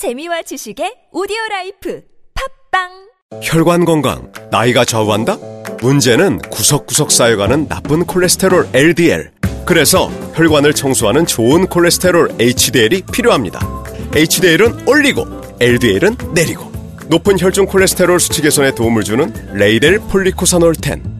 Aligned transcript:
재미와 0.00 0.40
지식의 0.40 1.12
오디오 1.12 1.36
라이프 1.50 2.00
팟빵 2.70 3.42
혈관 3.42 3.84
건강, 3.84 4.32
나이가 4.50 4.82
좌우한다? 4.82 5.36
문제는 5.82 6.38
구석구석 6.38 7.10
쌓여가는 7.10 7.68
나쁜 7.68 8.06
콜레스테롤 8.06 8.70
LDL. 8.72 9.30
그래서 9.66 10.08
혈관을 10.34 10.72
청소하는 10.72 11.26
좋은 11.26 11.66
콜레스테롤 11.66 12.30
HDL이 12.40 13.02
필요합니다. 13.12 13.60
HDL은 14.14 14.88
올리고, 14.88 15.26
LDL은 15.60 16.16
내리고. 16.32 16.72
높은 17.08 17.38
혈중 17.38 17.66
콜레스테롤 17.66 18.20
수치 18.20 18.40
개선에 18.40 18.74
도움을 18.74 19.02
주는 19.04 19.30
레이델 19.52 19.98
폴리코사놀 19.98 20.76
10. 20.82 21.19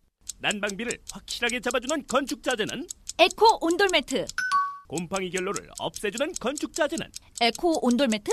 난방비를 0.41 0.97
확실하게 1.11 1.59
잡아주는 1.59 2.07
건축 2.07 2.41
자재는 2.43 2.87
에코 3.19 3.45
온돌매트, 3.61 4.25
곰팡이 4.87 5.29
결로를 5.29 5.69
없애주는 5.79 6.33
건축 6.39 6.73
자재는 6.73 7.07
에코 7.41 7.85
온돌매트, 7.85 8.31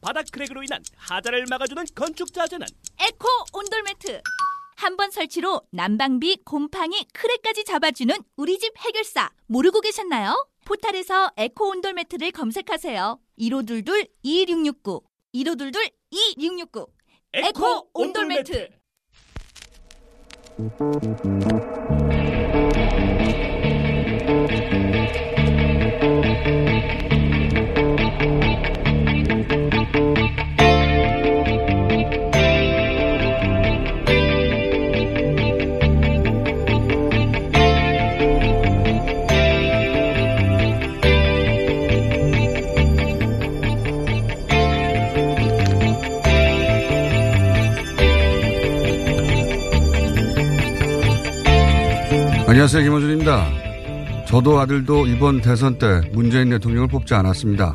바닥 0.00 0.26
crack으로 0.32 0.62
인한 0.64 0.82
하자를 0.96 1.46
막아주는 1.48 1.84
건축 1.94 2.32
자재는 2.32 2.66
에코 3.00 3.28
온돌매트. 3.52 4.20
한 4.76 4.96
번 4.96 5.10
설치로 5.10 5.60
난방비, 5.72 6.38
곰팡이, 6.44 7.04
crack까지 7.12 7.64
잡아주는 7.64 8.16
우리 8.36 8.58
집 8.58 8.72
해결사 8.78 9.28
모르고 9.46 9.82
계셨나요? 9.82 10.48
포탈에서 10.64 11.30
에코 11.36 11.68
온돌매트를 11.68 12.30
검색하세요. 12.32 13.20
1522 13.36 14.08
2669 14.22 15.02
1522 15.32 15.90
2669 16.10 16.86
에코 17.34 17.90
온돌매트. 17.92 18.79
Thank 20.68 21.24
you. 21.24 21.59
안녕하세요. 52.60 52.82
김호준입니다. 52.82 54.26
저도 54.26 54.60
아들도 54.60 55.06
이번 55.06 55.40
대선 55.40 55.78
때 55.78 56.02
문재인 56.12 56.50
대통령을 56.50 56.88
뽑지 56.88 57.14
않았습니다. 57.14 57.72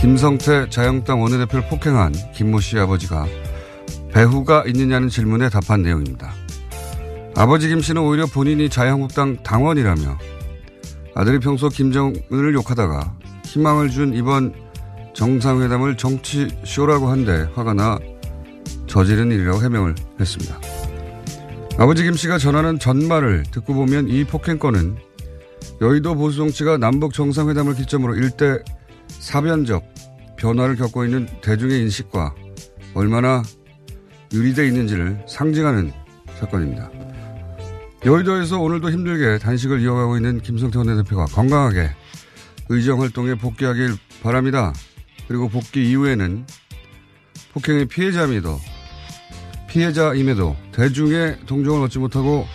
김성태 0.00 0.68
자유한국당 0.68 1.22
원내대표를 1.22 1.68
폭행한 1.68 2.12
김모 2.34 2.58
씨 2.58 2.76
아버지가 2.76 3.24
배후가 4.12 4.64
있느냐는 4.66 5.08
질문에 5.08 5.48
답한 5.48 5.82
내용입니다. 5.82 6.32
아버지 7.36 7.68
김 7.68 7.80
씨는 7.80 8.02
오히려 8.02 8.26
본인이 8.26 8.68
자유한국당 8.68 9.44
당원이라며 9.44 10.18
아들이 11.14 11.38
평소 11.38 11.68
김정은을 11.68 12.52
욕하다가 12.52 13.14
희망을 13.44 13.90
준 13.90 14.12
이번 14.14 14.54
정상회담을 15.12 15.96
정치쇼라고 15.96 17.10
한데 17.10 17.48
화가 17.54 17.74
나 17.74 18.00
저지른 18.88 19.30
일이라고 19.30 19.62
해명을 19.62 19.94
했습니다. 20.18 20.73
아버지 21.76 22.04
김 22.04 22.14
씨가 22.14 22.38
전하는 22.38 22.78
전말을 22.78 23.42
듣고 23.50 23.74
보면 23.74 24.08
이 24.08 24.24
폭행건은 24.24 24.96
여의도 25.80 26.14
보수 26.14 26.36
정치가 26.36 26.76
남북 26.78 27.12
정상회담을 27.12 27.74
기점으로 27.74 28.14
일대 28.14 28.58
사변적 29.08 29.84
변화를 30.36 30.76
겪고 30.76 31.04
있는 31.04 31.26
대중의 31.42 31.80
인식과 31.80 32.32
얼마나 32.94 33.42
유리되어 34.32 34.64
있는지를 34.66 35.24
상징하는 35.26 35.92
사건입니다. 36.38 36.90
여의도에서 38.06 38.60
오늘도 38.60 38.90
힘들게 38.92 39.38
단식을 39.38 39.80
이어가고 39.80 40.16
있는 40.16 40.40
김성태 40.40 40.78
원내대표가 40.78 41.24
건강하게 41.26 41.90
의정 42.68 43.00
활동에 43.00 43.34
복귀하길 43.34 43.96
바랍니다. 44.22 44.72
그리고 45.26 45.48
복귀 45.48 45.90
이후에는 45.90 46.46
폭행의 47.52 47.86
피해자임에도 47.86 48.60
피해자임에도 49.74 50.56
대중의 50.70 51.46
동정을 51.46 51.82
얻지 51.82 51.98
못하고 51.98 52.46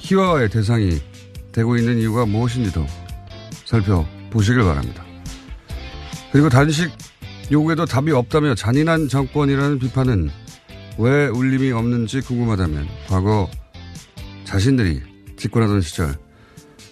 희화의 0.00 0.50
대상이 0.50 1.00
되고 1.52 1.76
있는 1.76 2.00
이유가 2.00 2.26
무엇인지도 2.26 2.84
살펴보시길 3.64 4.64
바랍니다. 4.64 5.04
그리고 6.32 6.48
단식 6.48 6.90
요구에도 7.52 7.86
답이 7.86 8.10
없다며 8.10 8.56
잔인한 8.56 9.06
정권이라는 9.06 9.78
비판은 9.78 10.28
왜 10.98 11.28
울림이 11.28 11.70
없는지 11.70 12.20
궁금하다면 12.20 12.88
과거 13.06 13.48
자신들이 14.42 15.02
집권하던 15.36 15.82
시절 15.82 16.16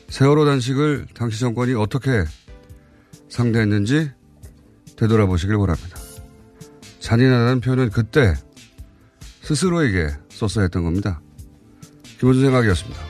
세월호 0.09 0.45
단식을 0.45 1.07
당시 1.15 1.41
정권이 1.41 1.75
어떻게 1.75 2.23
상대했는지 3.29 4.09
되돌아보시길 4.97 5.59
바랍니다. 5.59 5.99
잔인하다는 7.01 7.61
표현은 7.61 7.91
그때 7.91 8.35
스스로에게 9.43 10.09
썼어야 10.31 10.65
했던 10.65 10.85
겁니다. 10.85 11.21
김원준 12.19 12.45
생각이었습니다. 12.45 13.01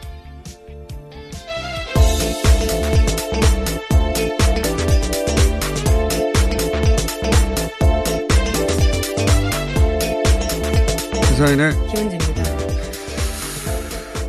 시사인의 11.28 11.72
김은지입니다. 11.88 12.42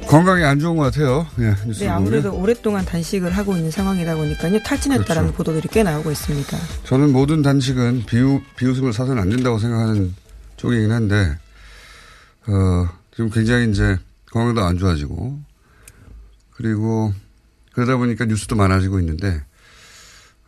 건강이 0.07 0.43
안 0.43 0.59
좋은 0.59 0.75
것 0.77 0.83
같아요. 0.83 1.25
예, 1.39 1.55
네, 1.79 1.87
아무래도 1.87 2.35
오랫동안 2.37 2.85
단식을 2.85 3.31
하고 3.31 3.55
있는 3.57 3.71
상황이다 3.71 4.15
보니까요. 4.15 4.61
탈진했다라는 4.61 5.31
그렇죠. 5.31 5.37
보도들이 5.37 5.69
꽤 5.71 5.81
나오고 5.81 6.11
있습니다. 6.11 6.57
저는 6.83 7.11
모든 7.11 7.41
단식은 7.41 8.03
비우, 8.05 8.41
비웃음을 8.57 8.93
사서는 8.93 9.19
안 9.19 9.29
된다고 9.29 9.57
생각하는 9.57 10.13
쪽이긴 10.57 10.91
한데, 10.91 11.37
어, 12.47 12.89
지금 13.15 13.29
굉장히 13.29 13.69
이제 13.71 13.97
건강도 14.31 14.63
안 14.63 14.77
좋아지고, 14.77 15.39
그리고 16.51 17.13
그러다 17.73 17.97
보니까 17.97 18.25
뉴스도 18.25 18.55
많아지고 18.55 18.99
있는데, 18.99 19.43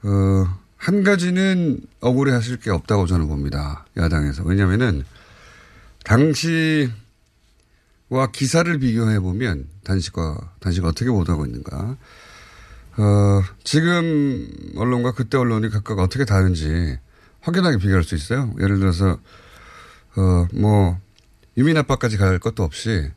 어, 0.03 0.59
한 0.77 1.03
가지는 1.03 1.79
억울해 1.99 2.31
하실 2.33 2.57
게 2.57 2.69
없다고 2.69 3.07
저는 3.07 3.27
봅니다. 3.27 3.85
야당에서. 3.97 4.43
왜냐면은, 4.43 5.03
당시와 6.03 6.91
기사를 8.31 8.77
비교해 8.77 9.19
보면 9.19 9.67
단식과, 9.83 10.53
단식을 10.59 10.87
어떻게 10.89 11.09
보도하고 11.09 11.45
있는가. 11.45 11.97
어, 12.97 13.43
지금 13.63 14.47
언론과 14.77 15.13
그때 15.13 15.37
언론이 15.37 15.69
각각 15.69 15.99
어떻게 15.99 16.23
다른지 16.23 16.97
확연하게 17.41 17.77
비교할 17.77 18.03
수 18.03 18.15
있어요. 18.15 18.53
예를 18.59 18.79
들어서, 18.79 19.19
어, 20.15 20.47
뭐, 20.53 20.99
유민 21.57 21.77
아빠까지 21.77 22.17
갈 22.17 22.39
것도 22.39 22.63
없이 22.63 23.09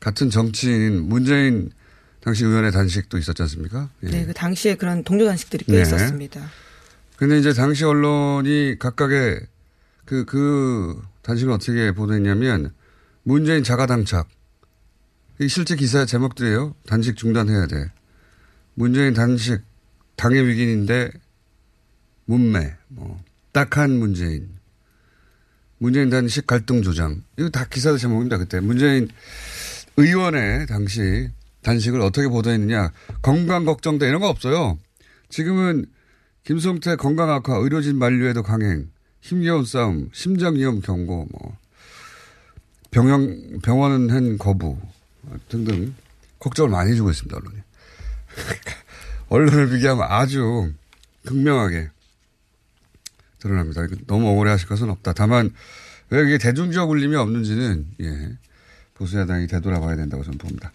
같은 0.00 0.30
정치인 0.30 1.08
문재인 1.08 1.70
당시 2.20 2.44
의원의 2.44 2.72
단식도 2.72 3.18
있었지 3.18 3.42
않습니까? 3.42 3.90
예. 4.02 4.08
네, 4.08 4.26
그 4.26 4.32
당시에 4.32 4.76
그런 4.76 5.04
동료 5.04 5.26
단식들이 5.26 5.64
꽤 5.66 5.72
네. 5.72 5.82
있었습니다. 5.82 6.50
근데 7.16 7.38
이제 7.38 7.52
당시 7.52 7.84
언론이 7.84 8.76
각각의 8.78 9.46
그, 10.04 10.24
그 10.24 11.00
단식을 11.22 11.52
어떻게 11.52 11.92
보도했냐면 11.92 12.72
문재인 13.22 13.62
자가당착. 13.62 14.28
이 15.40 15.48
실제 15.48 15.76
기사의 15.76 16.06
제목들이에요. 16.06 16.74
단식 16.86 17.16
중단해야 17.16 17.66
돼. 17.66 17.90
문재인 18.74 19.14
단식 19.14 19.62
당의 20.16 20.46
위기인데 20.46 21.10
문매. 22.24 22.74
뭐 22.88 23.22
딱한 23.52 23.90
문재인. 23.92 24.53
문재인 25.84 26.08
단식 26.08 26.46
갈등 26.46 26.80
조장. 26.80 27.22
이거 27.38 27.50
다 27.50 27.66
기사의 27.66 27.98
제목입니다. 27.98 28.38
그때 28.38 28.58
문재인 28.58 29.06
의원의 29.98 30.66
당시 30.66 31.28
단식을 31.60 32.00
어떻게 32.00 32.26
보도했느냐. 32.26 32.90
건강 33.20 33.66
걱정돼 33.66 34.08
이런 34.08 34.22
거 34.22 34.30
없어요. 34.30 34.78
지금은 35.28 35.84
김성태 36.44 36.96
건강 36.96 37.30
악화, 37.30 37.56
의료진 37.56 37.98
만류에도 37.98 38.42
강행, 38.42 38.88
힘겨운 39.20 39.66
싸움, 39.66 40.08
심장위험 40.14 40.80
경고, 40.80 41.28
뭐 41.30 41.58
병원 42.90 43.60
병원 43.60 44.08
은 44.08 44.38
거부 44.38 44.78
등등 45.50 45.94
걱정을 46.38 46.70
많이 46.70 46.92
해주고 46.92 47.10
있습니다 47.10 47.36
언론이. 47.36 47.58
언론을 49.28 49.68
비교하면 49.68 50.06
아주 50.08 50.72
극명하게 51.26 51.90
드러납니다. 53.44 53.86
너무 54.06 54.28
억울해 54.30 54.50
하실 54.50 54.66
것은 54.68 54.88
없다. 54.88 55.12
다만 55.12 55.50
왜 56.08 56.22
이게 56.24 56.38
대중적 56.38 56.88
울림이 56.88 57.14
없는지는 57.14 57.86
예 58.00 58.30
보수야당이 58.94 59.46
되돌아봐야 59.46 59.96
된다고 59.96 60.24
저는 60.24 60.38
봅니다. 60.38 60.72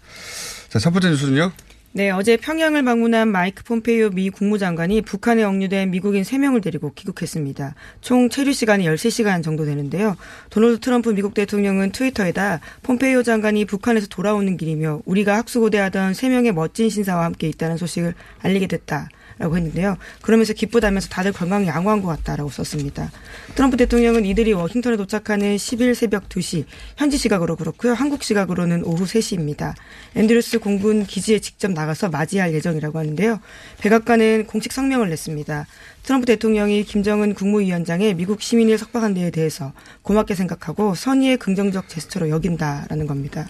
자, 0.69 0.77
첫 0.77 0.92
번째 0.92 1.10
뉴스는요. 1.10 1.51
네, 1.92 2.12
어제 2.12 2.38
평양을 2.38 2.83
방문한 2.83 3.30
마이크 3.30 3.63
폼페이오 3.63 4.12
미 4.12 4.30
국무장관이 4.30 5.01
북한에 5.01 5.42
억류된 5.42 5.89
미국인 5.89 6.21
3명을 6.21 6.62
데리고 6.62 6.94
귀국했습니다. 6.94 7.74
총 8.01 8.30
체류 8.30 8.54
시간이 8.54 8.86
13시간 8.86 9.42
정도 9.42 9.65
되는데요. 9.65 10.15
도널드 10.51 10.81
트럼프 10.81 11.10
미국 11.10 11.33
대통령은 11.33 11.92
트위터에다 11.92 12.60
폼페이오 12.83 13.24
장관이 13.24 13.65
북한에서 13.65 14.06
돌아오는 14.06 14.56
길이며 14.56 15.01
우리가 15.06 15.38
학수고대하던 15.38 16.12
3명의 16.12 16.51
멋진 16.51 16.92
신사와 16.92 17.25
함께 17.25 17.48
있다는 17.48 17.77
소식을 17.77 18.13
알리게 18.44 18.68
됐다. 18.68 19.10
라고 19.39 19.56
했는데요. 19.56 19.97
그러면서 20.21 20.51
기쁘다면서 20.51 21.07
다들 21.07 21.31
건강이 21.31 21.65
양호한 21.65 22.01
것 22.01 22.09
같다라고 22.09 22.50
썼습니다. 22.50 23.09
트럼프 23.56 23.77
대통령은 23.77 24.25
이들이 24.25 24.51
워싱턴에 24.51 24.97
도착하는 24.97 25.56
10일 25.56 25.95
새벽 25.95 26.27
2시, 26.27 26.65
현지 26.97 27.18
시각으로 27.18 27.56
그렇고요. 27.56 27.94
한국 27.94 28.21
시각으로는 28.21 28.83
오후 28.83 29.06
3시입니다. 29.06 29.75
앤드루스 30.15 30.59
공군 30.59 31.06
기지에 31.06 31.39
직접 31.39 31.71
나가서 31.71 32.09
맞이할 32.09 32.53
예정이라고 32.53 33.00
하는데요. 33.00 33.39
백악관은 33.80 34.45
공식 34.45 34.74
성명을 34.74 35.09
냈습니다. 35.09 35.68
트럼프 36.03 36.25
대통령이 36.25 36.83
김정은 36.83 37.33
국무위원장의 37.33 38.15
미국 38.15 38.41
시민을 38.41 38.77
석방한 38.77 39.13
데에 39.13 39.31
대해서 39.31 39.71
고맙게 40.01 40.36
생각하고 40.36 40.95
선의의 40.95 41.38
긍정적 41.38 41.88
제스처로 41.88 42.30
여긴다라는 42.30 43.07
겁니다. 43.07 43.47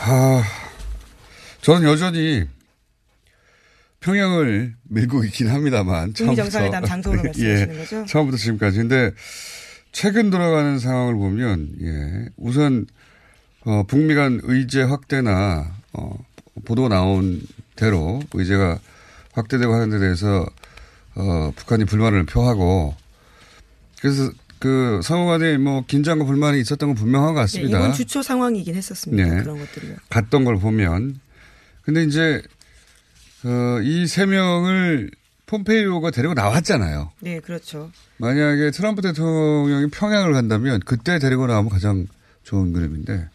아, 0.00 0.42
저는 1.60 1.86
여전히 1.86 2.48
평양을 4.00 4.74
밀고 4.84 5.24
있긴 5.24 5.48
합니다만. 5.48 6.14
정상회담 6.14 6.84
장소로 6.86 7.22
말씀하시는 7.22 7.74
예, 7.74 7.78
거죠? 7.78 8.04
처음부터 8.06 8.36
지금까지. 8.38 8.78
근데 8.78 9.10
최근 9.92 10.30
돌아가는 10.30 10.78
상황을 10.78 11.14
보면 11.14 11.70
예, 11.82 12.28
우선 12.36 12.86
어, 13.64 13.82
북미 13.84 14.14
간 14.14 14.40
의제 14.44 14.82
확대나 14.82 15.74
어, 15.92 16.18
보도가 16.64 16.88
나온 16.88 17.42
대로 17.76 18.20
의제가 18.32 18.78
확대되고 19.32 19.72
하는 19.72 19.90
데 19.90 19.98
대해서 19.98 20.46
어, 21.14 21.52
북한이 21.56 21.84
불만을 21.84 22.26
표하고 22.26 22.94
그래서 24.00 24.30
그 24.58 25.00
상호 25.02 25.26
간에 25.26 25.56
뭐 25.58 25.84
긴장과 25.86 26.24
불만이 26.24 26.60
있었던 26.60 26.88
건 26.90 26.96
분명한 26.96 27.34
것 27.34 27.40
네, 27.40 27.42
같습니다. 27.42 27.78
이번 27.78 27.92
주초 27.92 28.22
상황이긴 28.22 28.74
했었습니다. 28.74 29.22
네. 29.36 29.42
그런 29.42 29.58
것들이요. 29.58 29.96
갔던 30.10 30.44
걸 30.44 30.58
보면. 30.58 31.20
근데 31.82 32.02
이제, 32.04 32.42
어, 33.44 33.80
이세 33.82 34.26
명을 34.26 35.10
폼페이오가 35.46 36.10
데리고 36.10 36.34
나왔잖아요. 36.34 37.10
네, 37.20 37.40
그렇죠. 37.40 37.90
만약에 38.18 38.70
트럼프 38.70 39.00
대통령이 39.02 39.88
평양을 39.90 40.32
간다면 40.32 40.80
그때 40.84 41.18
데리고 41.18 41.46
나오면 41.46 41.70
가장 41.70 42.06
좋은 42.42 42.72
그림인데 42.72 43.28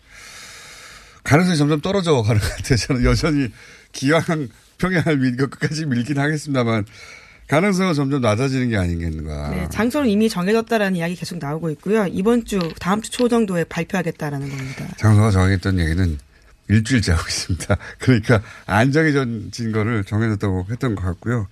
가능성이 1.23 1.57
점점 1.57 1.81
떨어져 1.81 2.21
가는 2.21 2.39
것 2.39 2.47
같아요. 2.57 2.77
저는 2.77 3.03
여전히 3.05 3.50
기왕 3.94 4.21
평양을 4.77 5.17
밀고 5.17 5.47
끝까지 5.47 5.85
밀긴 5.85 6.19
하겠습니다만 6.19 6.85
가능성은 7.47 7.94
점점 7.94 8.21
낮아지는 8.21 8.69
게 8.69 8.77
아니겠는가. 8.77 9.50
네, 9.50 9.67
장소는 9.69 10.09
이미 10.09 10.29
정해졌다라는 10.29 10.95
이야기 10.97 11.15
계속 11.15 11.39
나오고 11.39 11.69
있고요. 11.71 12.05
이번 12.07 12.45
주, 12.45 12.59
다음 12.79 13.01
주 13.01 13.09
초 13.11 13.27
정도에 13.29 13.63
발표하겠다라는 13.65 14.50
겁니다. 14.50 14.88
장소가 14.97 15.31
정했던 15.31 15.79
얘기는 15.79 16.17
일주일째 16.69 17.12
하고 17.12 17.24
있습니다. 17.27 17.77
그러니까 18.00 18.42
안정해진 18.65 19.71
거를 19.71 20.04
정해졌다고 20.04 20.68
했던 20.69 20.95
것 20.95 21.04
같고요. 21.04 21.48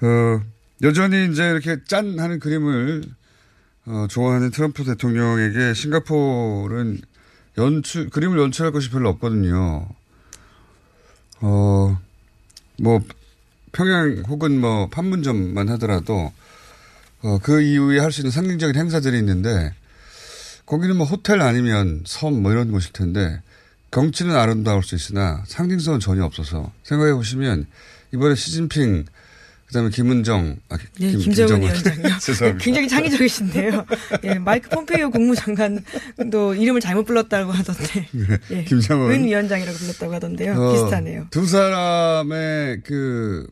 어, 0.00 0.40
여전히 0.82 1.30
이제 1.30 1.44
이렇게 1.50 1.78
짠 1.86 2.18
하는 2.18 2.38
그림을 2.38 3.02
어, 3.86 4.06
좋아하는 4.08 4.50
트럼프 4.50 4.84
대통령에게 4.84 5.74
싱가포르는 5.74 7.00
연출, 7.58 8.08
그림을 8.10 8.38
연출할 8.38 8.70
것이 8.72 8.90
별로 8.90 9.08
없거든요. 9.10 9.88
어, 11.40 11.98
뭐, 12.80 13.00
평양 13.72 14.22
혹은 14.28 14.60
뭐 14.60 14.88
판문점만 14.88 15.68
하더라도 15.70 16.32
어, 17.22 17.38
그 17.42 17.60
이후에 17.60 17.98
할 17.98 18.12
수 18.12 18.20
있는 18.20 18.30
상징적인 18.30 18.76
행사들이 18.76 19.18
있는데 19.18 19.74
거기는 20.66 20.96
뭐 20.96 21.06
호텔 21.06 21.40
아니면 21.40 22.02
섬 22.06 22.42
뭐 22.42 22.52
이런 22.52 22.70
곳일 22.70 22.92
텐데 22.92 23.42
경치는 23.90 24.36
아름다울 24.36 24.82
수 24.82 24.94
있으나 24.94 25.42
상징성은 25.46 26.00
전혀 26.00 26.24
없어서 26.24 26.72
생각해 26.82 27.14
보시면 27.14 27.66
이번에 28.12 28.34
시진핑 28.34 29.06
그다음에 29.66 29.90
김은정 29.90 30.56
아, 30.70 30.78
네, 30.98 31.10
김, 31.10 31.18
김정은 31.20 31.60
김정은. 31.60 31.62
위원장이요. 31.68 32.18
죄송합니다. 32.20 32.64
굉장히 32.64 32.88
창의적이신데요. 32.88 33.86
예, 34.24 34.34
마이크 34.34 34.68
폼페이오 34.70 35.10
국무장관도 35.10 36.54
이름을 36.54 36.80
잘못 36.80 37.04
불렀다고 37.04 37.52
하던데. 37.52 38.08
예, 38.50 38.54
네, 38.54 38.64
김정은. 38.64 39.10
은 39.12 39.24
위원장이라고 39.24 39.76
불렀다고 39.76 40.14
하던데요. 40.14 40.54
어, 40.54 40.72
비슷하네요. 40.72 41.26
두 41.30 41.46
사람의 41.46 42.80
그 42.82 43.46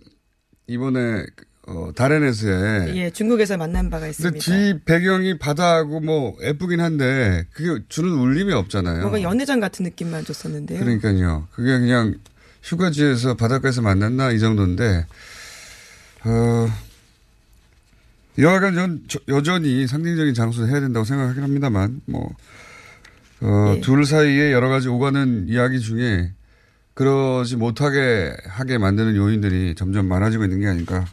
이번에 0.66 1.26
어, 1.66 1.90
다렌에서의 1.96 2.96
예, 2.96 3.10
중국에서 3.10 3.56
만난 3.56 3.90
바가 3.90 4.06
근데 4.06 4.10
있습니다. 4.10 4.38
뒤 4.44 4.78
배경이 4.84 5.36
바다하고 5.38 6.00
뭐 6.00 6.36
예쁘긴 6.42 6.80
한데 6.80 7.44
그게 7.52 7.82
주는 7.88 8.08
울림이 8.10 8.52
없잖아요. 8.52 9.00
뭔가 9.00 9.20
연회장 9.22 9.58
같은 9.58 9.82
느낌만 9.84 10.24
줬었는데요. 10.24 10.78
그러니까요. 10.78 11.48
그게 11.52 11.76
그냥 11.78 12.14
휴가지에서 12.62 13.34
바닷가에서 13.34 13.82
만났나 13.82 14.30
이 14.30 14.38
정도인데 14.38 15.06
어, 16.24 16.68
여하간 18.38 18.74
전, 18.74 19.04
저- 19.08 19.18
여전히 19.28 19.86
상징적인 19.86 20.34
장소를 20.34 20.68
해야 20.70 20.80
된다고 20.80 21.04
생각하긴 21.04 21.42
합니다만 21.42 22.00
뭐 22.06 22.30
어, 23.40 23.74
예. 23.76 23.80
둘 23.80 24.04
사이에 24.06 24.52
여러 24.52 24.68
가지 24.68 24.88
오가는 24.88 25.46
이야기 25.48 25.80
중에 25.80 26.32
그러지 26.94 27.56
못하게 27.56 28.34
하게 28.46 28.78
만드는 28.78 29.16
요인들이 29.16 29.74
점점 29.76 30.06
많아지고 30.06 30.44
있는 30.44 30.60
게 30.60 30.66
아닐까. 30.68 31.04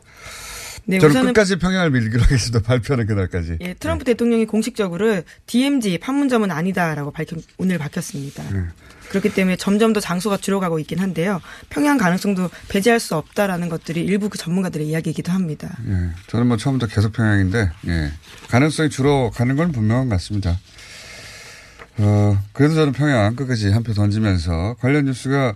네, 0.85 0.99
저는 0.99 1.27
끝까지 1.27 1.57
평양을 1.57 1.91
밀기로 1.91 2.23
하겠습니다. 2.23 2.59
발표하는 2.67 3.05
그날까지. 3.07 3.57
예, 3.61 3.73
트럼프 3.73 4.03
대통령이 4.03 4.45
공식적으로 4.45 5.21
DMZ 5.47 5.97
판문점은 5.99 6.51
아니다라고 6.51 7.11
밝혔, 7.11 7.37
오늘 7.57 7.77
밝혔습니다. 7.77 8.43
네. 8.51 8.63
그렇기 9.09 9.33
때문에 9.33 9.55
점점 9.57 9.93
더 9.93 9.99
장소가 9.99 10.37
줄어가고 10.37 10.79
있긴 10.79 10.99
한데요. 10.99 11.39
평양 11.69 11.97
가능성도 11.97 12.49
배제할 12.67 12.99
수 12.99 13.15
없다라는 13.15 13.69
것들이 13.69 14.03
일부 14.03 14.27
그 14.27 14.37
전문가들의 14.37 14.87
이야기이기도 14.87 15.31
합니다. 15.31 15.77
예, 15.87 16.09
저는 16.27 16.47
뭐 16.47 16.57
처음부터 16.57 16.93
계속 16.93 17.13
평양인데, 17.13 17.69
예. 17.87 18.11
가능성이 18.49 18.89
줄어가는 18.89 19.55
건 19.55 19.71
분명한 19.71 20.09
것 20.09 20.15
같습니다. 20.15 20.59
어, 21.97 22.37
그래도 22.53 22.73
저는 22.73 22.91
평양 22.93 23.35
끝까지 23.35 23.69
한 23.69 23.83
표 23.83 23.93
던지면서 23.93 24.75
관련 24.79 25.05
뉴스가 25.05 25.55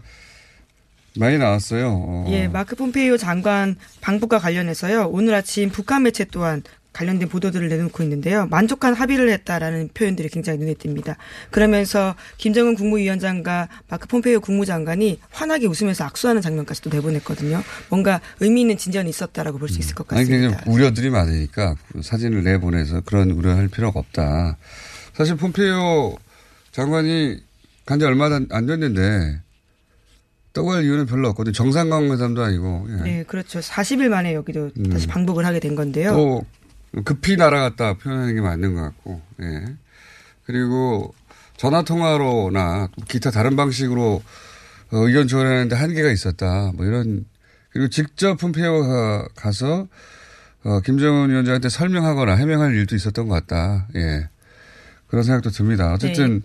많이 1.17 1.37
나왔어요. 1.37 1.87
어, 1.89 2.25
예, 2.29 2.47
마크 2.47 2.75
폼페이오 2.75 3.17
장관 3.17 3.75
방북과 4.01 4.39
관련해서요. 4.39 5.07
오늘 5.11 5.33
아침 5.35 5.69
북한 5.69 6.03
매체 6.03 6.23
또한 6.25 6.63
관련된 6.93 7.29
보도들을 7.29 7.69
내놓고 7.69 8.01
있는데요. 8.03 8.47
만족한 8.49 8.95
합의를 8.95 9.29
했다라는 9.29 9.89
표현들이 9.93 10.29
굉장히 10.29 10.57
눈에 10.57 10.73
띕니다. 10.73 11.15
그러면서 11.51 12.15
김정은 12.37 12.73
국무위원장과 12.73 13.67
마크 13.87 14.07
폼페이오 14.07 14.39
국무장관이 14.39 15.19
환하게 15.29 15.67
웃으면서 15.67 16.05
악수하는 16.05 16.41
장면까지 16.41 16.81
도 16.81 16.89
내보냈거든요. 16.89 17.61
뭔가 17.89 18.19
의미 18.39 18.61
있는 18.61 18.77
진전이 18.77 19.09
있었다라고 19.11 19.59
볼 19.59 19.69
수 19.69 19.77
있을 19.79 19.93
것 19.93 20.11
아니, 20.11 20.23
같습니다. 20.23 20.57
그냥 20.57 20.73
우려들이 20.73 21.11
많으니까 21.11 21.75
그 21.91 22.01
사진을 22.01 22.43
내보내서 22.43 23.01
그런 23.01 23.29
우려할 23.29 23.67
필요가 23.67 23.99
없다. 23.99 24.57
사실 25.13 25.35
폼페이오 25.35 26.17
장관이 26.71 27.37
간지 27.85 28.05
얼마 28.05 28.25
안, 28.25 28.47
안 28.49 28.65
됐는데 28.65 29.39
떠갈 30.57 30.83
이유는 30.83 31.05
별로 31.05 31.29
없거든요. 31.29 31.53
정상회담도 31.53 32.43
아니고. 32.43 32.87
예. 32.89 33.03
네, 33.03 33.23
그렇죠. 33.23 33.59
40일 33.59 34.09
만에 34.09 34.33
여기도 34.33 34.71
음. 34.77 34.89
다시 34.89 35.07
방북을 35.07 35.45
하게 35.45 35.59
된 35.59 35.75
건데요. 35.75 36.11
또 36.11 36.45
급히 37.03 37.35
날아갔다 37.35 37.95
표현하는 37.95 38.35
게 38.35 38.41
맞는 38.41 38.75
것 38.75 38.81
같고, 38.81 39.21
예. 39.41 39.65
그리고 40.45 41.13
전화 41.57 41.83
통화로나 41.83 42.89
기타 43.07 43.31
다른 43.31 43.55
방식으로 43.55 44.21
어, 44.91 44.97
의견 44.97 45.27
조율하는데 45.27 45.75
한계가 45.75 46.09
있었다. 46.11 46.71
뭐 46.75 46.85
이런 46.85 47.25
그리고 47.69 47.89
직접 47.89 48.37
폼페이오가 48.37 49.27
가서 49.35 49.87
어, 50.63 50.79
김정은 50.81 51.29
위원장한테 51.29 51.69
설명하거나 51.69 52.35
해명할 52.35 52.73
일도 52.73 52.95
있었던 52.95 53.27
것 53.27 53.35
같다. 53.35 53.87
예. 53.95 54.29
그런 55.07 55.23
생각도 55.23 55.49
듭니다. 55.49 55.93
어쨌든 55.93 56.41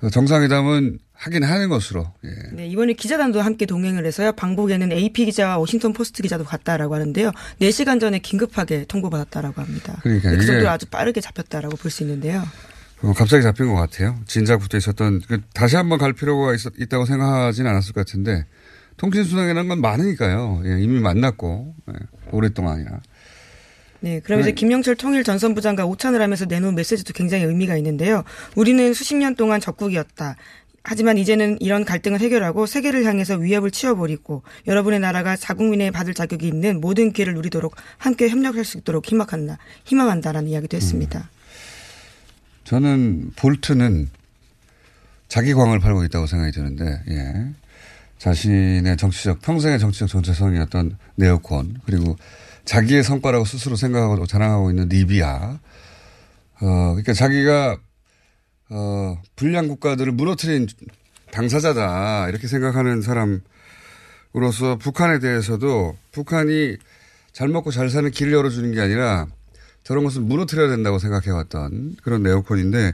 네. 0.00 0.10
정상회담은 0.10 0.98
하긴 1.24 1.42
하는 1.42 1.68
것으로. 1.70 2.12
예. 2.24 2.28
네, 2.52 2.66
이번에 2.66 2.92
기자단도 2.92 3.40
함께 3.40 3.64
동행을 3.64 4.04
해서요. 4.04 4.32
방북에는 4.32 4.92
AP 4.92 5.24
기자와 5.24 5.56
워싱턴 5.56 5.94
포스트 5.94 6.22
기자도 6.22 6.44
갔다라고 6.44 6.94
하는데요. 6.94 7.32
4시간 7.60 7.98
전에 7.98 8.18
긴급하게 8.18 8.84
통보받았다라고 8.84 9.60
합니다. 9.62 9.98
그러니까 10.02 10.30
그 10.30 10.44
정도로 10.44 10.68
아주 10.68 10.86
빠르게 10.86 11.20
잡혔다라고 11.22 11.76
볼 11.76 11.90
수 11.90 12.02
있는데요. 12.02 12.42
어, 13.02 13.12
갑자기 13.14 13.42
잡힌 13.42 13.68
것 13.68 13.74
같아요. 13.74 14.18
진작부터 14.26 14.76
있었던 14.76 15.22
그 15.26 15.40
다시 15.54 15.76
한번 15.76 15.98
갈 15.98 16.12
필요가 16.12 16.52
있, 16.54 16.60
있다고 16.78 17.06
생각하지는 17.06 17.70
않았을 17.70 17.92
것 17.94 18.06
같은데 18.06 18.44
통신수당이라는 18.98 19.68
건 19.68 19.80
많으니까요. 19.80 20.62
예, 20.66 20.80
이미 20.82 21.00
만났고 21.00 21.74
예, 21.88 21.94
오랫동안이나. 22.32 23.00
네, 24.00 24.20
그럼 24.20 24.40
이제 24.40 24.50
네. 24.50 24.54
김영철 24.54 24.96
통일 24.96 25.24
전선부 25.24 25.62
장관 25.62 25.86
오찬을 25.86 26.20
하면서 26.20 26.44
내놓은 26.44 26.74
메시지도 26.74 27.14
굉장히 27.14 27.44
의미가 27.44 27.74
있는데요. 27.78 28.22
우리는 28.54 28.92
수십 28.92 29.14
년 29.16 29.34
동안 29.34 29.60
적국이었다. 29.60 30.36
하지만 30.84 31.16
이제는 31.16 31.56
이런 31.60 31.86
갈등을 31.86 32.20
해결하고 32.20 32.66
세계를 32.66 33.04
향해서 33.04 33.36
위협을 33.36 33.70
치워버리고 33.70 34.42
여러분의 34.66 35.00
나라가 35.00 35.34
자국민에 35.34 35.90
받을 35.90 36.12
자격이 36.12 36.46
있는 36.46 36.80
모든 36.82 37.12
기회를 37.12 37.32
누리도록 37.34 37.74
함께 37.96 38.28
협력할 38.28 38.66
수 38.66 38.76
있도록 38.76 39.10
희망한다, 39.10 39.56
희망한다라는 39.84 40.48
이야기도 40.50 40.76
했습니다. 40.76 41.18
음. 41.20 41.34
저는 42.64 43.30
볼트는 43.36 44.10
자기 45.28 45.54
광을 45.54 45.80
팔고 45.80 46.04
있다고 46.04 46.26
생각이 46.26 46.52
드는데, 46.52 47.02
예. 47.08 47.54
자신의 48.18 48.96
정치적, 48.98 49.40
평생의 49.40 49.78
정치적 49.78 50.08
정체성이었던 50.08 50.98
네오콘, 51.16 51.80
그리고 51.86 52.16
자기의 52.66 53.02
성과라고 53.02 53.44
스스로 53.46 53.74
생각하고 53.76 54.26
자랑하고 54.26 54.70
있는 54.70 54.88
리비아, 54.88 55.58
어, 56.60 56.60
그러니까 56.60 57.14
자기가, 57.14 57.78
어, 58.70 59.20
불량 59.36 59.68
국가들을 59.68 60.12
무너뜨린 60.12 60.68
당사자다, 61.30 62.28
이렇게 62.28 62.46
생각하는 62.46 63.02
사람으로서 63.02 64.76
북한에 64.78 65.18
대해서도 65.18 65.96
북한이 66.12 66.76
잘 67.32 67.48
먹고 67.48 67.70
잘 67.70 67.90
사는 67.90 68.10
길을 68.10 68.32
열어주는 68.32 68.72
게 68.72 68.80
아니라 68.80 69.26
저런 69.82 70.04
것을 70.04 70.22
무너뜨려야 70.22 70.68
된다고 70.68 70.98
생각해왔던 70.98 71.96
그런 72.02 72.22
네오콘인데, 72.22 72.92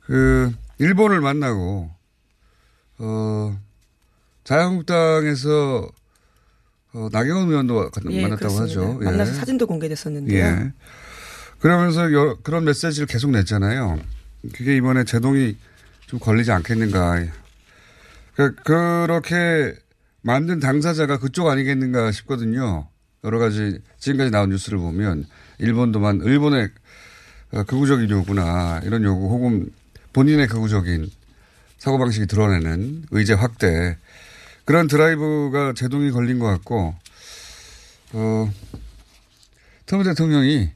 그, 0.00 0.52
일본을 0.78 1.20
만나고, 1.20 1.90
어, 2.98 3.58
자유한국당에서 4.44 5.88
어, 6.94 7.08
나경원 7.12 7.48
의원도 7.48 7.90
예, 8.10 8.22
만났다고 8.22 8.54
그렇습니다. 8.54 8.80
하죠. 8.80 8.98
예. 9.02 9.04
만나서 9.04 9.34
사진도 9.34 9.66
공개됐었는데요. 9.66 10.38
예. 10.38 10.72
그러면서 11.60 12.12
여, 12.12 12.38
그런 12.42 12.64
메시지를 12.64 13.06
계속 13.06 13.30
냈잖아요. 13.30 13.98
그게 14.54 14.76
이번에 14.76 15.04
제동이 15.04 15.56
좀 16.06 16.18
걸리지 16.18 16.52
않겠는가. 16.52 17.26
그, 18.34 18.54
그렇게 18.54 19.74
만든 20.22 20.60
당사자가 20.60 21.18
그쪽 21.18 21.48
아니겠는가 21.48 22.12
싶거든요. 22.12 22.88
여러 23.24 23.38
가지 23.38 23.80
지금까지 23.98 24.30
나온 24.30 24.50
뉴스를 24.50 24.78
보면 24.78 25.26
일본도만 25.58 26.22
일본의 26.22 26.68
어, 27.50 27.64
극우적인 27.64 28.10
요구나 28.10 28.80
이런 28.84 29.02
요구 29.04 29.28
혹은 29.28 29.70
본인의 30.12 30.46
극우적인 30.48 31.10
사고방식이 31.78 32.26
드러내는 32.26 33.06
의제 33.10 33.34
확대 33.34 33.96
그런 34.68 34.86
드라이브가 34.86 35.72
제동이 35.72 36.10
걸린 36.10 36.38
것 36.38 36.44
같고, 36.44 36.94
어, 38.12 38.52
트럼프 39.86 40.06
대통령이 40.06 40.70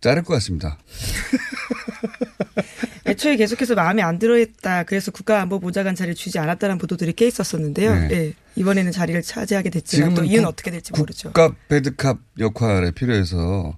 자를 0.00 0.22
것 0.22 0.34
같습니다. 0.34 0.78
애초에 3.06 3.36
계속해서 3.36 3.74
마음에 3.74 4.02
안 4.02 4.18
들어했다. 4.18 4.84
그래서 4.84 5.10
국가안보보좌관 5.10 5.94
자리를 5.94 6.14
주지 6.14 6.38
않았다는 6.38 6.78
보도들이 6.78 7.12
꽤 7.12 7.26
있었었는데요. 7.26 7.94
네. 7.94 8.08
네. 8.08 8.32
이번에는 8.56 8.92
자리를 8.92 9.20
차지하게 9.22 9.70
됐지만 9.70 10.14
또 10.14 10.24
이유는 10.24 10.46
어떻게 10.46 10.70
될지 10.70 10.92
모르죠. 10.92 11.28
국가 11.28 11.54
배드캅 11.68 12.18
역할에 12.38 12.90
필요해서 12.92 13.76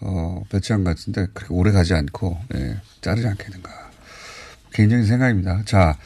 어, 0.00 0.42
배치한 0.50 0.84
것 0.84 0.96
같은데 0.96 1.26
그렇게 1.34 1.52
오래 1.52 1.72
가지 1.72 1.94
않고 1.94 2.38
예, 2.54 2.80
자르지 3.00 3.26
않겠는가. 3.26 3.90
개인적인 4.72 5.06
생각입니다. 5.06 5.62
자, 5.64 5.98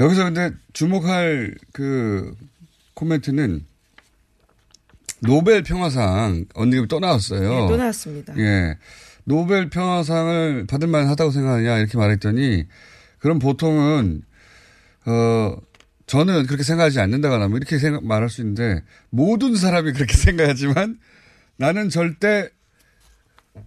여기서 0.00 0.24
근데 0.24 0.50
주목할 0.72 1.54
그 1.72 2.34
코멘트는 2.94 3.64
노벨 5.20 5.62
평화상 5.62 6.44
언니가 6.54 6.86
또 6.88 7.00
나왔어요. 7.00 7.48
네, 7.48 7.68
또 7.68 7.76
나왔습니다. 7.76 8.34
예. 8.38 8.76
노벨 9.28 9.68
평화상을 9.68 10.66
받을 10.66 10.88
만하다고 10.88 11.30
생각하냐 11.30 11.78
이렇게 11.78 11.98
말했더니 11.98 12.64
그럼 13.18 13.38
보통은 13.38 14.22
어 15.04 15.56
저는 16.06 16.46
그렇게 16.46 16.62
생각하지 16.62 16.98
않는다거나 17.00 17.48
뭐 17.48 17.58
이렇게 17.58 17.78
생각 17.78 18.04
말할 18.04 18.30
수 18.30 18.40
있는데 18.40 18.82
모든 19.10 19.54
사람이 19.54 19.92
그렇게 19.92 20.14
생각하지만 20.16 20.98
나는 21.56 21.90
절대 21.90 22.48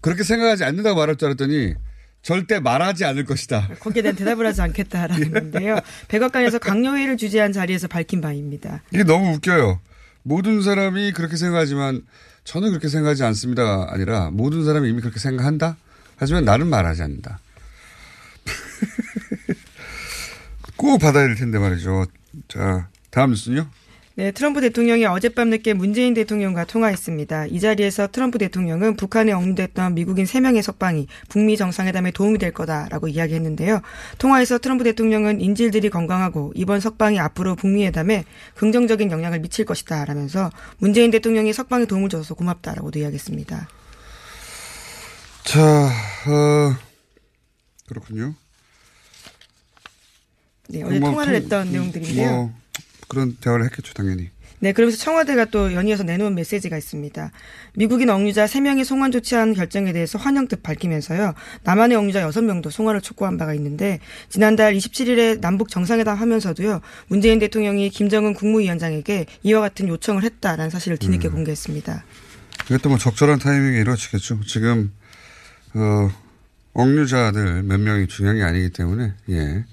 그렇게 0.01 0.23
생각하지 0.23 0.63
않는다고 0.63 0.97
말할 0.99 1.15
줄 1.17 1.27
알았더니 1.27 1.75
절대 2.23 2.59
말하지 2.59 3.05
않을 3.05 3.25
것이다. 3.25 3.67
거기에 3.79 4.01
대한 4.01 4.15
대답을 4.15 4.45
하지 4.45 4.61
않겠다라는 4.61 5.29
건데요. 5.51 5.79
백악관에서 6.07 6.57
강요회를 6.59 7.17
주재한 7.17 7.51
자리에서 7.51 7.87
밝힌 7.87 8.21
바입니다. 8.21 8.81
이게 8.91 9.03
너무 9.03 9.33
웃겨요. 9.35 9.79
모든 10.23 10.61
사람이 10.61 11.13
그렇게 11.13 11.35
생각하지만 11.35 12.01
저는 12.43 12.69
그렇게 12.69 12.88
생각하지 12.88 13.24
않습니다. 13.24 13.88
아니라 13.89 14.29
모든 14.31 14.65
사람이 14.65 14.89
이미 14.89 15.01
그렇게 15.01 15.19
생각한다? 15.19 15.77
하지만 16.17 16.45
나는 16.45 16.67
말하지 16.67 17.03
않는다. 17.03 17.39
꼭 20.75 21.00
받아야 21.00 21.27
될 21.27 21.36
텐데 21.36 21.60
말이죠. 21.60 22.05
자, 22.48 22.89
다음 23.10 23.31
뉴스는요? 23.31 23.67
네, 24.21 24.29
트럼프 24.29 24.61
대통령이 24.61 25.05
어젯밤 25.05 25.49
늦게 25.49 25.73
문재인 25.73 26.13
대통령과 26.13 26.65
통화했습니다. 26.65 27.47
이 27.47 27.59
자리에서 27.59 28.05
트럼프 28.05 28.37
대통령은 28.37 28.95
북한에 28.95 29.31
억류됐던 29.31 29.95
미국인 29.95 30.25
3명의 30.25 30.61
석방이 30.61 31.07
북미 31.27 31.57
정상회담에 31.57 32.11
도움이 32.11 32.37
될 32.37 32.51
거다라고 32.51 33.07
이야기했는데요. 33.07 33.81
통화에서 34.19 34.59
트럼프 34.59 34.83
대통령은 34.83 35.41
인질들이 35.41 35.89
건강하고 35.89 36.51
이번 36.53 36.81
석방이 36.81 37.19
앞으로 37.19 37.55
북미 37.55 37.83
회담에 37.87 38.25
긍정적인 38.53 39.09
영향을 39.09 39.39
미칠 39.39 39.65
것이다 39.65 40.05
라면서 40.05 40.51
문재인 40.77 41.09
대통령이 41.09 41.51
석방에 41.51 41.85
도움을 41.85 42.09
줘서 42.09 42.35
고맙다라고도 42.35 42.99
이야기했습니다. 42.99 43.69
자, 45.45 45.89
어, 46.27 46.75
그렇군요. 47.87 48.35
네, 50.69 50.83
어제 50.83 50.99
뭐, 50.99 51.09
통화를 51.09 51.33
했던 51.33 51.63
뭐, 51.63 51.71
내용들인데요. 51.71 52.31
뭐, 52.31 52.60
그런 53.11 53.35
대화를 53.41 53.65
했겠죠, 53.65 53.93
당연히. 53.93 54.29
네, 54.59 54.71
그러면서 54.71 54.97
청와대가 54.97 55.43
또 55.45 55.73
연이어서 55.73 56.03
내놓은 56.03 56.33
메시지가 56.33 56.77
있습니다. 56.77 57.31
미국인 57.73 58.09
억류자 58.09 58.45
3명이 58.45 58.85
송환 58.85 59.11
조치한 59.11 59.53
결정에 59.53 59.91
대해서 59.91 60.17
환영 60.17 60.47
뜻 60.47 60.63
밝히면서요. 60.63 61.33
남한의 61.63 61.97
억류자 61.97 62.25
6명도 62.29 62.71
송환을 62.71 63.01
촉구한 63.01 63.37
바가 63.37 63.53
있는데 63.55 63.99
지난달 64.29 64.73
27일에 64.75 65.41
남북 65.41 65.67
정상회담 65.67 66.15
하면서도요. 66.15 66.79
문재인 67.07 67.39
대통령이 67.39 67.89
김정은 67.89 68.33
국무위원장에게 68.33 69.25
이와 69.43 69.59
같은 69.59 69.89
요청을 69.89 70.23
했다라는 70.23 70.69
사실을 70.69 70.97
뒤늦게 70.97 71.27
음. 71.27 71.33
공개했습니다. 71.33 72.05
이것도 72.67 72.87
뭐 72.87 72.97
적절한 72.97 73.39
타이밍에 73.39 73.81
이루어지겠죠. 73.81 74.39
지금 74.47 74.93
어, 75.73 76.09
억류자들 76.73 77.63
몇 77.63 77.77
명이 77.77 78.07
중요한 78.07 78.37
게 78.37 78.43
아니기 78.43 78.69
때문에 78.69 79.13
예. 79.31 79.65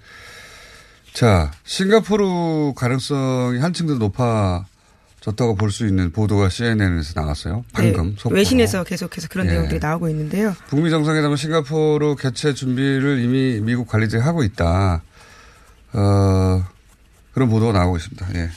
자, 1.18 1.50
싱가포르 1.64 2.74
가능성이 2.76 3.58
한층 3.58 3.88
더 3.88 3.94
높아졌다고 3.94 5.56
볼 5.56 5.72
수 5.72 5.84
있는 5.84 6.12
보도가 6.12 6.48
CNN에서 6.48 7.20
나왔어요. 7.20 7.64
방금. 7.72 8.14
네, 8.14 8.30
외신에서 8.30 8.84
계속해서 8.84 9.26
그런 9.26 9.48
예. 9.48 9.50
내용들이 9.50 9.80
나오고 9.80 10.08
있는데요. 10.10 10.54
북미 10.68 10.90
정상회담은 10.90 11.36
싱가포르 11.36 12.14
개최 12.20 12.54
준비를 12.54 13.18
이미 13.18 13.58
미국 13.60 13.88
관리들이 13.88 14.22
하고 14.22 14.44
있다. 14.44 15.02
어, 15.94 16.64
그런 17.32 17.48
보도가 17.48 17.72
나오고 17.76 17.96
있습니다. 17.96 18.28
예. 18.36 18.50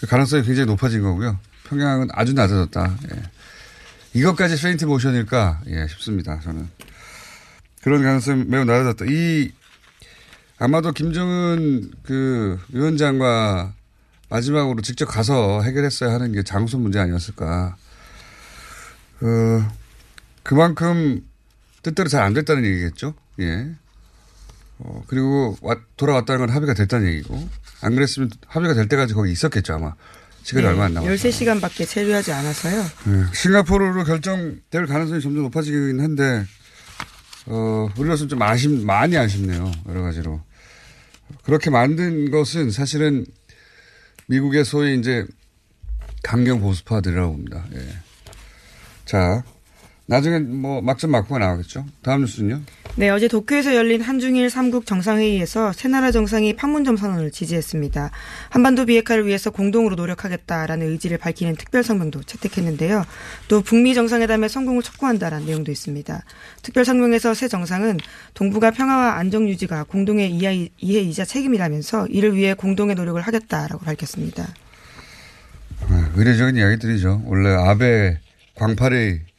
그 0.00 0.08
가능성이 0.08 0.42
굉장히 0.42 0.66
높아진 0.66 1.02
거고요. 1.02 1.38
평양은 1.68 2.08
아주 2.10 2.32
낮아졌다. 2.32 2.96
예. 3.14 3.22
이것까지 4.14 4.60
페인트 4.60 4.86
모션일까? 4.86 5.60
예, 5.68 5.86
싶습니다. 5.86 6.40
저는. 6.40 6.68
그런 7.80 8.02
가능성이 8.02 8.42
매우 8.48 8.64
낮아졌다. 8.64 9.04
이 9.08 9.52
아마도 10.62 10.92
김정은 10.92 11.90
그 12.04 12.56
위원장과 12.68 13.74
마지막으로 14.28 14.80
직접 14.80 15.06
가서 15.06 15.60
해결했어야 15.62 16.12
하는 16.14 16.30
게 16.30 16.44
장소 16.44 16.78
문제 16.78 17.00
아니었을까. 17.00 17.74
어, 19.22 19.72
그만큼 20.44 21.26
뜻대로 21.82 22.08
잘 22.08 22.22
안 22.22 22.32
됐다는 22.32 22.64
얘기겠죠. 22.64 23.14
예. 23.40 23.72
어, 24.78 25.02
그리고 25.08 25.56
왔, 25.62 25.78
돌아왔다는 25.96 26.46
건 26.46 26.54
합의가 26.54 26.74
됐다는 26.74 27.08
얘기고 27.08 27.48
안 27.80 27.96
그랬으면 27.96 28.30
합의가 28.46 28.74
될 28.74 28.86
때까지 28.86 29.14
거기 29.14 29.32
있었겠죠 29.32 29.74
아마. 29.74 29.94
시간이 30.44 30.64
얼마 30.64 30.84
안 30.84 30.94
남았어요. 30.94 31.16
13시간밖에 31.16 31.88
체류하지 31.88 32.32
않아서요. 32.34 32.82
네, 33.06 33.24
싱가포르로 33.34 34.04
결정될 34.04 34.86
가능성이 34.86 35.20
점점 35.20 35.42
높아지긴 35.42 35.98
한데 35.98 36.46
어, 37.46 37.88
우리로서는 37.98 38.28
좀 38.28 38.40
아쉽, 38.42 38.70
많이 38.84 39.16
아쉽네요. 39.16 39.72
여러 39.88 40.02
가지로. 40.02 40.40
그렇게 41.44 41.70
만든 41.70 42.30
것은 42.30 42.70
사실은 42.70 43.26
미국의 44.26 44.64
소위 44.64 44.98
이제 44.98 45.26
강경 46.22 46.60
보수파들이라고 46.60 47.32
봅니다. 47.32 47.66
예. 47.72 47.78
자, 49.04 49.42
나중에 50.12 50.40
뭐 50.40 50.82
막점 50.82 51.10
막고가 51.10 51.38
나오겠죠. 51.38 51.86
다음 52.02 52.20
뉴스는요? 52.20 52.60
네, 52.96 53.08
어제 53.08 53.28
도쿄에서 53.28 53.74
열린 53.74 54.02
한중일 54.02 54.48
3국 54.48 54.84
정상회의에서 54.84 55.72
세 55.72 55.88
나라 55.88 56.10
정상이 56.10 56.54
판문점 56.54 56.98
선언을 56.98 57.30
지지했습니다. 57.30 58.10
한반도 58.50 58.84
비핵화를 58.84 59.26
위해서 59.26 59.50
공동으로 59.50 59.96
노력하겠다라는 59.96 60.86
의지를 60.86 61.16
밝히는 61.16 61.56
특별 61.56 61.82
성명도 61.82 62.22
채택했는데요. 62.24 63.06
또 63.48 63.62
북미 63.62 63.94
정상회담의 63.94 64.50
성공을 64.50 64.82
촉구한다라는 64.82 65.46
내용도 65.46 65.72
있습니다. 65.72 66.22
특별 66.60 66.84
성명에서 66.84 67.32
세 67.32 67.48
정상은 67.48 67.96
동북아 68.34 68.70
평화와 68.70 69.14
안정 69.14 69.48
유지가 69.48 69.84
공동의 69.84 70.30
이해이자 70.78 71.24
책임이라면서 71.24 72.08
이를 72.08 72.36
위해 72.36 72.52
공동의 72.52 72.96
노력을 72.96 73.18
하겠다라고 73.18 73.86
밝혔습니다. 73.86 74.46
네, 75.88 75.96
의례적인 76.16 76.56
이야기들이죠. 76.56 77.22
원래 77.24 77.48
아베 77.48 78.18
광팔의 78.56 79.31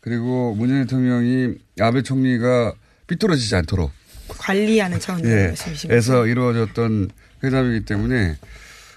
그리고 0.00 0.54
문재인 0.54 0.82
대통령이 0.82 1.54
아베 1.80 2.02
총리가 2.02 2.74
삐뚤어지지 3.06 3.54
않도록. 3.56 3.90
관리하는 4.28 5.00
차원에서 5.00 5.28
예, 5.30 5.54
에서 5.96 6.26
이루어졌던 6.26 7.10
회담이기 7.42 7.84
때문에 7.86 8.36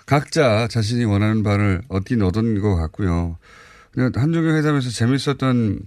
각자 0.05 0.67
자신이 0.67 1.05
원하는 1.05 1.41
바를 1.41 1.81
얻긴 1.88 2.22
얻은 2.22 2.60
것 2.60 2.75
같고요. 2.75 3.38
한중일 3.96 4.55
회담에서 4.55 4.89
재밌었던 4.89 5.79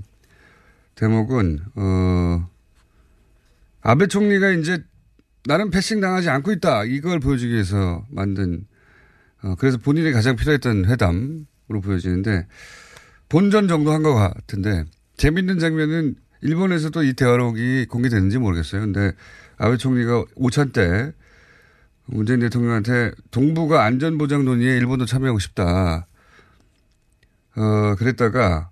대목은 0.94 1.59
어 1.75 2.49
아베 3.83 4.06
총리가 4.06 4.50
이제 4.52 4.83
나는 5.47 5.71
패싱 5.71 6.00
당하지 6.00 6.30
않고 6.30 6.52
있다. 6.52 6.85
이걸 6.85 7.21
보여주기 7.21 7.52
위해서 7.52 8.04
만든 8.09 8.66
어 9.42 9.54
그래서 9.59 9.76
본인이 9.76 10.11
가장 10.12 10.37
필요했던 10.37 10.87
회담으로 10.87 11.80
보여지는데 11.83 12.47
본전 13.28 13.68
정도 13.68 13.92
한 13.92 14.02
것 14.02 14.14
같은데 14.14 14.85
재밌는 15.16 15.59
장면은 15.59 16.16
일본에서도 16.42 17.02
이 17.04 17.14
대화록이 17.14 17.87
공개됐는지 17.87 18.38
모르겠어요. 18.38 18.83
근데 18.83 19.12
아베 19.56 19.76
총리가 19.76 20.25
오찬 20.35 20.73
때 20.73 21.12
문재인 22.06 22.40
대통령한테 22.40 23.12
동북아 23.30 23.83
안전보장 23.85 24.44
논의에 24.44 24.76
일본도 24.76 25.06
참여하고 25.06 25.38
싶다. 25.38 26.06
어, 27.56 27.94
그랬다가 27.97 28.71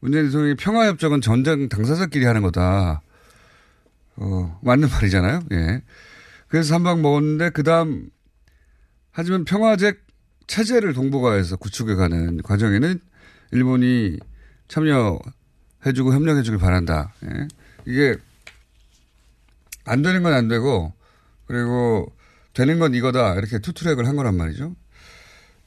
문재인 0.00 0.26
대통령이 0.26 0.56
평화협정은 0.56 1.20
전쟁 1.20 1.68
당사자끼리 1.68 2.24
하는 2.24 2.42
거다. 2.42 3.02
어, 4.16 4.58
맞는 4.62 4.88
말이잖아요. 4.88 5.40
예. 5.52 5.82
그래서 6.48 6.74
한방 6.74 7.02
먹었는데 7.02 7.50
그 7.50 7.62
다음 7.62 8.08
하지만 9.12 9.44
평화적 9.44 9.96
체제를 10.46 10.92
동북아에서 10.92 11.56
구축해 11.56 11.94
가는 11.94 12.40
과정에는 12.42 13.00
일본이 13.52 14.18
참여 14.68 15.18
해주고 15.86 16.12
협력해주길 16.12 16.58
바란다. 16.58 17.12
예. 17.24 17.48
이게 17.86 18.16
안 19.84 20.02
되는 20.02 20.22
건 20.22 20.32
안 20.32 20.48
되고 20.48 20.92
그리고 21.46 22.12
되는 22.52 22.78
건 22.78 22.94
이거다 22.94 23.34
이렇게 23.34 23.58
투트랙을 23.60 24.06
한 24.06 24.16
거란 24.16 24.36
말이죠. 24.36 24.74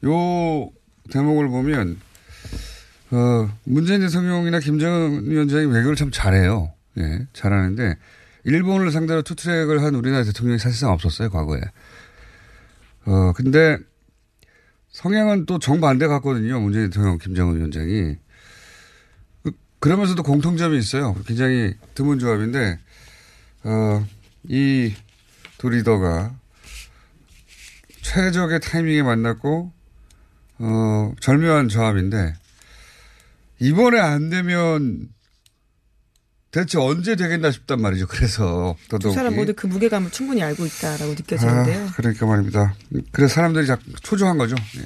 요 0.05 0.69
대목을 1.11 1.47
보면 1.49 1.99
어, 3.11 3.49
문재인 3.63 4.01
대통령이나 4.01 4.59
김정은 4.59 5.29
위원장이 5.29 5.65
외교를 5.65 5.95
참 5.95 6.11
잘해요. 6.11 6.73
예, 6.97 7.27
잘하는데 7.33 7.95
일본을 8.43 8.91
상대로 8.91 9.21
투트랙을 9.21 9.81
한 9.81 9.95
우리나라 9.95 10.23
대통령이 10.23 10.59
사실상 10.59 10.91
없었어요 10.91 11.29
과거에. 11.29 11.61
어 13.05 13.33
근데 13.33 13.77
성향은 14.89 15.45
또 15.45 15.59
정반대 15.59 16.07
같거든요. 16.07 16.59
문재인 16.59 16.89
대통령, 16.89 17.17
김정은 17.17 17.55
위원장이. 17.57 18.17
그러면서도 19.79 20.23
공통점이 20.23 20.77
있어요. 20.77 21.15
굉장히 21.25 21.73
드문 21.95 22.19
조합인데, 22.19 22.79
어, 23.63 24.05
이 24.47 24.93
두 25.57 25.67
리더가 25.69 26.33
최적의 28.01 28.61
타이밍에 28.61 29.03
만났고, 29.03 29.73
어, 30.59 31.13
절묘한 31.19 31.67
조합인데, 31.67 32.33
이번에 33.59 33.99
안 33.99 34.29
되면 34.29 35.09
대체 36.51 36.77
언제 36.79 37.15
되겠나 37.17 37.51
싶단 37.51 37.81
말이죠. 37.81 38.07
그래서 38.07 38.75
두 39.01 39.11
사람 39.11 39.35
모두 39.35 39.53
그 39.53 39.67
무게감을 39.67 40.11
충분히 40.11 40.41
알고 40.41 40.65
있다라고 40.65 41.11
느껴지는데요. 41.11 41.87
아, 41.87 41.91
그러니까 41.95 42.25
말입니다. 42.25 42.75
그래서 43.11 43.33
사람들이 43.35 43.67
자꾸 43.67 43.83
초조한 44.01 44.37
거죠. 44.37 44.55
예. 44.77 44.85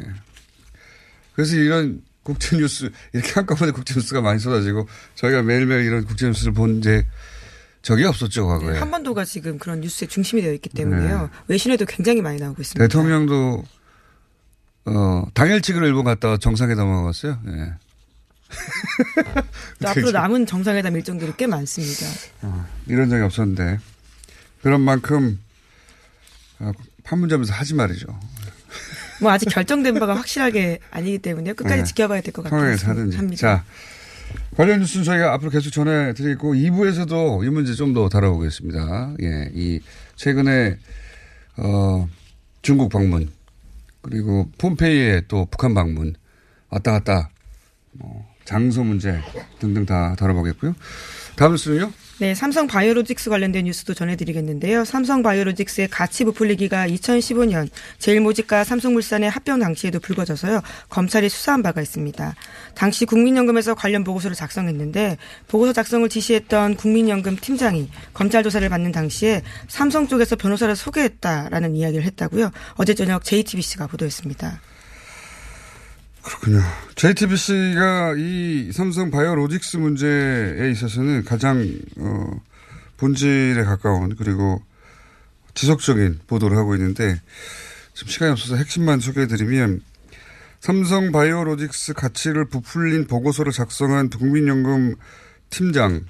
그래서 1.35 1.55
이런 1.55 2.01
국제뉴스 2.23 2.89
이렇게 3.11 3.31
한꺼번에 3.33 3.71
국제뉴스가 3.71 4.21
많이 4.21 4.39
쏟아지고 4.39 4.87
저희가 5.15 5.43
매일매일 5.43 5.83
이런 5.83 6.05
국제뉴스를 6.05 6.53
본제 6.53 7.05
적이 7.81 8.05
없었죠 8.05 8.47
과거에. 8.47 8.73
네, 8.73 8.79
한반도가 8.79 9.25
지금 9.25 9.59
그런 9.59 9.81
뉴스의 9.81 10.07
중심이 10.07 10.41
되어 10.41 10.53
있기 10.53 10.69
때문에요. 10.69 11.21
네. 11.23 11.27
외신에도 11.49 11.85
굉장히 11.85 12.21
많이 12.21 12.39
나오고 12.39 12.61
있습니다. 12.61 12.87
대통령도 12.87 13.63
어 14.85 15.25
당일치기로 15.33 15.85
일본 15.85 16.05
갔다가 16.05 16.37
정상회담 16.37 16.87
하고 16.87 17.05
왔어요. 17.05 17.39
예. 17.47 17.73
앞으로 19.85 20.11
남은 20.11 20.45
정상회담 20.45 20.95
일정들이 20.95 21.33
꽤 21.37 21.47
많습니다. 21.47 22.05
어, 22.43 22.65
이런 22.87 23.09
적이 23.09 23.23
없었는데 23.23 23.79
그런 24.61 24.81
만큼 24.81 25.39
어, 26.59 26.71
판문점에서 27.03 27.53
하지 27.53 27.73
말이죠. 27.73 28.07
뭐 29.21 29.31
아직 29.31 29.45
결정된 29.49 29.99
바가 29.99 30.15
확실하게 30.15 30.79
아니기 30.91 31.19
때문에 31.19 31.53
끝까지 31.53 31.77
네. 31.77 31.83
지켜봐야 31.83 32.21
될 32.21 32.33
것 32.33 32.43
같습니다. 32.43 33.35
자, 33.35 33.63
관련 34.57 34.79
뉴스는 34.79 35.03
저희가 35.05 35.33
앞으로 35.33 35.51
계속 35.51 35.71
전해드리고 35.71 36.53
2부에서도 36.55 37.45
이 37.45 37.49
문제 37.49 37.73
좀 37.73 37.93
더 37.93 38.09
다뤄보겠습니다. 38.09 39.13
예, 39.21 39.49
이 39.53 39.79
최근에 40.15 40.77
어, 41.57 42.09
중국 42.61 42.89
방문 42.89 43.31
그리고 44.01 44.49
폼페이에 44.57 45.23
또 45.27 45.45
북한 45.49 45.73
방문 45.73 46.15
왔다 46.69 46.91
갔다 46.93 47.29
뭐 47.91 48.27
장소 48.45 48.83
문제 48.83 49.19
등등 49.59 49.85
다 49.85 50.15
다뤄보겠고요. 50.17 50.75
다음 51.35 51.51
뉴스는요? 51.51 51.91
네, 52.23 52.33
삼성 52.33 52.67
바이오로직스 52.67 53.29
관련된 53.29 53.65
뉴스도 53.65 53.93
전해드리겠는데요. 53.93 54.85
삼성 54.85 55.23
바이오로직스의 55.23 55.89
가치 55.89 56.23
부풀리기가 56.23 56.87
2015년 56.87 57.67
제일모직과 57.99 58.63
삼성물산의 58.63 59.29
합병 59.29 59.59
당시에도 59.59 59.99
불거져서요. 59.99 60.61
검찰이 60.87 61.27
수사한 61.27 61.61
바가 61.61 61.81
있습니다. 61.81 62.33
당시 62.75 63.03
국민연금에서 63.03 63.75
관련 63.75 64.05
보고서를 64.05 64.37
작성했는데 64.37 65.17
보고서 65.49 65.73
작성을 65.73 66.07
지시했던 66.07 66.77
국민연금 66.77 67.35
팀장이 67.35 67.89
검찰 68.13 68.41
조사를 68.41 68.69
받는 68.69 68.93
당시에 68.93 69.41
삼성 69.67 70.07
쪽에서 70.07 70.37
변호사를 70.37 70.73
소개했다라는 70.77 71.75
이야기를 71.75 72.05
했다고요. 72.05 72.51
어제 72.75 72.93
저녁 72.93 73.25
JTBC가 73.25 73.87
보도했습니다. 73.87 74.61
그렇군요. 76.23 76.61
JTBC가 76.95 78.15
이 78.17 78.71
삼성 78.71 79.11
바이오로직스 79.11 79.77
문제에 79.77 80.71
있어서는 80.71 81.25
가장 81.25 81.69
어, 81.97 82.41
본질에 82.97 83.63
가까운 83.63 84.15
그리고 84.15 84.61
지속적인 85.53 86.21
보도를 86.27 86.57
하고 86.57 86.75
있는데 86.75 87.19
지금 87.93 88.09
시간이 88.09 88.31
없어서 88.31 88.55
핵심만 88.55 88.99
소개해드리면 88.99 89.81
삼성 90.61 91.11
바이오로직스 91.11 91.93
가치를 91.93 92.45
부풀린 92.45 93.07
보고서를 93.07 93.51
작성한 93.51 94.09
국민연금 94.09 94.95
팀장. 95.49 96.05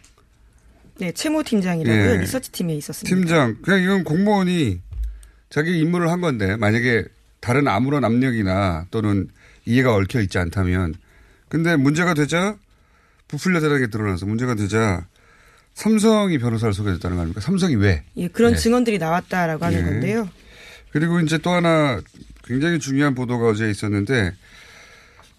네, 0.99 1.11
채무 1.11 1.43
팀장이라고요. 1.43 2.11
예. 2.11 2.17
리서치 2.17 2.51
팀에 2.51 2.75
있었습니다. 2.75 3.15
팀장. 3.15 3.57
그냥 3.63 3.81
이건 3.81 4.03
공무원이 4.03 4.79
자기 5.49 5.79
임무를 5.79 6.11
한 6.11 6.21
건데 6.21 6.55
만약에 6.55 7.03
다른 7.39 7.67
아무런 7.67 8.05
압력이나 8.05 8.85
또는 8.91 9.27
이해가 9.65 9.95
얽혀 9.95 10.21
있지 10.21 10.37
않다면 10.37 10.95
근데 11.49 11.75
문제가 11.75 12.13
되자 12.13 12.55
부풀려 13.27 13.59
대단하게 13.61 13.87
드러나서 13.87 14.25
문제가 14.25 14.55
되자 14.55 15.05
삼성이 15.73 16.37
변호사를 16.37 16.73
소개했다는 16.73 17.15
거 17.17 17.21
아닙니까? 17.21 17.41
삼성이 17.41 17.75
왜? 17.75 18.03
예, 18.17 18.27
그런 18.27 18.53
네. 18.53 18.59
증언들이 18.59 18.97
나왔다라고 18.99 19.65
하는 19.65 19.79
예. 19.79 19.83
건데요. 19.83 20.29
그리고 20.91 21.19
이제 21.19 21.37
또 21.39 21.49
하나 21.51 21.99
굉장히 22.43 22.77
중요한 22.77 23.15
보도가 23.15 23.47
어제 23.47 23.69
있었는데, 23.71 24.35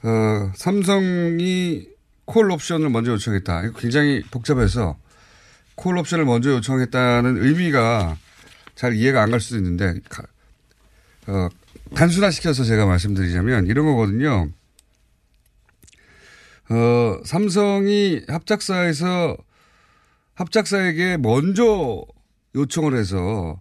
어, 0.02 0.52
삼성이 0.56 1.86
콜 2.24 2.50
옵션을 2.50 2.88
먼저 2.90 3.12
요청했다. 3.12 3.64
이거 3.66 3.78
굉장히 3.78 4.22
복잡해서 4.30 4.98
콜 5.76 5.96
옵션을 5.98 6.24
먼저 6.24 6.50
요청했다는 6.50 7.44
의미가 7.44 8.16
잘 8.74 8.94
이해가 8.94 9.22
안 9.22 9.30
갈 9.30 9.38
수도 9.40 9.56
있는데 9.58 9.94
어, 11.28 11.48
단순화시켜서 11.94 12.64
제가 12.64 12.86
말씀드리자면 12.86 13.66
이런 13.66 13.86
거거든요. 13.86 14.48
어, 16.70 17.20
삼성이 17.24 18.22
합작사에서 18.26 19.36
합작사에게 20.34 21.18
먼저 21.18 22.04
요청을 22.54 22.96
해서 22.96 23.60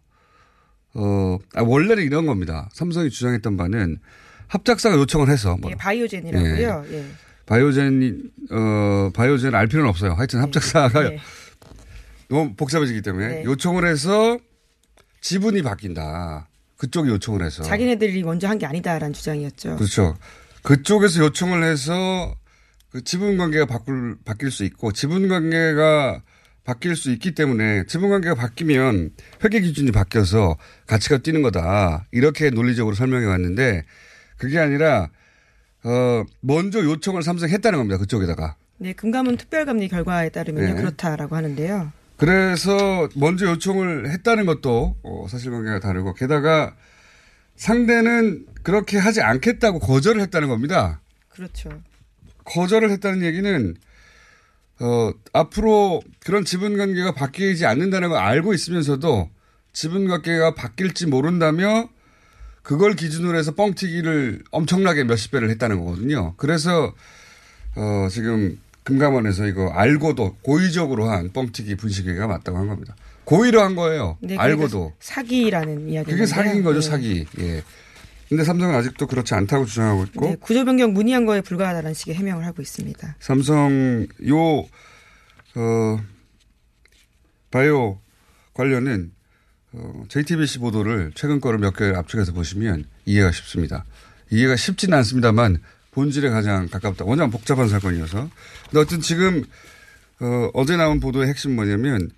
어, 0.95 1.37
아, 1.55 1.61
원래는 1.63 2.03
이런 2.03 2.25
겁니다. 2.25 2.69
삼성이 2.73 3.09
주장했던 3.09 3.57
바는 3.57 3.97
합작사가 4.47 4.95
요청을 4.95 5.29
해서 5.29 5.57
뭐, 5.59 5.71
예, 5.71 5.75
바이오젠이라고요. 5.75 6.85
예. 6.91 7.05
바이오젠 7.45 8.31
어 8.51 9.09
바이오젠 9.13 9.53
알 9.53 9.67
필요는 9.67 9.89
없어요. 9.89 10.13
하여튼 10.13 10.39
합작사가 10.39 11.09
네. 11.09 11.19
너무 12.29 12.55
복잡해지기 12.55 13.01
때문에 13.01 13.27
네. 13.27 13.43
요청을 13.43 13.85
해서 13.85 14.37
지분이 15.21 15.61
바뀐다. 15.61 16.47
그쪽이 16.77 17.09
요청을 17.09 17.43
해서 17.43 17.63
자기네들이 17.63 18.23
먼저 18.23 18.47
한 18.47 18.57
게 18.57 18.65
아니다라는 18.65 19.13
주장이었죠. 19.13 19.75
그렇죠. 19.77 20.17
그쪽에서 20.63 21.21
요청을 21.25 21.63
해서 21.63 22.35
그 22.89 23.03
지분 23.03 23.37
관계가 23.37 23.65
바꿀 23.65 24.17
바뀔 24.25 24.51
수 24.51 24.63
있고 24.65 24.91
지분 24.91 25.27
관계가 25.27 26.21
바뀔 26.63 26.95
수 26.95 27.11
있기 27.11 27.33
때문에 27.35 27.85
지분 27.87 28.09
관계가 28.09 28.35
바뀌면 28.35 29.11
회계 29.43 29.59
기준이 29.59 29.91
바뀌어서 29.91 30.57
가치가 30.87 31.17
뛰는 31.17 31.41
거다. 31.41 32.05
이렇게 32.11 32.49
논리적으로 32.49 32.95
설명해 32.95 33.25
왔는데 33.25 33.83
그게 34.37 34.59
아니라 34.59 35.09
어 35.83 36.23
먼저 36.39 36.83
요청을 36.83 37.23
삼성 37.23 37.49
했다는 37.49 37.79
겁니다. 37.79 37.97
그쪽에다가. 37.97 38.55
네, 38.77 38.93
금감원 38.93 39.37
특별감리 39.37 39.87
결과에 39.89 40.29
따르면요 40.29 40.73
네. 40.75 40.81
그렇다라고 40.81 41.35
하는데요. 41.35 41.91
그래서 42.23 43.09
먼저 43.17 43.47
요청을 43.47 44.09
했다는 44.09 44.45
것도 44.45 44.95
어, 45.03 45.25
사실관계가 45.27 45.81
다르고 45.81 46.13
게다가 46.13 46.73
상대는 47.57 48.45
그렇게 48.63 48.97
하지 48.97 49.19
않겠다고 49.19 49.79
거절을 49.79 50.21
했다는 50.21 50.47
겁니다. 50.47 51.01
그렇죠. 51.27 51.81
거절을 52.45 52.91
했다는 52.91 53.23
얘기는 53.23 53.75
어, 54.79 55.11
앞으로 55.33 56.01
그런 56.21 56.45
지분 56.45 56.77
관계가 56.77 57.13
바뀌지 57.13 57.65
않는다는 57.65 58.07
걸 58.07 58.19
알고 58.19 58.53
있으면서도 58.53 59.29
지분 59.73 60.07
관계가 60.07 60.55
바뀔지 60.55 61.07
모른다며 61.07 61.89
그걸 62.61 62.95
기준으로 62.95 63.37
해서 63.37 63.53
뻥튀기를 63.53 64.45
엄청나게 64.49 65.03
몇십 65.03 65.31
배를 65.31 65.49
했다는 65.49 65.77
거거든요. 65.83 66.35
그래서 66.37 66.93
어, 67.75 68.07
지금 68.09 68.57
금감원에서 68.83 69.47
이거 69.47 69.69
알고도 69.69 70.37
고의적으로 70.41 71.09
한 71.09 71.31
뻥튀기 71.31 71.75
분식회가 71.75 72.27
맞다고 72.27 72.57
한 72.57 72.67
겁니다. 72.67 72.95
고의로 73.25 73.61
한 73.61 73.75
거예요. 73.75 74.17
네, 74.21 74.35
알고도. 74.37 74.69
그러니까 74.69 74.95
사기라는 74.99 75.89
이야기. 75.89 76.11
그게 76.11 76.25
사기인 76.25 76.63
거죠, 76.63 76.81
사기. 76.81 77.25
예. 77.39 77.63
근데 78.29 78.43
삼성은 78.43 78.75
아직도 78.75 79.07
그렇지 79.07 79.35
않다고 79.35 79.65
주장하고 79.65 80.03
있고 80.05 80.25
네, 80.25 80.35
구조 80.39 80.65
변경 80.65 80.93
문의한 80.93 81.25
거에 81.25 81.41
불과하다는 81.41 81.93
식의 81.93 82.15
해명을 82.15 82.45
하고 82.45 82.61
있습니다. 82.61 83.15
삼성 83.19 84.07
요 84.27 84.65
어, 85.55 85.99
바이오 87.51 87.99
관련은 88.53 89.11
어, 89.73 90.03
JTBC 90.07 90.59
보도를 90.59 91.11
최근 91.15 91.39
거를 91.39 91.59
몇개 91.59 91.85
압축해서 91.95 92.33
보시면 92.33 92.85
이해가 93.05 93.31
쉽습니다. 93.31 93.85
이해가 94.31 94.55
쉽지는 94.55 94.97
않습니다만 94.97 95.59
본질에 95.93 96.29
가장 96.29 96.67
가깝다. 96.67 97.05
워낙 97.05 97.27
복잡한 97.27 97.69
사건이어서. 97.69 98.29
근데 98.69 98.79
어쨌든 98.79 99.01
지금 99.01 99.43
어, 100.19 100.49
어제 100.53 100.75
나온 100.77 100.99
보도의 100.99 101.27
핵심 101.27 101.55
뭐냐면 101.55 102.09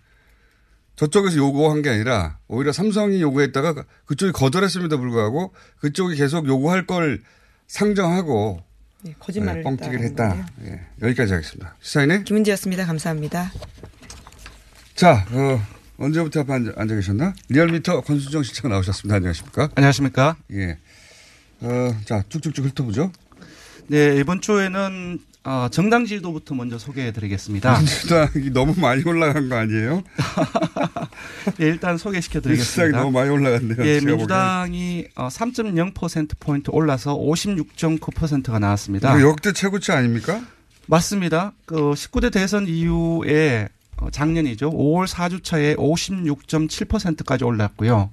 저쪽에서 0.96 1.38
요구한 1.38 1.82
게 1.82 1.90
아니라 1.90 2.38
오히려 2.48 2.72
삼성이 2.72 3.22
요구했다가 3.22 3.84
그쪽이 4.06 4.32
거절했음에도 4.32 4.98
불구하고 4.98 5.54
그쪽이 5.80 6.16
계속 6.16 6.48
요구할 6.48 6.86
걸 6.86 7.22
상정하고 7.68 8.64
네, 9.02 9.14
거짓말을 9.20 9.62
네, 9.62 9.64
뻥튀기를 9.64 10.02
했다. 10.06 10.48
예, 10.64 10.82
여기까지 11.02 11.34
하겠습니다. 11.34 11.76
시사인의 11.82 12.24
김은지였습니다. 12.24 12.86
감사합니다. 12.86 13.52
자, 14.96 15.26
어, 15.32 15.62
언제부터 15.98 16.42
앞에 16.42 16.54
앉아, 16.54 16.74
앉아 16.78 16.96
계셨나? 16.96 17.34
리얼미터 17.50 18.02
권수정 18.02 18.44
실장 18.44 18.72
나오셨습니다. 18.72 19.18
안녕하십니까? 19.18 19.70
안녕하십니까? 19.76 20.38
예. 20.54 20.78
어, 21.62 21.96
자, 22.06 22.24
쭉쭉쭉 22.30 22.66
훑어보죠. 22.66 23.12
네, 23.88 24.18
이번 24.18 24.42
주에는 24.42 25.20
어, 25.44 25.68
정당 25.70 26.06
지도부터 26.06 26.56
먼저 26.56 26.80
소개해 26.80 27.12
드리겠습니다. 27.12 27.78
민주당이 27.78 28.50
너무 28.52 28.74
많이 28.80 29.04
올라간 29.04 29.48
거 29.48 29.56
아니에요? 29.56 30.02
네, 31.58 31.68
일단 31.68 31.98
소개시켜 31.98 32.40
민주당이 32.40 32.58
드리겠습니다. 32.58 32.98
너무 32.98 33.12
많이 33.12 33.30
올라갔네요. 33.30 33.86
예, 33.86 34.00
제가 34.00 34.12
민주당이 34.12 35.08
어, 35.16 35.28
3.0%포인트 35.28 36.72
올라서 36.72 37.16
56.9%가 37.16 38.58
나왔습니다. 38.58 39.22
역대 39.22 39.54
최고치 39.54 39.92
아닙니까? 39.92 40.42
맞습니다. 40.88 41.54
그 41.66 41.76
19대 41.76 42.32
대선 42.32 42.68
이후에 42.68 43.70
어, 43.98 44.10
작년이죠. 44.10 44.72
5월 44.72 45.08
4주차에 45.08 45.78
56.7%까지 45.78 47.44
올랐고요. 47.44 48.10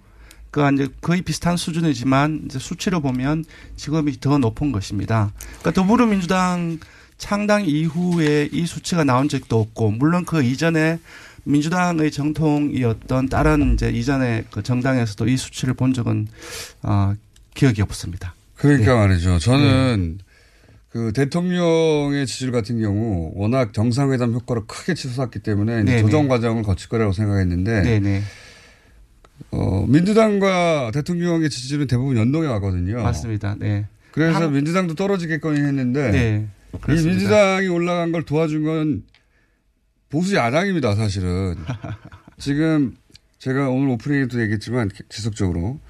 그 0.52 0.70
이제 0.74 0.86
거의 1.00 1.22
비슷한 1.22 1.56
수준이지만 1.56 2.42
이제 2.44 2.58
수치로 2.58 3.00
보면 3.00 3.44
지금이 3.76 4.20
더 4.20 4.36
높은 4.36 4.70
것입니다. 4.70 5.32
그러니까 5.60 5.72
더불어민주당 5.72 6.78
창당 7.16 7.64
이후에 7.64 8.50
이 8.52 8.66
수치가 8.66 9.02
나온 9.02 9.28
적도 9.28 9.58
없고 9.58 9.92
물론 9.92 10.26
그 10.26 10.44
이전에 10.44 11.00
민주당의 11.44 12.10
정통이었던 12.10 13.28
다른 13.30 13.74
이제 13.74 13.90
이전에 13.90 14.44
그 14.50 14.62
정당에서도 14.62 15.26
이 15.26 15.36
수치를 15.38 15.72
본 15.72 15.94
적은 15.94 16.28
어 16.82 17.14
기억이 17.54 17.80
없습니다. 17.80 18.34
그러니까 18.54 18.92
네. 18.92 18.98
말이죠. 18.98 19.38
저는 19.38 20.18
그 20.90 21.12
대통령의 21.14 22.26
지지율 22.26 22.52
같은 22.52 22.78
경우 22.78 23.32
워낙 23.34 23.72
정상회담 23.72 24.34
효과를 24.34 24.66
크게 24.66 24.92
치솟았기 24.92 25.38
때문에 25.38 25.76
이제 25.76 25.84
네네. 25.84 26.02
조정 26.02 26.28
과정을 26.28 26.62
거칠 26.62 26.90
거라고 26.90 27.14
생각했는데 27.14 27.82
네네. 27.82 28.22
어, 29.50 29.84
민주당과 29.88 30.90
대통령의 30.94 31.50
지지율은 31.50 31.86
대부분 31.86 32.16
연동해 32.16 32.48
왔거든요. 32.48 33.02
맞습니다. 33.02 33.56
네. 33.58 33.86
그래서 34.12 34.42
한- 34.42 34.52
민주당도 34.52 34.94
떨어지겠거니 34.94 35.60
했는데 35.60 36.10
네. 36.10 36.48
이. 36.88 37.04
민주당이 37.06 37.68
올라간 37.68 38.12
걸 38.12 38.22
도와준 38.24 38.64
건 38.64 39.02
보수 40.08 40.34
야당입니다, 40.34 40.94
사실은. 40.94 41.56
지금 42.38 42.94
제가 43.38 43.68
오늘 43.68 43.88
오프닝에도 43.90 44.40
얘기했지만 44.42 44.90
지속적으로 45.08 45.80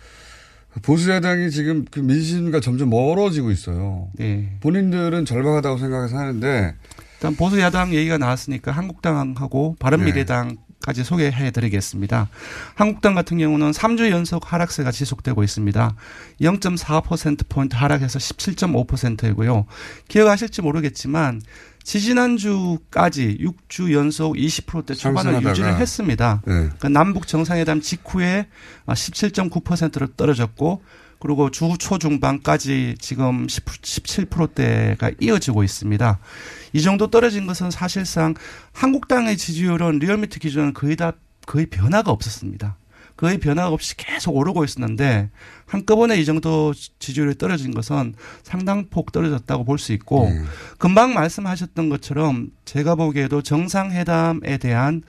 보수 0.82 1.10
야당이 1.10 1.50
지금 1.50 1.84
그 1.90 2.00
민심과 2.00 2.60
점점 2.60 2.90
멀어지고 2.90 3.50
있어요. 3.50 4.08
네. 4.14 4.56
본인들은 4.60 5.24
절박하다고 5.24 5.78
생각해서 5.78 6.16
하는데 6.16 6.74
일단 7.14 7.36
보수 7.36 7.60
야당 7.60 7.92
얘기가 7.94 8.18
나왔으니까 8.18 8.72
한국당하고 8.72 9.76
바른미래당 9.78 10.56
까지 10.82 11.04
소개해 11.04 11.50
드리겠습니다. 11.52 12.28
한국당 12.74 13.14
같은 13.14 13.38
경우는 13.38 13.70
3주 13.70 14.10
연속 14.10 14.52
하락세가 14.52 14.90
지속되고 14.90 15.42
있습니다. 15.42 15.94
0.4%포인트 16.40 17.76
하락해서 17.76 18.18
17.5%이고요. 18.18 19.66
기억하실지 20.08 20.62
모르겠지만 20.62 21.40
지지난주까지 21.84 23.38
6주 23.40 23.92
연속 23.92 24.34
20%대 24.34 24.94
초반을 24.94 25.32
상승하다가. 25.32 25.50
유지를 25.50 25.76
했습니다. 25.78 26.42
네. 26.46 26.54
그러니까 26.54 26.88
남북 26.88 27.26
정상회담 27.26 27.80
직후에 27.80 28.46
17.9%로 28.86 30.08
떨어졌고 30.16 30.82
그리고 31.18 31.50
주 31.50 31.76
초중반까지 31.78 32.96
지금 32.98 33.46
10, 33.48 33.64
17%대가 33.64 35.12
이어지고 35.20 35.62
있습니다. 35.62 36.18
이 36.72 36.82
정도 36.82 37.08
떨어진 37.10 37.46
것은 37.46 37.70
사실상 37.70 38.34
한국당의 38.72 39.36
지지율은 39.36 39.98
리얼미터 39.98 40.38
기준은 40.38 40.74
거의 40.74 40.96
다 40.96 41.12
거의 41.46 41.66
변화가 41.66 42.10
없었습니다. 42.10 42.76
거의 43.16 43.38
변화가 43.38 43.68
없이 43.68 43.96
계속 43.96 44.34
오르고 44.36 44.64
있었는데 44.64 45.30
한꺼번에 45.66 46.18
이 46.18 46.24
정도 46.24 46.72
지지율이 46.98 47.36
떨어진 47.36 47.72
것은 47.72 48.14
상당폭 48.42 49.12
떨어졌다고 49.12 49.64
볼 49.64 49.78
수 49.78 49.92
있고 49.92 50.28
음. 50.28 50.46
금방 50.78 51.14
말씀하셨던 51.14 51.88
것처럼 51.88 52.48
제가 52.64 52.94
보기에도 52.94 53.42
정상회담에 53.42 54.56
대한 54.58 55.02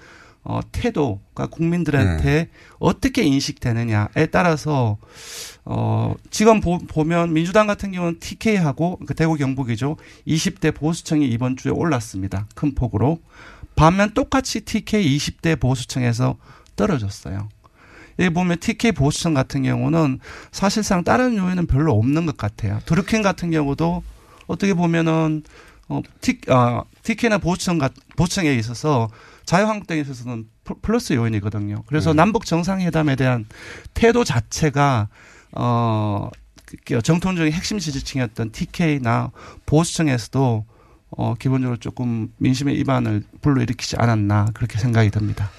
어, 0.45 0.59
태도가 0.71 1.47
국민들한테 1.47 2.23
네. 2.23 2.49
어떻게 2.79 3.23
인식되느냐에 3.23 4.27
따라서 4.31 4.97
어, 5.63 6.15
지금 6.31 6.59
보, 6.59 6.77
보면 6.79 7.33
민주당 7.33 7.65
같은 7.65 7.91
경우는 7.91 8.19
TK하고 8.19 8.99
그 9.07 9.13
대구 9.13 9.35
경북이죠. 9.35 9.95
20대 10.27 10.75
보수층이 10.75 11.25
이번 11.27 11.55
주에 11.55 11.71
올랐습니다. 11.71 12.47
큰 12.55 12.75
폭으로. 12.75 13.19
반면 13.75 14.13
똑같이 14.13 14.61
TK 14.61 15.17
20대 15.17 15.59
보수층에서 15.59 16.37
떨어졌어요. 16.75 17.47
여기 18.19 18.29
보면 18.29 18.59
TK 18.59 18.91
보수층 18.91 19.33
같은 19.33 19.63
경우는 19.63 20.19
사실상 20.51 21.03
다른 21.03 21.37
요인은 21.37 21.67
별로 21.67 21.93
없는 21.93 22.25
것 22.25 22.37
같아요. 22.37 22.79
드루킹 22.85 23.21
같은 23.21 23.49
경우도 23.49 24.03
어떻게 24.47 24.73
보면은 24.73 25.43
어, 25.87 26.01
T, 26.21 26.39
어, 26.49 26.83
TK나 27.01 27.37
보수청, 27.39 27.79
보수청에 28.15 28.53
있어서 28.55 29.09
자유한국당에 29.45 30.01
있어서는 30.01 30.45
플러스 30.81 31.13
요인이거든요. 31.13 31.83
그래서 31.87 32.11
네. 32.11 32.17
남북 32.17 32.45
정상회담에 32.45 33.15
대한 33.15 33.45
태도 33.93 34.23
자체가 34.23 35.09
어그 35.51 37.01
정통적인 37.03 37.51
핵심 37.51 37.79
지지층이었던 37.79 38.51
TK나 38.51 39.31
보수층에서도 39.65 40.65
어 41.15 41.35
기본적으로 41.35 41.77
조금 41.77 42.29
민심의 42.37 42.77
이반을 42.79 43.23
불러일으키지 43.41 43.97
않았나 43.97 44.47
그렇게 44.53 44.79
생각이 44.79 45.11
듭니다. 45.11 45.51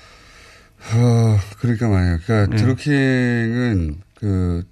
어, 0.92 1.38
그러니까 1.58 1.88
말이에요. 1.88 2.18
그러니까 2.24 2.56
네. 2.56 2.62
드루킹은 2.62 3.96
그 4.14 4.64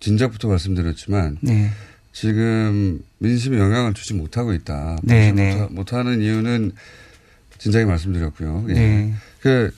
진작부터 0.00 0.48
말씀드렸지만 0.48 1.38
네. 1.40 1.70
지금 2.12 3.00
민심에 3.18 3.58
영향을 3.58 3.94
주지 3.94 4.14
못하고 4.14 4.52
있다. 4.52 4.98
네, 5.02 5.32
네. 5.32 5.66
못, 5.70 5.92
하는 5.92 6.20
이유는 6.20 6.72
진작에 7.58 7.84
말씀드렸고요. 7.84 8.66
예. 8.68 8.72
네. 8.72 9.14
그 9.40 9.70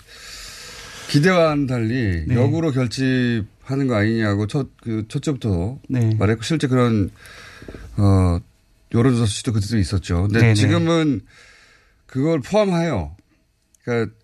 기대와는 1.08 1.66
달리 1.66 2.24
네. 2.26 2.34
역으로 2.36 2.70
결집하는 2.70 3.88
거 3.88 3.96
아니냐고 3.96 4.46
첫, 4.46 4.68
그 4.80 5.06
첫째부터 5.08 5.78
네. 5.88 6.14
말했고 6.14 6.42
실제 6.42 6.68
그런, 6.68 7.10
어, 7.96 8.38
여론조사 8.94 9.26
수치도 9.26 9.52
그때도 9.52 9.78
있었죠. 9.78 10.22
근데 10.22 10.40
네네. 10.40 10.54
지금은 10.54 11.22
그걸 12.06 12.40
포함하여, 12.40 13.16
그러니까 13.82 14.14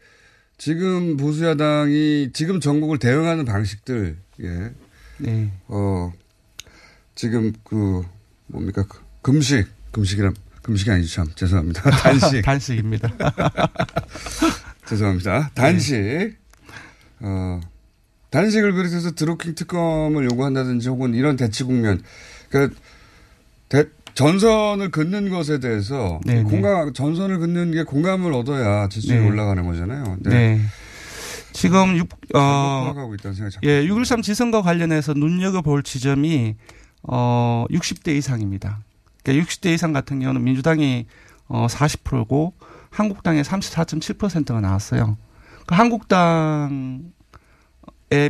지금 0.58 1.16
보수야당이 1.16 2.30
지금 2.32 2.60
전국을 2.60 2.98
대응하는 2.98 3.44
방식들, 3.44 4.16
예. 4.42 4.70
네. 5.18 5.50
어, 5.68 6.12
지금 7.14 7.52
그, 7.64 8.04
뭡니까, 8.46 8.84
그 8.88 9.00
금식, 9.22 9.66
금식이란, 9.92 10.34
금식이 10.66 10.90
아니죠, 10.90 11.14
참. 11.14 11.32
죄송합니다. 11.36 11.90
단식. 12.02 12.42
단식입니다. 12.42 13.08
죄송합니다. 14.88 15.50
단식. 15.54 15.94
네. 15.96 16.32
어, 17.20 17.60
단식을 18.30 18.72
그래서 18.72 19.12
드루킹 19.12 19.54
특검을 19.54 20.24
요구한다든지 20.24 20.88
혹은 20.88 21.14
이런 21.14 21.36
대치 21.36 21.62
국면. 21.62 22.02
그러니까 22.48 22.76
대, 23.68 23.84
전선을 24.14 24.90
긋는 24.90 25.30
것에 25.30 25.60
대해서 25.60 26.20
네네. 26.26 26.42
네. 26.42 26.50
공감, 26.50 26.92
전선을 26.92 27.38
긋는 27.38 27.70
게 27.70 27.84
공감을 27.84 28.32
얻어야 28.32 28.88
지지율이 28.88 29.20
네. 29.20 29.28
올라가는 29.28 29.64
거잖아요. 29.64 30.16
네. 30.20 30.30
네. 30.30 30.60
지금 31.52 31.96
6, 31.96 32.08
어, 32.34 32.92
예, 33.62 33.86
6.13 33.86 34.22
지선과 34.22 34.62
관련해서 34.62 35.14
눈여겨볼 35.14 35.84
지점이 35.84 36.56
어, 37.04 37.64
60대 37.70 38.16
이상입니다. 38.16 38.80
그러니까 39.26 39.44
60대 39.44 39.74
이상 39.74 39.92
같은 39.92 40.20
경우는 40.20 40.44
민주당이 40.44 41.06
어, 41.48 41.66
40%고 41.68 42.54
한국당에 42.90 43.42
34.7%가 43.42 44.60
나왔어요. 44.60 45.16
그 45.66 45.74
한국당의 45.74 47.10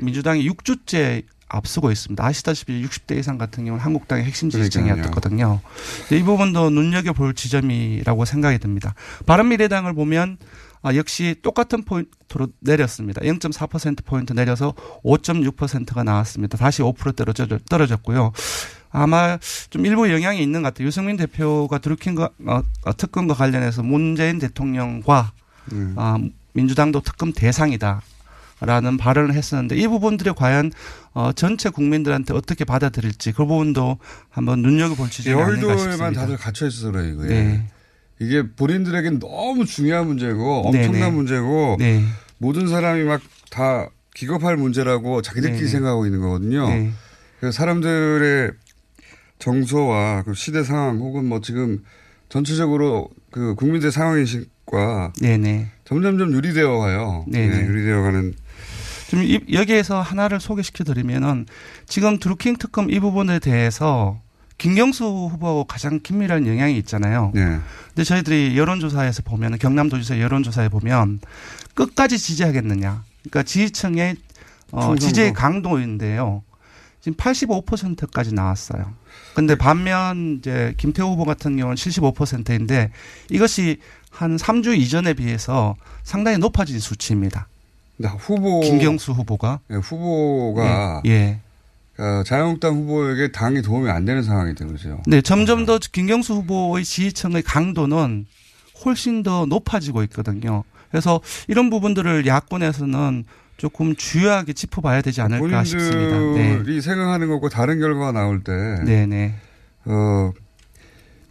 민주당이 0.00 0.48
6주째 0.48 1.24
앞서고 1.48 1.92
있습니다. 1.92 2.24
아시다시피 2.24 2.82
60대 2.84 3.18
이상 3.18 3.38
같은 3.38 3.64
경우는 3.66 3.84
한국당의 3.84 4.24
핵심 4.24 4.50
지지층이었거든요. 4.50 5.60
이 6.10 6.22
부분도 6.22 6.70
눈여겨볼 6.70 7.34
지점이라고 7.34 8.24
생각이 8.24 8.58
듭니다. 8.58 8.94
바른미래당을 9.26 9.94
보면 9.94 10.38
아, 10.82 10.94
역시 10.94 11.34
똑같은 11.42 11.84
포인트로 11.84 12.48
내렸습니다. 12.60 13.20
0.4%포인트 13.20 14.32
내려서 14.32 14.72
5.6%가 15.04 16.04
나왔습니다. 16.04 16.56
다시 16.56 16.82
5%대로 16.82 17.32
떨어졌고요. 17.68 18.32
아마 19.00 19.38
좀 19.70 19.86
일부 19.86 20.10
영향이 20.10 20.42
있는 20.42 20.62
것 20.62 20.68
같아요. 20.74 20.86
유승민 20.86 21.16
대표가 21.16 21.78
드루킹과 21.78 22.30
어, 22.46 22.62
어, 22.84 22.96
특검과 22.96 23.34
관련해서 23.34 23.82
문재인 23.82 24.38
대통령과 24.38 25.32
음. 25.72 25.94
어, 25.96 26.16
민주당도 26.52 27.00
특검 27.00 27.32
대상이다. 27.32 28.02
라는 28.58 28.96
발언을 28.96 29.34
했었는데 29.34 29.76
이 29.76 29.86
부분들이 29.86 30.32
과연 30.34 30.72
어, 31.12 31.30
전체 31.32 31.68
국민들한테 31.68 32.32
어떻게 32.32 32.64
받아들일지 32.64 33.32
그 33.32 33.44
부분도 33.44 33.98
한번 34.30 34.62
눈여겨볼 34.62 35.10
지점이 35.10 35.42
아닌가 35.42 35.76
싶습니다. 35.76 36.22
다들 36.22 36.38
갇혀 36.38 36.66
있어서 36.66 36.90
그래요. 36.90 37.12
이거 37.12 37.24
네. 37.24 37.66
이게 38.18 38.50
본인들에겐 38.50 39.18
너무 39.18 39.66
중요한 39.66 40.06
문제고 40.06 40.62
엄청난 40.68 40.92
네네. 40.92 41.10
문제고 41.10 41.76
네. 41.78 42.02
모든 42.38 42.66
사람이 42.66 43.04
막 43.04 43.20
다 43.50 43.88
기겁할 44.14 44.56
문제라고 44.56 45.22
자기들끼리 45.22 45.60
네네. 45.60 45.70
생각하고 45.70 46.06
있는 46.06 46.20
거거든요. 46.20 46.68
네. 46.68 46.90
그래서 47.40 47.56
사람들의 47.56 48.52
정서와 49.46 50.22
그 50.24 50.34
시대 50.34 50.64
상황 50.64 50.98
혹은 50.98 51.24
뭐 51.24 51.40
지금 51.40 51.84
전체적으로 52.28 53.10
그 53.30 53.54
국민들 53.54 53.92
상황인식과 53.92 55.12
네네. 55.20 55.68
점점점 55.84 56.32
유리되어 56.32 56.76
가요. 56.78 57.24
네, 57.28 57.46
유리되어 57.46 58.02
가는. 58.02 58.34
좀 59.08 59.24
여기에서 59.52 60.00
하나를 60.02 60.40
소개시켜 60.40 60.82
드리면은 60.82 61.46
지금 61.86 62.18
드루킹 62.18 62.56
특검 62.56 62.90
이 62.90 62.98
부분에 62.98 63.38
대해서 63.38 64.20
김경수 64.58 65.04
후보하고 65.04 65.62
가장 65.64 66.00
긴밀한 66.00 66.48
영향이 66.48 66.76
있잖아요. 66.78 67.30
네. 67.32 67.60
근데 67.88 68.02
저희들이 68.02 68.58
여론조사에서 68.58 69.22
보면 69.22 69.58
경남도지사 69.58 70.18
여론조사에 70.18 70.70
보면 70.70 71.20
끝까지 71.74 72.18
지지하겠느냐. 72.18 73.04
그러니까 73.20 73.44
지지층의 73.44 74.16
어, 74.72 74.96
지지의 74.96 75.34
강도인데요. 75.34 76.42
지금 77.00 77.16
85%까지 77.16 78.34
나왔어요. 78.34 78.92
근데 79.34 79.54
반면 79.54 80.38
이제 80.38 80.74
김태호 80.78 81.12
후보 81.12 81.24
같은 81.24 81.56
경우는 81.56 81.76
75%인데 81.76 82.90
이것이 83.30 83.78
한 84.10 84.36
3주 84.36 84.76
이전에 84.78 85.12
비해서 85.14 85.76
상당히 86.02 86.38
높아진 86.38 86.80
수치입니다. 86.80 87.48
후보 88.18 88.60
김경수 88.60 89.12
후보가 89.12 89.60
네, 89.68 89.76
후보가 89.76 91.02
예. 91.06 91.10
예. 91.10 91.40
어, 91.98 92.22
자유한국당 92.24 92.74
후보에게 92.76 93.32
당이 93.32 93.62
도움이 93.62 93.88
안 93.90 94.04
되는 94.04 94.22
상황이 94.22 94.54
된 94.54 94.68
거죠. 94.68 95.00
네, 95.06 95.22
점점 95.22 95.64
더 95.64 95.78
김경수 95.78 96.34
후보의 96.34 96.84
지지층의 96.84 97.42
강도는 97.42 98.26
훨씬 98.84 99.22
더 99.22 99.46
높아지고 99.46 100.02
있거든요. 100.04 100.64
그래서 100.90 101.20
이런 101.48 101.70
부분들을 101.70 102.26
야권에서는 102.26 103.24
조금 103.56 103.96
주요하게 103.96 104.52
짚어봐야 104.52 105.02
되지 105.02 105.20
않을까 105.22 105.64
싶습니다. 105.64 106.18
네. 106.18 106.80
생각하는 106.80 107.28
것과 107.28 107.48
다른 107.48 107.80
결과가 107.80 108.12
나올 108.12 108.42
때, 108.44 108.52
네네. 108.84 109.34
어, 109.86 110.32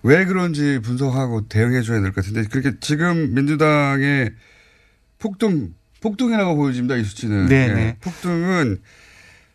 왜 0.03 0.25
그런지 0.25 0.79
분석하고 0.79 1.47
대응해줘야 1.47 2.01
될 2.01 2.11
것 2.11 2.23
같은데, 2.25 2.47
그렇게 2.49 2.77
지금 2.79 3.33
민주당의 3.33 4.31
폭등, 5.19 5.73
폭등이라고 6.01 6.55
보여집니다, 6.55 6.95
이 6.95 7.03
수치는. 7.03 7.47
네네. 7.47 7.73
네. 7.73 7.97
폭등은 8.01 8.79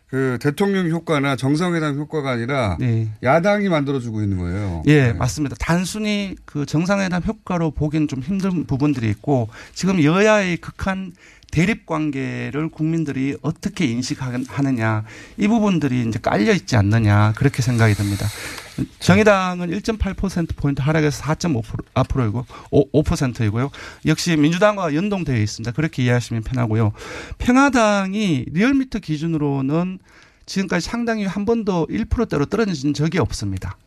그 0.07 0.37
대통령 0.41 0.89
효과나 0.89 1.37
정상회담 1.37 1.95
효과가 1.95 2.31
아니라 2.31 2.75
네. 2.81 3.07
야당이 3.23 3.69
만들어주고 3.69 4.21
있는 4.21 4.39
거예요. 4.39 4.83
예, 4.87 5.03
네. 5.07 5.13
맞습니다. 5.13 5.55
단순히 5.57 6.35
그 6.43 6.65
정상회담 6.65 7.23
효과로 7.25 7.71
보기엔 7.71 8.09
좀 8.09 8.19
힘든 8.19 8.65
부분들이 8.65 9.09
있고 9.09 9.47
지금 9.73 10.03
여야의 10.03 10.57
극한 10.57 11.13
대립 11.51 11.85
관계를 11.85 12.69
국민들이 12.69 13.35
어떻게 13.41 13.85
인식하느냐 13.85 15.03
이 15.37 15.47
부분들이 15.47 16.07
이제 16.07 16.17
깔려 16.19 16.53
있지 16.53 16.75
않느냐 16.75 17.33
그렇게 17.35 17.61
생각이 17.61 17.93
듭니다. 17.93 18.25
정의당은 18.99 19.69
1.8% 19.69 20.55
포인트 20.55 20.81
하락해서 20.81 21.21
4.5% 21.23 21.83
앞으로이고 21.93 22.45
5, 22.71 23.03
5%이고요. 23.03 23.69
역시 24.05 24.35
민주당과 24.37 24.95
연동되어 24.95 25.35
있습니다. 25.35 25.73
그렇게 25.73 26.03
이해하시면 26.03 26.43
편하고요. 26.43 26.93
평화당이 27.37 28.45
리얼미터 28.51 28.99
기준으로는 28.99 29.99
지금까지 30.45 30.87
상당히 30.87 31.25
한 31.25 31.45
번도 31.45 31.87
1%대로 31.89 32.45
떨어진 32.45 32.93
적이 32.93 33.19
없습니다. 33.19 33.77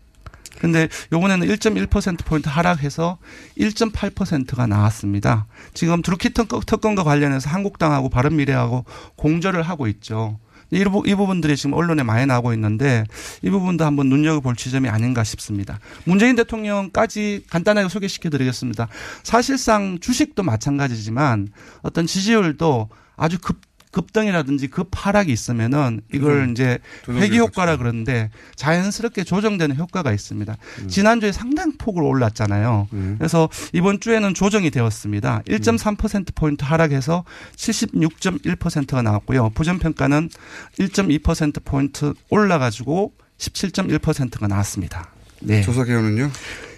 근데 0.65 0.89
요번에는 1.13 1.47
1.1%포인트 1.47 2.49
하락해서 2.49 3.19
1.8%가 3.59 4.67
나왔습니다. 4.67 5.47
지금 5.75 6.01
드루키 6.01 6.31
특검과 6.31 7.05
관련해서 7.05 7.51
한국당하고 7.51 8.09
바른미래하고 8.09 8.87
공조를 9.17 9.61
하고 9.61 9.89
있죠. 9.89 10.39
이, 10.71 10.79
이 10.79 11.15
부분들이 11.15 11.59
지금 11.59 11.75
언론에 11.75 12.03
많이 12.03 12.25
나오고 12.25 12.55
있는데 12.55 13.05
이 13.43 13.51
부분도 13.51 13.85
한번 13.85 14.09
눈여겨볼 14.09 14.57
지점이 14.57 14.89
아닌가 14.89 15.23
싶습니다. 15.23 15.79
문재인 16.05 16.35
대통령까지 16.35 17.45
간단하게 17.51 17.91
소개시켜 17.91 18.31
드리겠습니다. 18.31 18.89
사실상 19.23 19.99
주식도 20.01 20.45
마찬가지지만 20.45 21.49
어떤 21.83 22.07
지지율도 22.07 22.89
아주 23.17 23.39
급 23.39 23.61
급등이라든지 23.95 24.67
급 24.69 24.89
하락이 24.93 25.33
있으면은 25.33 26.01
이걸 26.13 26.43
음. 26.43 26.51
이제 26.51 26.79
회귀 27.09 27.39
효과라 27.39 27.77
그러는데 27.77 28.31
자연스럽게 28.57 29.23
조정되는 29.23 29.77
효과가 29.77 30.13
있습니다. 30.13 30.57
음. 30.81 30.89
지난주에 30.89 31.31
상당 31.31 31.73
폭으로 31.79 32.09
올랐잖아요. 32.09 32.89
음. 32.93 33.15
그래서 33.19 33.49
이번 33.73 34.01
주에는 34.01 34.35
조정이 34.35 34.71
되었습니다. 34.71 35.43
1.3% 35.47 36.35
포인트 36.35 36.65
하락해서 36.65 37.25
76.1%가 37.57 39.03
나왔고요. 39.03 39.51
부정 39.51 39.79
평가는 39.79 40.29
1.2% 40.81 41.65
포인트 41.65 42.15
올라 42.31 42.59
가지고 42.59 43.13
17.1%가 43.39 44.49
나왔습니다. 44.49 45.09
네. 45.41 45.63
조사 45.63 45.85
개요는요? 45.85 46.31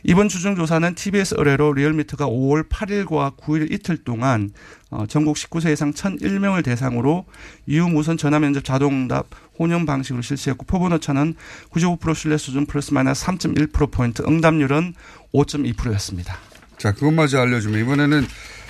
이번 0.08 0.28
주중 0.28 0.54
조사는 0.54 0.94
TBS 0.94 1.34
의뢰로 1.36 1.72
리얼미터가 1.72 2.26
5월 2.26 2.68
8일과 2.68 3.36
9일 3.36 3.72
이틀 3.72 3.96
동안 4.04 4.50
어, 4.88 5.04
전국 5.08 5.34
19세 5.34 5.72
이상 5.72 5.92
1,001명을 5.92 6.64
대상으로 6.64 7.24
유무선 7.66 8.16
전화 8.16 8.38
면접 8.38 8.62
자동응답 8.62 9.26
혼용 9.58 9.84
방식으로 9.84 10.22
실시했고 10.22 10.64
표본 10.64 10.92
오차는 10.92 11.34
95% 11.70 12.14
신뢰 12.14 12.36
수준 12.36 12.66
플러스 12.66 12.94
마이너스 12.94 13.26
3.1%포인트 13.26 14.22
응답률은 14.22 14.94
5.2%였습니다. 15.34 16.36
자, 16.78 16.92
그것마저 16.92 17.40
알려주면 17.40 17.80
이번에는 17.80 18.26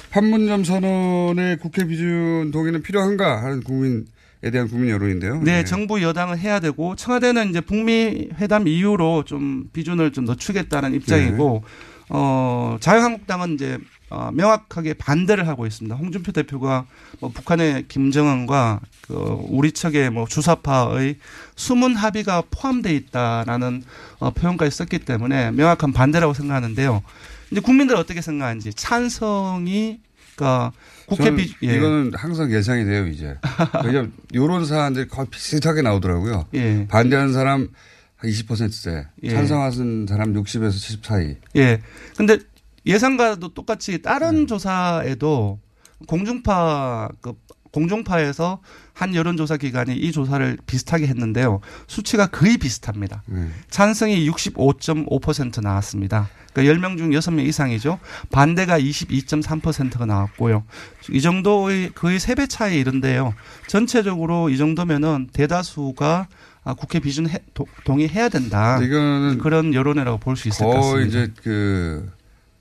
판문점 0.08 0.64
선언의 0.64 1.58
국회 1.58 1.86
비준 1.86 2.50
동의는 2.50 2.80
필요한가 2.80 3.42
하는 3.42 3.62
국민에 3.62 4.04
대한 4.50 4.68
국민 4.68 4.90
여론인데요. 4.90 5.40
네, 5.42 5.64
정부 5.64 6.02
여당은 6.02 6.38
해야 6.38 6.60
되고 6.60 6.96
청와대는 6.96 7.50
이제 7.50 7.60
북미 7.60 8.28
회담 8.38 8.68
이후로 8.68 9.24
좀 9.24 9.68
비준을 9.72 10.12
좀 10.12 10.24
늦추겠다는 10.24 10.94
입장이고 10.94 11.62
네. 11.64 11.70
어 12.08 12.76
자유한국당은 12.80 13.54
이제 13.54 13.78
어, 14.08 14.30
명확하게 14.32 14.94
반대를 14.94 15.48
하고 15.48 15.66
있습니다. 15.66 15.96
홍준표 15.96 16.30
대표가 16.30 16.86
뭐 17.18 17.30
북한의 17.30 17.86
김정은과 17.88 18.80
그 19.00 19.14
우리 19.48 19.72
측의 19.72 20.10
뭐 20.10 20.26
주사파의 20.28 21.16
숨은 21.56 21.96
합의가 21.96 22.44
포함돼 22.50 22.94
있다라는 22.94 23.82
어, 24.20 24.30
표현까지 24.30 24.76
썼기 24.76 25.00
때문에 25.00 25.50
명확한 25.50 25.92
반대라고 25.92 26.34
생각하는데요. 26.34 27.02
이제 27.50 27.60
국민들 27.60 27.96
어떻게 27.96 28.20
생각하는지 28.20 28.74
찬성이 28.74 29.98
그러니까 30.36 30.72
국회 31.06 31.34
비 31.34 31.54
예. 31.62 31.76
이거는 31.76 32.12
항상 32.14 32.52
예상이 32.52 32.84
돼요 32.84 33.06
이제. 33.06 33.36
왜냐면 33.84 34.12
이런 34.32 34.64
사안들이 34.64 35.08
거의 35.08 35.26
비슷하게 35.28 35.82
나오더라고요. 35.82 36.46
예. 36.54 36.86
반대하는 36.88 37.32
사람 37.32 37.68
한 38.16 38.30
20%대, 38.30 39.06
예. 39.24 39.30
찬성하는 39.30 40.06
사람 40.08 40.32
60에서 40.34 40.72
70 40.72 41.04
사이. 41.04 41.36
예. 41.56 41.80
근데 42.16 42.38
예상과도 42.86 43.52
똑같이 43.52 44.00
다른 44.00 44.40
네. 44.40 44.46
조사에도 44.46 45.58
공중파 46.06 47.08
그 47.20 47.34
공중파에서 47.72 48.60
한 48.92 49.14
여론조사 49.14 49.56
기관이 49.58 49.94
이 49.96 50.12
조사를 50.12 50.58
비슷하게 50.66 51.06
했는데요. 51.06 51.60
수치가 51.86 52.26
거의 52.26 52.56
비슷합니다. 52.56 53.22
네. 53.26 53.48
찬성이 53.70 54.28
65.5% 54.30 55.60
나왔습니다. 55.62 56.28
그러니까 56.52 56.88
10명 56.88 56.96
중 56.96 57.10
6명 57.10 57.46
이상이죠. 57.46 57.98
반대가 58.30 58.80
22.3%가 58.80 60.06
나왔고요. 60.06 60.64
이 61.10 61.20
정도의 61.20 61.90
거의 61.94 62.18
3배 62.18 62.48
차이 62.48 62.78
이런데요. 62.78 63.34
전체적으로 63.66 64.48
이 64.48 64.56
정도면은 64.56 65.28
대다수가 65.32 66.28
아, 66.64 66.74
국회 66.74 66.98
비준 66.98 67.28
해, 67.28 67.38
도- 67.54 67.66
동의해야 67.84 68.28
된다. 68.28 68.78
이거는 68.82 69.38
그런 69.38 69.72
여론이라고 69.72 70.18
볼 70.18 70.34
수 70.36 70.48
있을 70.48 70.66
것 70.66 70.72
같습니다. 70.74 71.06
이제 71.06 71.32
그 71.42 72.10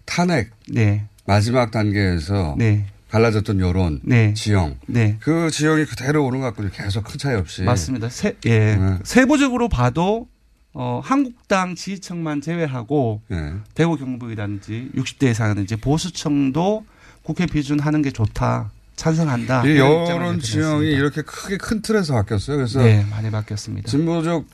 탄핵 0.05 0.51
네. 0.69 1.07
마지막 1.25 1.71
단계에서 1.71 2.53
네. 2.57 2.85
갈라졌던 3.09 3.59
여론, 3.59 4.01
네. 4.03 4.33
지형. 4.33 4.77
네. 4.87 5.17
그 5.19 5.49
지형이 5.51 5.85
그대로 5.85 6.25
오는 6.25 6.39
것 6.39 6.47
같거든요. 6.47 6.71
계속 6.73 7.03
큰 7.03 7.17
차이 7.17 7.35
없이. 7.35 7.63
맞습니다. 7.63 8.09
세, 8.09 8.35
예. 8.45 8.75
네. 8.75 8.99
세부적으로 9.03 9.69
봐도 9.69 10.27
어, 10.73 10.99
한국당 11.03 11.75
지지층만 11.75 12.41
제외하고 12.41 13.21
네. 13.29 13.53
대구 13.73 13.95
경북이라든지 13.97 14.91
60대 14.95 15.31
이상이라든지 15.31 15.77
보수층도 15.77 16.85
국회 17.23 17.45
비준하는 17.45 18.01
게 18.01 18.11
좋다. 18.11 18.71
찬성한다. 18.97 19.65
이 19.67 19.77
여론. 19.77 20.39
지형이 20.39 20.87
이렇게 20.87 21.21
크게 21.21 21.57
큰 21.57 21.81
틀에서 21.81 22.13
바뀌었어요. 22.13 22.57
그래서 22.57 22.81
네, 22.81 23.05
많이 23.09 23.29
바뀌었습니다. 23.29 23.89
진보적 23.89 24.45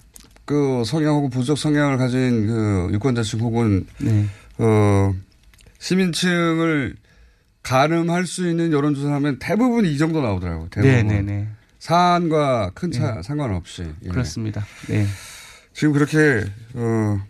그 0.45 0.83
성향하고 0.85 1.29
보수적 1.29 1.57
성향을 1.57 1.97
가진 1.97 2.47
그 2.47 2.89
유권자층 2.93 3.39
혹은 3.39 3.85
네. 3.99 4.25
어 4.57 5.13
시민층을 5.79 6.95
가늠할 7.63 8.25
수 8.25 8.47
있는 8.49 8.71
여론조사를 8.71 9.13
하면 9.15 9.39
대부분 9.39 9.85
이 9.85 9.97
정도 9.97 10.21
나오더라고요. 10.21 10.69
대부분. 10.71 10.91
네, 10.91 11.03
네, 11.03 11.21
네. 11.21 11.47
사안과 11.79 12.71
큰 12.73 12.91
차 12.91 13.15
네. 13.15 13.23
상관없이. 13.23 13.85
예. 14.03 14.09
그렇습니다. 14.09 14.65
네. 14.87 15.05
지금 15.73 15.93
그렇게 15.93 16.43
어 16.75 17.21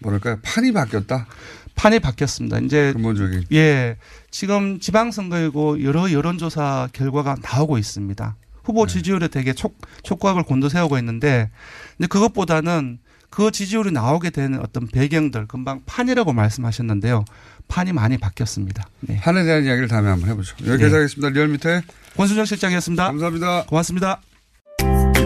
뭐랄까요 0.00 0.38
판이 0.42 0.72
바뀌었다. 0.72 1.26
판이 1.74 2.00
바뀌었습니다. 2.00 2.58
이제 2.60 2.92
근본적인. 2.92 3.44
예. 3.52 3.96
지금 4.30 4.80
지방선거이고 4.80 5.84
여러 5.84 6.10
여론조사 6.10 6.88
결과가 6.92 7.36
나오고 7.42 7.78
있습니다. 7.78 8.36
후보 8.64 8.86
네. 8.86 8.92
지지율에 8.92 9.28
되게 9.28 9.52
촉, 9.54 9.78
촉각을 10.02 10.42
곤두세우고 10.42 10.98
있는데, 10.98 11.50
근데 11.96 12.06
그것보다는 12.08 12.98
그 13.30 13.50
지지율이 13.50 13.92
나오게 13.92 14.30
되는 14.30 14.60
어떤 14.60 14.86
배경들, 14.86 15.46
금방 15.46 15.82
판이라고 15.86 16.32
말씀하셨는데요. 16.32 17.24
판이 17.68 17.92
많이 17.92 18.16
바뀌었습니다. 18.16 18.88
네. 19.00 19.20
판에 19.20 19.44
대한 19.44 19.64
이야기를 19.64 19.88
다음에 19.88 20.08
한번 20.08 20.30
해보죠. 20.30 20.56
여기까지 20.60 20.90
네. 20.90 20.94
하겠습니다. 20.94 21.28
리얼미터 21.28 21.82
권순정 22.16 22.44
실장이었습니다. 22.46 23.04
감사합니다. 23.04 23.64
고맙습니다. 23.66 24.20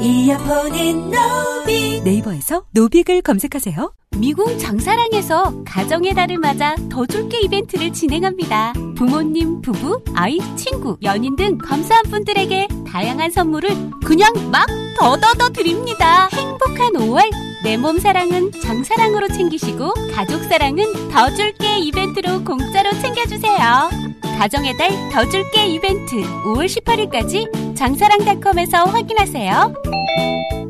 이어폰인 0.00 1.10
노빅. 1.10 2.02
네이버에서 2.04 2.64
노빅을 2.72 3.22
검색하세요. 3.22 3.92
미궁 4.18 4.58
장사랑에서 4.58 5.64
가정의 5.64 6.14
달을 6.14 6.38
맞아 6.38 6.76
더 6.90 7.06
줄게 7.06 7.40
이벤트를 7.40 7.92
진행합니다. 7.92 8.74
부모님, 8.96 9.62
부부, 9.62 10.02
아이, 10.14 10.38
친구, 10.56 10.98
연인 11.02 11.34
등 11.34 11.56
감사한 11.58 12.04
분들에게 12.04 12.68
다양한 12.86 13.30
선물을 13.30 13.70
그냥 14.04 14.32
막 14.50 14.66
더더더 14.98 15.50
드립니다. 15.50 16.28
행복한 16.32 16.92
5월 16.92 17.51
내 17.64 17.76
몸 17.76 17.98
사랑은 17.98 18.50
장사랑으로 18.62 19.28
챙기시고 19.28 19.92
가족 20.14 20.42
사랑은 20.44 20.84
더 21.10 21.32
줄게 21.34 21.78
이벤트로 21.78 22.42
공짜로 22.44 22.90
챙겨주세요. 23.00 23.90
가정의 24.38 24.76
달 24.76 24.90
더 25.12 25.28
줄게 25.28 25.66
이벤트 25.66 26.16
5월 26.44 26.66
18일까지 26.66 27.74
장사랑닷컴에서 27.76 28.84
확인하세요. 28.84 29.74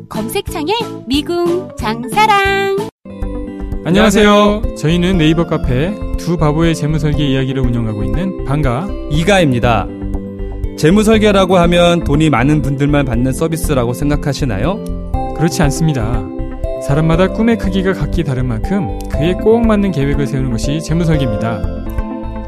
검색창에 0.09 0.73
미궁 1.07 1.69
장사랑 1.77 2.77
안녕하세요. 3.85 4.75
저희는 4.77 5.17
네이버 5.17 5.45
카페 5.47 5.93
두 6.17 6.37
바보의 6.37 6.75
재무설계 6.75 7.25
이야기를 7.25 7.61
운영하고 7.65 8.03
있는 8.03 8.45
방가 8.45 8.87
이가입니다. 9.11 9.87
재무설계라고 10.77 11.57
하면 11.57 12.03
돈이 12.03 12.29
많은 12.29 12.61
분들만 12.61 13.05
받는 13.05 13.31
서비스라고 13.33 13.93
생각하시나요? 13.93 14.83
그렇지 15.37 15.61
않습니다. 15.63 16.23
사람마다 16.83 17.29
꿈의 17.29 17.57
크기가 17.57 17.93
각기 17.93 18.25
다른 18.25 18.45
만큼 18.45 18.99
그에 19.07 19.33
꼭 19.33 19.65
맞는 19.65 19.91
계획을 19.91 20.27
세우는 20.27 20.51
것이 20.51 20.81
재무 20.81 21.05
설계입니다. 21.05 21.61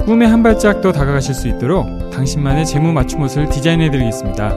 꿈에 0.05 0.25
한 0.25 0.43
발짝 0.43 0.81
더 0.81 0.91
다가가실 0.91 1.33
수 1.33 1.47
있도록 1.47 2.11
당신만의 2.11 2.65
재무 2.65 2.91
맞춤 2.91 3.21
옷을 3.21 3.47
디자인해 3.47 3.89
드리겠습니다. 3.91 4.53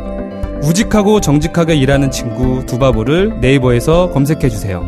우직하고 0.64 1.20
정직하게 1.20 1.76
일하는 1.76 2.10
친구 2.10 2.66
두 2.66 2.76
바보를 2.80 3.38
네이버에서 3.40 4.10
검색해 4.10 4.48
주세요. 4.48 4.82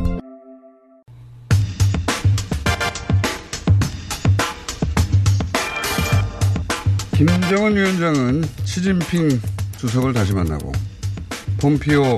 김정은 7.13 7.77
위원장은 7.77 8.45
시진핑 8.65 9.41
주석을 9.79 10.13
다시 10.13 10.33
만나고 10.33 10.73
폼피오 11.61 12.17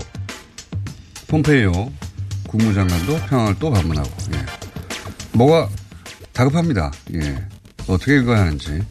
폼페이오 1.29 1.91
국무장관도 2.53 3.17
평양을 3.29 3.59
또 3.59 3.71
방문하고 3.71 4.11
예. 4.35 4.45
뭐가 5.33 5.71
다급합니다. 6.35 6.93
예. 7.15 7.49
어떻게 7.89 8.19
읽어야 8.19 8.43
하는지 8.43 8.85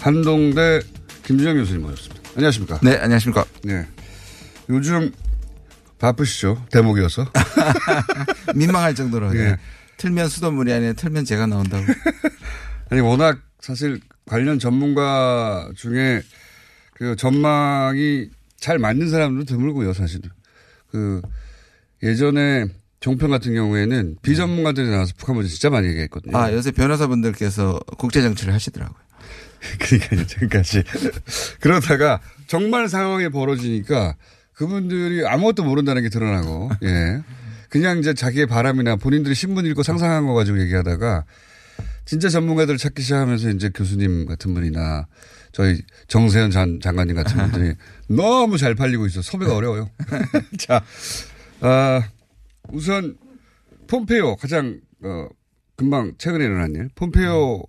한동대 0.00 0.80
김준영 1.24 1.56
교수님 1.56 1.82
모셨습니다. 1.82 2.30
안녕하십니까? 2.36 2.78
네, 2.82 2.96
안녕하십니까? 2.96 3.44
네. 3.64 3.84
요즘 4.68 5.12
바쁘시죠? 5.98 6.64
대목이어서. 6.70 7.26
민망할 8.54 8.94
정도로. 8.94 9.34
예. 9.36 9.42
네. 9.42 9.56
틀면 9.96 10.28
수돗물이 10.28 10.72
아니라 10.72 10.92
틀면 10.92 11.24
제가 11.24 11.46
나온다고. 11.46 11.84
아니, 12.90 13.00
워낙 13.00 13.40
사실 13.60 14.00
관련 14.26 14.58
전문가 14.58 15.68
중에 15.76 16.22
그 16.94 17.16
전망이 17.16 18.28
잘 18.58 18.78
맞는 18.78 19.10
사람도 19.10 19.44
드물고요, 19.44 19.92
사실은. 19.94 20.30
그 20.90 21.22
예전에 22.02 22.66
종편 23.04 23.28
같은 23.28 23.52
경우에는 23.52 24.16
비전문가들이 24.22 24.88
나와서 24.88 25.12
북한 25.18 25.36
문제 25.36 25.50
진짜 25.50 25.68
많이 25.68 25.88
얘기했거든요. 25.88 26.38
아, 26.38 26.50
요새 26.54 26.70
변호사분들께서 26.70 27.78
국제정치를 27.98 28.54
하시더라고요. 28.54 28.96
그러니까요, 29.78 30.26
지금까지. 30.26 30.84
그러다가 31.60 32.22
정말 32.46 32.88
상황이 32.88 33.28
벌어지니까 33.28 34.16
그분들이 34.54 35.26
아무것도 35.26 35.64
모른다는 35.64 36.00
게 36.00 36.08
드러나고, 36.08 36.70
예. 36.82 37.20
그냥 37.68 37.98
이제 37.98 38.14
자기의 38.14 38.46
바람이나 38.46 38.96
본인들이 38.96 39.34
신문 39.34 39.66
읽고 39.66 39.82
상상한 39.82 40.26
거 40.26 40.32
가지고 40.32 40.62
얘기하다가 40.62 41.26
진짜 42.06 42.30
전문가들을 42.30 42.78
찾기 42.78 43.02
시작하면서 43.02 43.50
이제 43.50 43.68
교수님 43.68 44.24
같은 44.24 44.54
분이나 44.54 45.08
저희 45.52 45.82
정세현 46.08 46.52
장, 46.52 46.80
장관님 46.80 47.16
같은 47.16 47.36
분들이 47.36 47.74
너무 48.08 48.56
잘 48.56 48.74
팔리고 48.74 49.04
있어. 49.08 49.20
섭외가 49.20 49.54
어려워요. 49.54 49.90
자, 50.56 50.82
아, 51.60 52.02
우선 52.72 53.16
폼페이오 53.88 54.36
가장 54.36 54.80
어, 55.02 55.28
금방 55.76 56.12
최근에 56.18 56.44
일어난 56.44 56.72
일. 56.74 56.88
폼페이오 56.94 57.62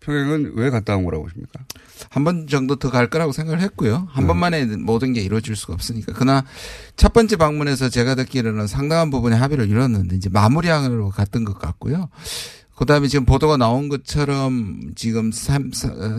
평양은 0.00 0.52
왜 0.54 0.70
갔다 0.70 0.96
온 0.96 1.04
거라고 1.04 1.24
보십니까? 1.24 1.64
한 2.10 2.22
번 2.24 2.46
정도 2.46 2.76
더 2.76 2.90
갈 2.90 3.08
거라고 3.08 3.32
생각을 3.32 3.60
했고요. 3.60 4.06
한 4.10 4.26
번만에 4.26 4.64
모든 4.76 5.12
게 5.12 5.20
이루어질 5.20 5.56
수가 5.56 5.72
없으니까. 5.74 6.12
그러나 6.14 6.44
첫 6.96 7.12
번째 7.12 7.36
방문에서 7.36 7.88
제가 7.88 8.14
듣기로는 8.14 8.66
상당한 8.66 9.10
부분의 9.10 9.38
합의를 9.38 9.68
이뤘는데 9.68 10.14
이제 10.16 10.28
마무리하러 10.28 11.08
갔던 11.08 11.44
것 11.44 11.58
같고요. 11.58 12.08
그 12.76 12.84
다음에 12.84 13.08
지금 13.08 13.24
보도가 13.24 13.56
나온 13.56 13.88
것처럼 13.88 14.92
지금 14.94 15.32
삼, 15.32 15.70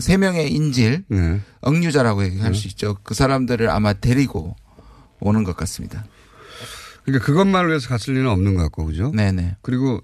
세 0.01 0.17
명의 0.17 0.51
인질, 0.51 1.05
네. 1.07 1.39
억류자라고 1.61 2.23
얘기할 2.25 2.55
수 2.55 2.67
있죠. 2.69 2.97
그 3.03 3.13
사람들을 3.13 3.69
아마 3.69 3.93
데리고 3.93 4.55
오는 5.19 5.43
것 5.43 5.55
같습니다. 5.55 6.03
그러니까 7.07 7.25
그것만을 7.25 7.69
위해서 7.69 7.87
갔을 7.87 8.15
리는 8.15 8.29
없는 8.29 8.55
것 8.55 8.63
같고, 8.63 8.85
그죠? 8.85 9.11
네네. 9.15 9.55
그리고, 9.61 10.01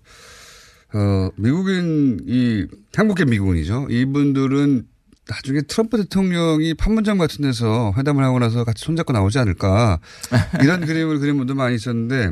어, 0.94 1.30
미국인, 1.36 2.22
이, 2.26 2.66
한국계 2.96 3.26
미국인이죠. 3.26 3.88
이분들은 3.90 4.88
나중에 5.28 5.62
트럼프 5.64 5.98
대통령이 5.98 6.74
판문점 6.76 7.18
같은 7.18 7.42
데서 7.42 7.94
회담을 7.98 8.24
하고 8.24 8.40
나서 8.40 8.64
같이 8.64 8.86
손잡고 8.86 9.12
나오지 9.12 9.38
않을까. 9.38 10.00
이런 10.64 10.86
그림을 10.86 11.20
그린 11.20 11.38
분도 11.38 11.56
많이 11.56 11.76
있었는데, 11.76 12.32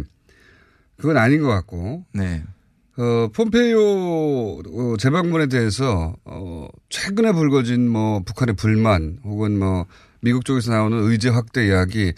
그건 0.98 1.18
아닌 1.18 1.42
것 1.42 1.50
같고. 1.50 2.06
네. 2.14 2.44
어, 2.98 3.28
폼페이오 3.34 4.60
어, 4.60 4.96
재방문에 4.98 5.48
대해서, 5.48 6.16
어, 6.24 6.68
최근에 6.88 7.34
불거진 7.34 7.90
뭐, 7.90 8.22
북한의 8.24 8.56
불만, 8.56 9.20
혹은 9.26 9.60
뭐, 9.60 9.86
미국 10.22 10.46
쪽에서 10.46 10.72
나오는 10.72 10.98
의제 11.10 11.30
확대 11.30 11.68
이야기, 11.68 12.14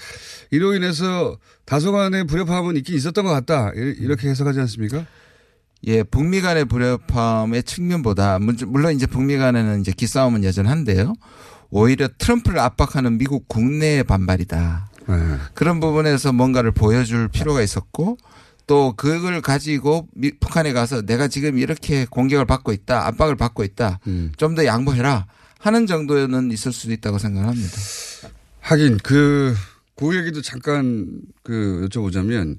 이로 0.51 0.76
인해서 0.76 1.38
다소간의 1.66 2.26
불협화음은 2.26 2.78
있긴 2.78 2.95
있었던 2.95 3.24
것 3.24 3.32
같다. 3.32 3.72
이렇게 3.74 4.30
해석하지 4.30 4.60
않습니까? 4.62 5.06
예, 5.86 6.04
북미 6.04 6.41
간의 6.41 6.66
불협화음의 6.66 7.64
측면보다 7.64 8.39
물론 8.68 8.93
이제 8.93 9.06
북미 9.06 9.38
간에는 9.38 9.82
이제 9.82 9.91
기싸움은 9.91 10.43
여전한데요. 10.43 11.14
오히려 11.70 12.08
트럼프를 12.18 12.60
압박하는 12.60 13.18
미국 13.18 13.47
국내의 13.47 14.04
반발이다. 14.04 14.89
네. 15.08 15.16
그런 15.54 15.80
부분에서 15.80 16.32
뭔가를 16.32 16.72
보여줄 16.72 17.28
필요가 17.30 17.62
있었고 17.62 18.18
또 18.68 18.93
그걸 18.95 19.41
가지고 19.41 20.08
미, 20.14 20.32
북한에 20.39 20.72
가서 20.72 21.01
내가 21.01 21.28
지금 21.28 21.58
이렇게 21.58 22.06
공격을 22.10 22.45
받고 22.45 22.72
있다, 22.72 23.08
압박을 23.08 23.36
받고 23.36 23.64
있다, 23.64 23.99
음. 24.08 24.32
좀더 24.38 24.66
양보해라 24.66 25.26
하는 25.64 25.88
정도는 25.88 26.51
있을 26.51 26.74
수도 26.74 26.91
있다고 26.91 27.18
생각합니다. 27.20 27.72
하긴 28.59 28.97
그, 29.01 29.55
그 29.95 30.14
얘기도 30.18 30.41
잠깐 30.41 31.22
그 31.41 31.88
여쭤보자면 31.89 32.57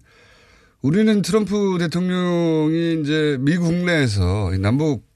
우리는 0.80 1.20
트럼프 1.20 1.76
대통령이 1.78 3.02
이제 3.02 3.36
미국 3.40 3.74
내에서 3.74 4.50
남북 4.58 5.06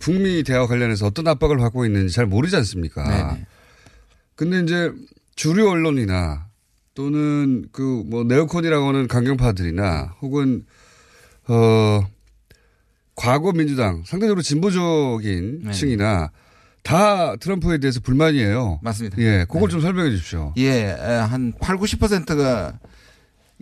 북미 0.00 0.42
대화 0.42 0.66
관련해서 0.66 1.06
어떤 1.06 1.28
압박을 1.28 1.58
받고 1.58 1.86
있는지 1.86 2.12
잘 2.12 2.26
모르지 2.26 2.56
않습니까? 2.56 3.08
네네. 3.08 3.46
근데 4.34 4.60
이제 4.60 4.92
주류 5.36 5.68
언론이나 5.68 6.48
또는 6.94 7.66
그 7.70 8.02
뭐 8.04 8.24
네오콘이라고 8.24 8.88
하는 8.88 9.06
강경파들이나 9.06 10.16
혹은 10.22 10.66
어 11.46 12.04
과거 13.14 13.52
민주당 13.52 14.02
상대적으로 14.04 14.42
진보적인 14.42 15.60
네네. 15.60 15.72
층이나 15.72 16.30
다 16.82 17.36
트럼프에 17.36 17.78
대해서 17.78 18.00
불만이에요. 18.00 18.80
맞습니다. 18.82 19.16
예, 19.18 19.44
그걸 19.48 19.62
네. 19.62 19.68
좀 19.68 19.80
설명해 19.80 20.10
주십시오. 20.10 20.52
예, 20.56 20.90
한 21.28 21.52
8, 21.60 21.76
90%가 21.76 22.78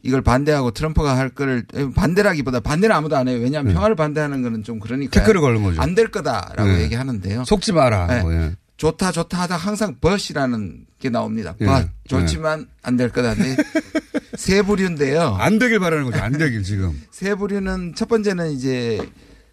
이걸 0.02 0.22
반대하고 0.22 0.70
트럼프가 0.70 1.18
할 1.18 1.28
거를 1.28 1.64
반대라기보다 1.94 2.60
반대는 2.60 2.96
아무도 2.96 3.16
안 3.16 3.28
해요. 3.28 3.38
왜냐하면 3.42 3.68
네. 3.68 3.74
평화를 3.74 3.96
반대하는 3.96 4.40
거는 4.42 4.62
좀 4.64 4.80
그러니까 4.80 5.20
태클을 5.20 5.40
걸는 5.42 5.62
거죠. 5.62 5.82
안 5.82 5.94
될 5.94 6.10
거다라고 6.10 6.64
네. 6.70 6.80
얘기하는데요. 6.82 7.44
속지 7.44 7.72
마라. 7.72 8.06
네. 8.06 8.52
좋다 8.78 9.12
좋다 9.12 9.42
하다 9.42 9.56
항상 9.58 9.96
벗이라는 10.00 10.86
게 10.98 11.10
나옵니다. 11.10 11.54
예. 11.60 11.66
벗 11.66 11.86
좋지만 12.08 12.66
안 12.82 12.96
될 12.96 13.10
거다. 13.10 13.34
근데 13.34 13.54
세 14.38 14.62
부류인데요. 14.62 15.20
안 15.38 15.58
되길 15.58 15.80
바라는 15.80 16.06
거죠. 16.06 16.18
안 16.22 16.32
되길 16.32 16.62
지금. 16.62 16.98
세 17.10 17.34
부류는 17.34 17.92
첫 17.94 18.08
번째는 18.08 18.52
이제 18.52 19.06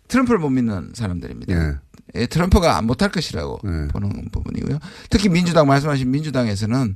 트럼프를 0.08 0.40
못 0.40 0.50
믿는 0.50 0.92
사람들입니다. 0.96 1.82
예. 2.16 2.22
예, 2.22 2.26
트럼프가 2.28 2.82
못할 2.82 3.10
것이라고 3.10 3.58
보는 3.58 4.30
부분이고요. 4.32 4.80
특히 5.10 5.30
민주당 5.30 5.68
말씀하신 5.68 6.10
민주당에서는 6.10 6.96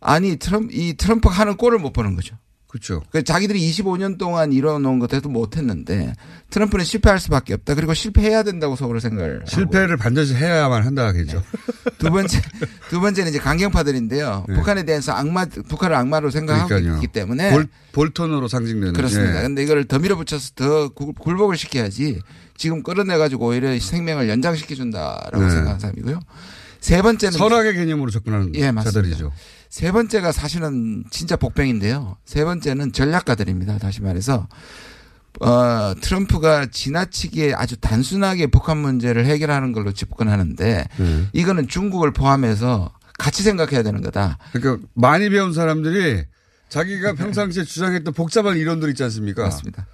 아니 0.00 0.36
트럼프 0.36 0.72
이 0.72 0.94
트럼프가 0.94 1.34
하는 1.34 1.56
꼴을 1.56 1.78
못 1.78 1.92
보는 1.92 2.16
거죠. 2.16 2.36
그렇죠. 2.76 3.02
그 3.10 3.22
자기들이 3.24 3.58
25년 3.70 4.18
동안 4.18 4.52
이뤄놓은 4.52 4.98
것도 4.98 5.28
못했는데 5.28 6.12
트럼프는 6.50 6.84
실패할 6.84 7.18
수밖에 7.18 7.54
없다. 7.54 7.74
그리고 7.74 7.94
실패해야 7.94 8.42
된다고 8.42 8.76
속으로 8.76 9.00
생각을 9.00 9.42
실패를 9.46 9.96
반드시 9.96 10.34
해야만 10.34 10.84
한다 10.84 11.06
하겠죠. 11.06 11.42
두 11.98 12.10
번째 12.10 12.40
두 12.90 13.00
번째는 13.00 13.30
이제 13.30 13.38
강경파들인데요. 13.38 14.44
네. 14.48 14.54
북한에 14.54 14.84
대해서 14.84 15.12
악마 15.12 15.44
북한을 15.46 15.96
악마로 15.96 16.30
생각하고 16.30 16.68
그러니까요. 16.68 16.94
있기 16.96 17.08
때문에 17.08 17.50
볼, 17.50 17.66
볼턴으로 17.92 18.48
상징되는. 18.48 18.92
그렇습니다. 18.92 19.38
예. 19.38 19.42
근데 19.42 19.62
이걸 19.62 19.84
더 19.84 19.98
밀어붙여서 19.98 20.50
더 20.54 20.88
굴- 20.90 21.14
굴복을 21.14 21.56
시켜야지 21.56 22.20
지금 22.56 22.82
끌어내 22.82 23.16
가지고 23.18 23.46
오히려 23.46 23.78
생명을 23.78 24.28
연장시켜 24.28 24.74
준다라고 24.74 25.40
네. 25.40 25.50
생각하는 25.50 25.78
사람이고요. 25.80 26.20
세 26.80 27.02
번째는 27.02 27.36
선악의 27.36 27.74
개념으로 27.74 28.10
접근하는 28.10 28.54
예, 28.54 28.70
맞습니다. 28.70 28.90
자들이죠. 29.00 29.32
세 29.68 29.92
번째가 29.92 30.32
사실은 30.32 31.04
진짜 31.10 31.36
복병인데요. 31.36 32.16
세 32.24 32.44
번째는 32.44 32.92
전략가들입니다. 32.92 33.78
다시 33.78 34.02
말해서 34.02 34.48
어, 35.40 35.94
트럼프가 36.00 36.66
지나치게 36.70 37.54
아주 37.54 37.76
단순하게 37.76 38.46
북한 38.46 38.78
문제를 38.78 39.26
해결하는 39.26 39.72
걸로 39.72 39.92
접근하는데 39.92 40.84
네. 40.96 41.26
이거는 41.32 41.68
중국을 41.68 42.12
포함해서 42.12 42.92
같이 43.18 43.42
생각해야 43.42 43.82
되는 43.82 44.02
거다. 44.02 44.38
그러니까 44.52 44.86
많이 44.94 45.28
배운 45.28 45.52
사람들이 45.52 46.24
자기가 46.68 47.14
평상시에 47.14 47.64
주장했던 47.64 48.14
복잡한 48.14 48.56
이론들 48.56 48.88
있지 48.90 49.02
않습니까? 49.04 49.42
맞습니다. 49.42 49.86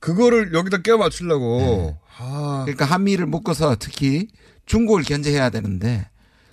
그거를 0.00 0.52
여기다 0.54 0.78
껴 0.78 0.96
맞추려고. 0.96 1.98
아. 2.18 2.62
그러니까 2.64 2.84
한미를 2.84 3.26
묶어서 3.26 3.76
특히 3.78 4.28
중국을 4.66 5.02
견제해야 5.02 5.50
되는데 5.50 6.08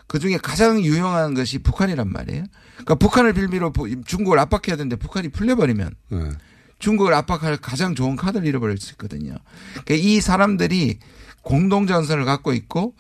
그 0.07 0.19
중에 0.19 0.37
가장 0.37 0.81
유용한 0.81 1.33
것이 1.33 1.59
북한이란 1.59 2.11
말이에요. 2.11 2.45
그러니까 2.77 2.95
북한을 2.95 3.33
빌미로 3.33 3.71
부- 3.71 4.01
중국을 4.03 4.39
압박해야 4.39 4.75
되는데 4.77 4.95
북한이 4.95 5.29
풀려버리면 5.29 5.91
네. 6.09 6.29
중국을 6.79 7.13
압박할 7.13 7.57
가장 7.57 7.95
좋은 7.95 8.15
카드를 8.15 8.45
잃어버릴 8.45 8.77
수 8.77 8.91
있거든요. 8.93 9.35
그러니까 9.85 9.95
이 9.95 10.21
사람들이 10.21 10.99
공동 11.41 11.87
전선을 11.87 12.25
갖고 12.25 12.53
있고 12.53 12.93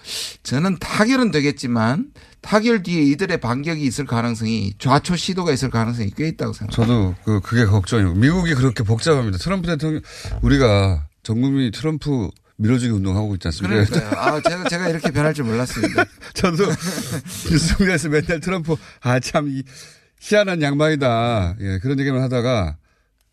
저는 0.43 0.77
타결은 0.79 1.31
되겠지만 1.31 2.07
타결 2.41 2.81
뒤에 2.83 3.01
이들의 3.03 3.39
반격이 3.41 3.81
있을 3.83 4.05
가능성이 4.05 4.73
좌초 4.79 5.15
시도가 5.17 5.51
있을 5.51 5.69
가능성이 5.69 6.11
꽤 6.15 6.27
있다고 6.29 6.53
생각합니다. 6.53 6.75
저도 6.75 7.15
그, 7.25 7.41
그게 7.41 7.65
걱정이고. 7.65 8.13
미국이 8.15 8.53
그렇게 8.55 8.83
복잡합니다. 8.83 9.37
트럼프 9.37 9.67
대통령, 9.67 10.01
우리가 10.41 11.07
전 11.23 11.41
국민이 11.41 11.71
트럼프 11.71 12.29
밀어주기 12.57 12.91
운동하고 12.91 13.35
있지 13.35 13.47
않습니까? 13.47 13.85
그러니까요. 13.85 14.19
아, 14.19 14.41
제가, 14.41 14.69
제가 14.69 14.89
이렇게 14.89 15.11
변할 15.11 15.33
줄 15.33 15.45
몰랐습니다. 15.45 16.05
저도 16.33 16.65
뉴스공장에서 17.51 18.09
맨날 18.09 18.39
트럼프, 18.39 18.75
아, 19.01 19.19
참, 19.19 19.47
이, 19.47 19.63
희한한 20.19 20.61
양반이다. 20.61 21.55
예, 21.59 21.79
그런 21.79 21.99
얘기만 21.99 22.21
하다가 22.23 22.77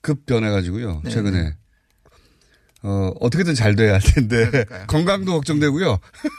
급 0.02 0.26
변해가지고요. 0.26 1.00
네, 1.04 1.10
최근에. 1.10 1.56
어, 2.82 3.12
어떻게든 3.20 3.54
잘 3.54 3.74
돼야 3.74 3.94
할 3.94 4.00
텐데 4.00 4.66
건강도 4.86 5.32
걱정되고요. 5.32 5.98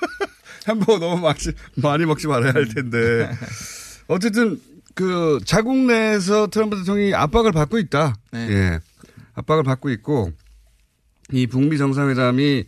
햄버거 0.69 0.99
너무 0.99 1.19
많이, 1.19 1.39
많이 1.75 2.05
먹지 2.05 2.27
말아야 2.27 2.53
할 2.53 2.67
텐데 2.67 3.31
어쨌든 4.07 4.61
그 4.93 5.39
자국 5.43 5.75
내에서 5.75 6.47
트럼프 6.47 6.77
대통령이 6.77 7.15
압박을 7.15 7.51
받고 7.51 7.79
있다. 7.79 8.15
예. 8.35 8.79
압박을 9.33 9.63
받고 9.63 9.89
있고 9.89 10.31
이 11.31 11.47
북미 11.47 11.77
정상회담이 11.77 12.65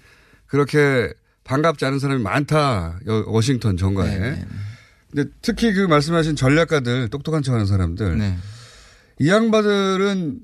그렇게 0.47 1.13
반갑지 1.43 1.85
않은 1.85 1.99
사람이 1.99 2.21
많다. 2.23 2.99
여- 3.07 3.23
워싱턴 3.27 3.77
정가에. 3.77 4.43
근데 5.11 5.29
특히 5.41 5.73
그 5.73 5.81
말씀하신 5.81 6.35
전략가들 6.35 7.09
똑똑한 7.09 7.41
척하는 7.43 7.65
사람들 7.65 8.17
네. 8.17 8.37
이 9.19 9.29
양반들은 9.29 10.39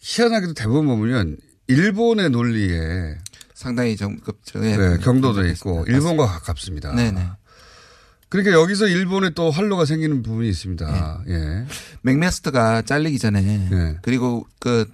희한하게도 0.00 0.54
대부분 0.54 0.86
보면 0.86 1.36
일본의 1.68 2.30
논리에 2.30 3.16
상당히 3.54 3.96
정급 3.96 4.40
네, 4.54 4.98
경도도 4.98 5.46
있고 5.48 5.84
일본과 5.86 6.26
가깝습니다. 6.26 6.92
네네. 6.94 7.24
그러니까 8.28 8.56
여기서 8.60 8.88
일본에 8.88 9.30
또 9.30 9.50
활로가 9.50 9.84
생기는 9.84 10.22
부분이 10.22 10.48
있습니다. 10.48 11.24
예. 11.28 11.66
맥메스터가 12.00 12.82
잘리기 12.82 13.18
전에 13.18 13.98
그리고 14.02 14.46
그 14.58 14.90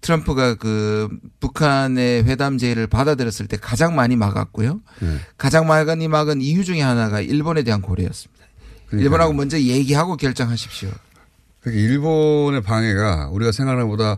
트럼프가 0.00 0.54
그 0.54 1.08
북한의 1.40 2.24
회담 2.24 2.56
제의를 2.58 2.86
받아들였을 2.86 3.46
때 3.46 3.56
가장 3.56 3.94
많이 3.94 4.16
막았고요. 4.16 4.80
예. 5.02 5.18
가장 5.36 5.66
많이 5.66 6.08
막은 6.08 6.40
이유 6.40 6.64
중에 6.64 6.80
하나가 6.80 7.20
일본에 7.20 7.62
대한 7.62 7.82
고려였습니다. 7.82 8.44
일본하고 8.92 9.32
먼저 9.34 9.58
얘기하고 9.58 10.16
결정하십시오. 10.16 10.90
그러니까 11.60 11.82
일본의 11.82 12.62
방해가 12.62 13.28
우리가 13.30 13.52
생각하는 13.52 13.86
것보다 13.88 14.16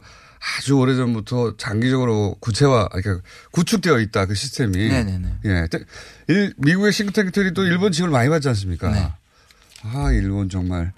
아주 0.58 0.74
오래 0.74 0.94
전부터 0.96 1.56
장기적으로 1.56 2.36
구체화, 2.40 2.88
그러니까 2.88 3.24
구축되어 3.52 3.98
있다, 4.00 4.26
그 4.26 4.34
시스템이. 4.34 4.76
네네네. 4.88 5.34
예. 5.44 5.66
때- 5.70 5.84
일- 6.28 6.54
미국의 6.58 6.92
싱크탱크들이 6.92 7.54
또 7.54 7.64
일본 7.64 7.92
지원을 7.92 8.12
많이 8.12 8.28
받지 8.28 8.48
않습니까? 8.48 8.90
네. 8.90 9.12
아, 9.82 10.10
일본 10.12 10.48
정말. 10.48 10.92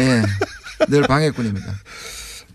예. 0.00 0.22
늘 0.88 1.02
방해꾼입니다. 1.02 1.66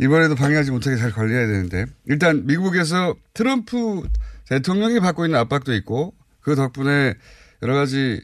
이번에도 0.01 0.35
방해하지 0.35 0.71
못하게 0.71 0.97
잘 0.97 1.11
관리해야 1.11 1.47
되는데. 1.47 1.85
일단 2.07 2.45
미국에서 2.47 3.15
트럼프 3.33 4.03
대통령이 4.49 4.99
받고 4.99 5.25
있는 5.25 5.39
압박도 5.39 5.73
있고 5.75 6.13
그 6.41 6.55
덕분에 6.55 7.13
여러 7.61 7.75
가지, 7.75 8.21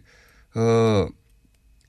어, 0.55 1.07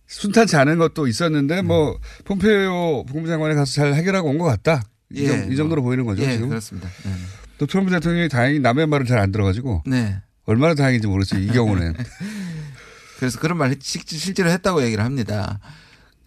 순탄치 0.06 0.56
않은 0.56 0.78
것도 0.78 1.06
있었는데 1.06 1.62
뭐 1.62 1.98
폼페이오 2.24 3.04
국무장관에 3.06 3.54
가서 3.54 3.72
잘 3.72 3.94
해결하고 3.94 4.28
온 4.28 4.38
것 4.38 4.44
같다. 4.44 4.82
이, 5.10 5.22
예, 5.24 5.28
정, 5.28 5.52
이 5.52 5.56
정도로 5.56 5.82
보이는 5.82 6.04
거죠. 6.04 6.22
예, 6.22 6.32
지금. 6.32 6.48
그렇습니다. 6.50 6.88
네. 7.04 7.12
또 7.58 7.66
트럼프 7.66 7.90
대통령이 7.90 8.28
다행히 8.28 8.58
남의 8.60 8.86
말을 8.86 9.06
잘 9.06 9.18
안 9.18 9.32
들어가지고 9.32 9.82
네. 9.86 10.20
얼마나 10.44 10.74
다행인지 10.74 11.06
모르겠어요. 11.08 11.40
이 11.42 11.46
경우는. 11.48 11.94
그래서 13.18 13.38
그런 13.40 13.58
말 13.58 13.74
실- 13.80 14.02
실제로 14.06 14.50
했다고 14.50 14.82
얘기를 14.84 15.02
합니다. 15.04 15.58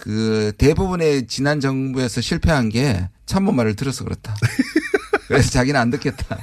그 0.02 0.52
대부분의 0.58 1.28
지난 1.28 1.60
정부에서 1.60 2.22
실패한 2.22 2.70
게 2.70 3.08
참모 3.28 3.52
말을 3.52 3.76
들어서 3.76 4.04
그렇다. 4.04 4.36
그래서 5.28 5.52
자기는 5.52 5.80
안 5.80 5.92
듣겠다. 5.92 6.40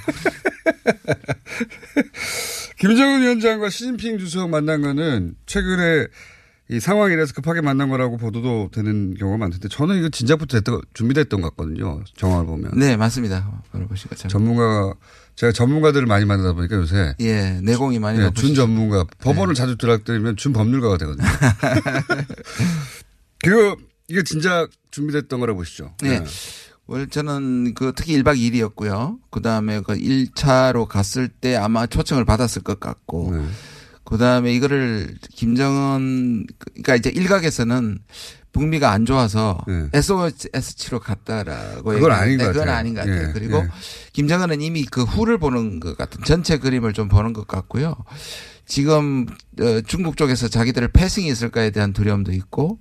김정은 2.78 3.22
위원장과 3.22 3.68
시진핑 3.68 4.18
주석 4.18 4.48
만난 4.48 4.80
거는 4.80 5.34
최근에 5.46 6.06
이 6.70 6.78
상황이 6.78 7.14
이래서 7.14 7.32
급하게 7.34 7.60
만난 7.60 7.88
거라고 7.88 8.16
보도도 8.16 8.70
되는 8.72 9.14
경우가 9.14 9.38
많던데 9.38 9.68
저는 9.68 9.96
이거 9.98 10.08
진작부터 10.08 10.58
됐던, 10.58 10.82
준비됐던 10.94 11.40
것 11.40 11.56
같거든요. 11.56 12.04
정황을 12.14 12.46
보면. 12.46 12.72
네, 12.76 12.96
맞습니다. 12.96 13.60
것처럼. 13.72 14.28
전문가, 14.28 14.94
제가 15.34 15.52
전문가들을 15.52 16.06
많이 16.06 16.26
만나다 16.26 16.52
보니까 16.52 16.76
요새. 16.76 17.14
예, 17.20 17.58
내공이 17.62 17.98
많이 17.98 18.18
네, 18.18 18.24
높으시죠. 18.24 18.46
준 18.46 18.54
전문가. 18.54 19.04
법원을 19.18 19.54
자주 19.54 19.76
들락거리면 19.78 20.36
준 20.36 20.52
법률가가 20.52 20.98
되거든요. 20.98 21.26
그거, 23.42 23.76
이게 24.08 24.22
진작 24.22 24.70
준비됐던 24.90 25.40
거라 25.40 25.54
보시죠. 25.54 25.94
네. 26.02 26.22
원래 26.86 27.06
저는 27.06 27.74
그 27.74 27.92
특히 27.94 28.20
1박 28.22 28.38
2일이었고요. 28.38 29.18
그 29.30 29.42
다음에 29.42 29.80
그 29.80 29.94
1차로 29.94 30.86
갔을 30.86 31.28
때 31.28 31.54
아마 31.56 31.86
초청을 31.86 32.24
받았을 32.24 32.62
것 32.62 32.80
같고. 32.80 33.36
네. 33.36 33.44
그 34.04 34.16
다음에 34.16 34.54
이거를 34.54 35.16
김정은, 35.34 36.46
그러니까 36.58 36.96
이제 36.96 37.10
일각에서는 37.10 37.98
북미가 38.52 38.90
안 38.90 39.04
좋아서 39.04 39.62
SOS7로 39.92 40.98
갔다라고 40.98 41.92
네. 41.92 41.98
그건 41.98 42.12
아닌 42.12 42.38
것 42.38 42.46
그건 42.46 42.60
같아요. 42.60 42.76
아닌 42.78 42.94
것 42.94 43.00
같아요. 43.00 43.28
예, 43.28 43.32
그리고 43.32 43.58
예. 43.58 43.68
김정은은 44.14 44.62
이미 44.62 44.84
그 44.84 45.02
후를 45.02 45.36
보는 45.36 45.80
것 45.80 45.96
같은 45.98 46.24
전체 46.24 46.56
그림을 46.56 46.94
좀 46.94 47.08
보는 47.08 47.34
것 47.34 47.46
같고요. 47.46 47.94
지금 48.64 49.26
어, 49.60 49.80
중국 49.86 50.16
쪽에서 50.16 50.48
자기들의 50.48 50.90
패싱이 50.92 51.28
있을까에 51.28 51.70
대한 51.70 51.92
두려움도 51.92 52.32
있고 52.32 52.78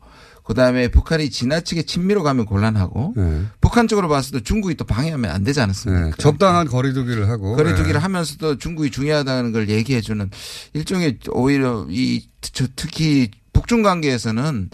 그다음에 0.47 0.87
북한이 0.87 1.29
지나치게 1.29 1.83
친미로 1.83 2.23
가면 2.23 2.45
곤란하고 2.45 3.13
북한 3.59 3.89
쪽으로 3.89 4.07
봤을 4.07 4.31
때 4.31 4.43
중국이 4.43 4.75
또 4.75 4.85
방해하면 4.85 5.29
안 5.29 5.43
되지 5.43 5.59
않았습니까? 5.59 6.05
네, 6.05 6.11
적당한 6.17 6.67
거리두기를 6.67 7.29
하고. 7.29 7.55
거리두기를 7.57 7.93
네. 7.93 7.99
하면서도 7.99 8.57
중국이 8.57 8.89
중요하다는 8.89 9.51
걸 9.51 9.67
얘기해 9.67 9.99
주는 9.99 10.29
일종의 10.73 11.19
오히려 11.31 11.85
이저 11.89 12.65
특히 12.77 13.29
북중 13.51 13.83
관계에서는 13.83 14.69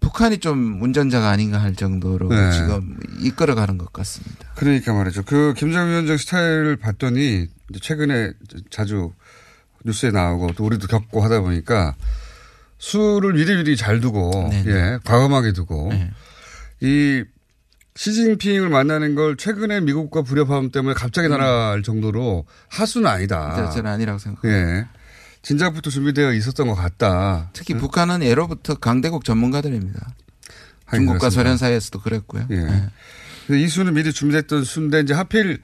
북한이 0.00 0.38
좀 0.38 0.82
운전자가 0.82 1.30
아닌가 1.30 1.62
할 1.62 1.76
정도로 1.76 2.28
네. 2.28 2.52
지금 2.52 2.96
이끌어가는 3.20 3.78
것 3.78 3.92
같습니다. 3.92 4.48
그러니까 4.56 4.92
말이죠. 4.92 5.22
그 5.24 5.54
김정은 5.56 5.90
위원장 5.90 6.16
스타일을 6.16 6.76
봤더니 6.76 7.46
최근에 7.80 8.32
자주 8.70 9.12
뉴스에 9.84 10.10
나오고 10.10 10.54
또 10.56 10.64
우리도 10.64 10.88
겪고 10.88 11.22
하다 11.22 11.42
보니까 11.42 11.94
술을 12.78 13.34
미리미리 13.34 13.76
잘 13.76 14.00
두고 14.00 14.50
예 14.66 14.98
과감하게 15.04 15.52
두고 15.52 15.92
이 16.80 17.24
시진핑을 17.96 18.68
만나는 18.68 19.14
걸 19.14 19.36
최근에 19.36 19.80
미국과 19.80 20.22
불협화음 20.22 20.70
때문에 20.70 20.94
갑자기 20.94 21.28
날아갈 21.28 21.82
정도로 21.82 22.44
하수는 22.68 23.08
아니다. 23.08 23.54
네, 23.56 23.74
저는 23.74 23.90
아니라고 23.90 24.18
생각합니다. 24.18 24.78
예. 24.78 24.86
진작부터 25.40 25.90
준비되어 25.90 26.32
있었던 26.34 26.66
것 26.66 26.74
같다. 26.74 27.50
특히 27.52 27.74
북한은 27.74 28.22
예로부터 28.22 28.74
강대국 28.74 29.24
전문가들입니다. 29.24 30.14
중국과 30.90 31.18
그렇습니다. 31.18 31.30
소련 31.30 31.56
사이에서도 31.56 32.00
그랬고요. 32.00 32.46
예. 32.50 32.56
네. 32.56 33.62
이 33.62 33.68
수는 33.68 33.94
미리 33.94 34.12
준비됐던 34.12 34.64
수인데 34.64 35.00
이제 35.00 35.14
하필 35.14 35.62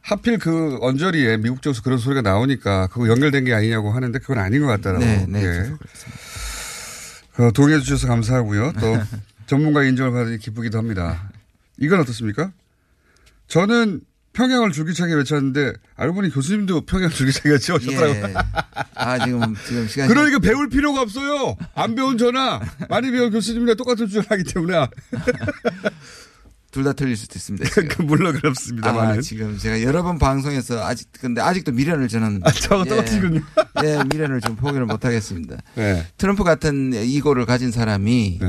하필 0.00 0.38
그 0.38 0.78
언저리에 0.80 1.36
미국 1.38 1.60
쪽에서 1.60 1.82
그런 1.82 1.98
소리가 1.98 2.22
나오니까 2.22 2.86
그거 2.86 3.08
연결된 3.08 3.44
게 3.44 3.52
아니냐고 3.52 3.90
하는데 3.90 4.18
그건 4.20 4.38
아닌 4.38 4.62
것 4.62 4.68
같다라고. 4.68 5.04
네, 5.04 5.26
네, 5.28 5.42
예. 5.42 5.72
어, 7.38 7.50
동의해 7.52 7.80
주셔서 7.80 8.06
감사하고요. 8.08 8.72
또 8.80 8.96
전문가 9.46 9.84
인정을 9.84 10.12
받으니 10.12 10.38
기쁘기도 10.38 10.78
합니다. 10.78 11.30
이건 11.78 12.00
어떻습니까? 12.00 12.52
저는 13.48 14.00
평양을 14.32 14.72
줄기차게 14.72 15.14
외쳤는데 15.14 15.72
알고 15.94 16.14
보니 16.16 16.30
교수님도 16.30 16.82
평양 16.82 17.08
줄기차게 17.10 17.50
외치셨더라고요. 17.56 18.28
예. 18.28 18.34
아 18.94 19.24
지금 19.24 19.54
지금 19.66 19.86
시간이 19.88 20.08
그러니까 20.12 20.38
배울 20.40 20.68
필요가 20.68 21.00
없어요. 21.00 21.56
안 21.74 21.94
배운 21.94 22.18
저나 22.18 22.60
많이 22.88 23.10
배운 23.10 23.30
교수님이랑 23.30 23.76
똑같은 23.76 24.06
주장을 24.06 24.26
하기 24.30 24.44
때문에. 24.44 24.86
둘 26.76 26.84
다 26.84 26.92
틀릴 26.92 27.16
수도 27.16 27.36
있습니다. 27.36 27.66
그 27.88 28.02
물론 28.02 28.34
그렇습니다만은. 28.34 29.18
아, 29.18 29.20
지금 29.22 29.56
제가 29.56 29.82
여러 29.82 30.02
번 30.02 30.18
방송에서 30.18 30.84
아직 30.84 31.08
근데 31.18 31.40
아직도 31.40 31.72
미련을 31.72 32.06
저는 32.08 32.42
아, 32.44 32.50
저거 32.52 32.84
똑같은군요. 32.84 33.40
예, 33.82 33.98
미련을 34.12 34.42
좀 34.42 34.56
포기를 34.56 34.84
못 34.84 35.02
하겠습니다. 35.06 35.56
네. 35.74 36.06
트럼프 36.18 36.44
같은 36.44 36.92
이고를 36.92 37.46
가진 37.46 37.70
사람이 37.70 38.40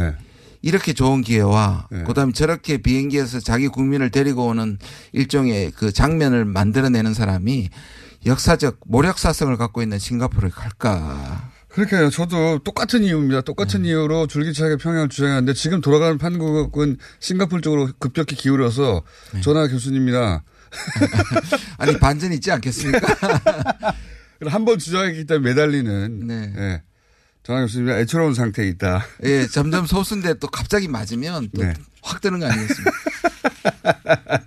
이렇게 0.62 0.92
좋은 0.92 1.22
기회와 1.22 1.88
그다음에 2.06 2.34
저렇게 2.34 2.78
비행기에서 2.80 3.40
자기 3.40 3.70
국민을 3.70 4.10
데리고 4.12 4.48
오는 4.48 4.78
일종의 5.14 5.72
그 5.72 5.94
장면을 5.94 6.44
만들어내는 6.44 7.14
사람이 7.14 7.70
역사적 8.26 8.80
모력사성을 8.88 9.56
갖고 9.56 9.82
있는 9.82 10.00
싱가포르에 10.00 10.50
갈까? 10.50 11.50
그러니까요. 11.78 12.10
저도 12.10 12.58
똑같은 12.64 13.04
이유입니다. 13.04 13.42
똑같은 13.42 13.84
네. 13.84 13.90
이유로 13.90 14.26
줄기차게 14.26 14.78
평양을 14.78 15.10
주장하는데 15.10 15.54
지금 15.54 15.80
돌아가는 15.80 16.18
판국은 16.18 16.98
싱가포르 17.20 17.62
쪽으로 17.62 17.90
급격히 18.00 18.36
기울어서 18.36 19.04
네. 19.36 19.42
전하 19.42 19.68
교수님이나 19.68 20.42
아니 21.78 22.00
반전 22.00 22.34
있지 22.34 22.52
않겠습니까? 22.52 23.00
한 24.48 24.66
번 24.66 24.80
주장했기 24.80 25.26
때문에 25.26 25.50
매달리는 25.50 26.28
예. 26.58 26.82
전하 27.44 27.62
교수님이 27.62 27.92
애처로운 27.92 28.34
상태에 28.34 28.68
있다. 28.70 29.06
예, 29.24 29.46
점점 29.46 29.86
소수인데 29.86 30.36
또 30.40 30.48
갑자기 30.48 30.88
맞으면 30.88 31.50
또확 31.56 31.76
네. 31.76 32.20
뜨는 32.22 32.40
거 32.40 32.48
아니겠습니까? 32.48 32.92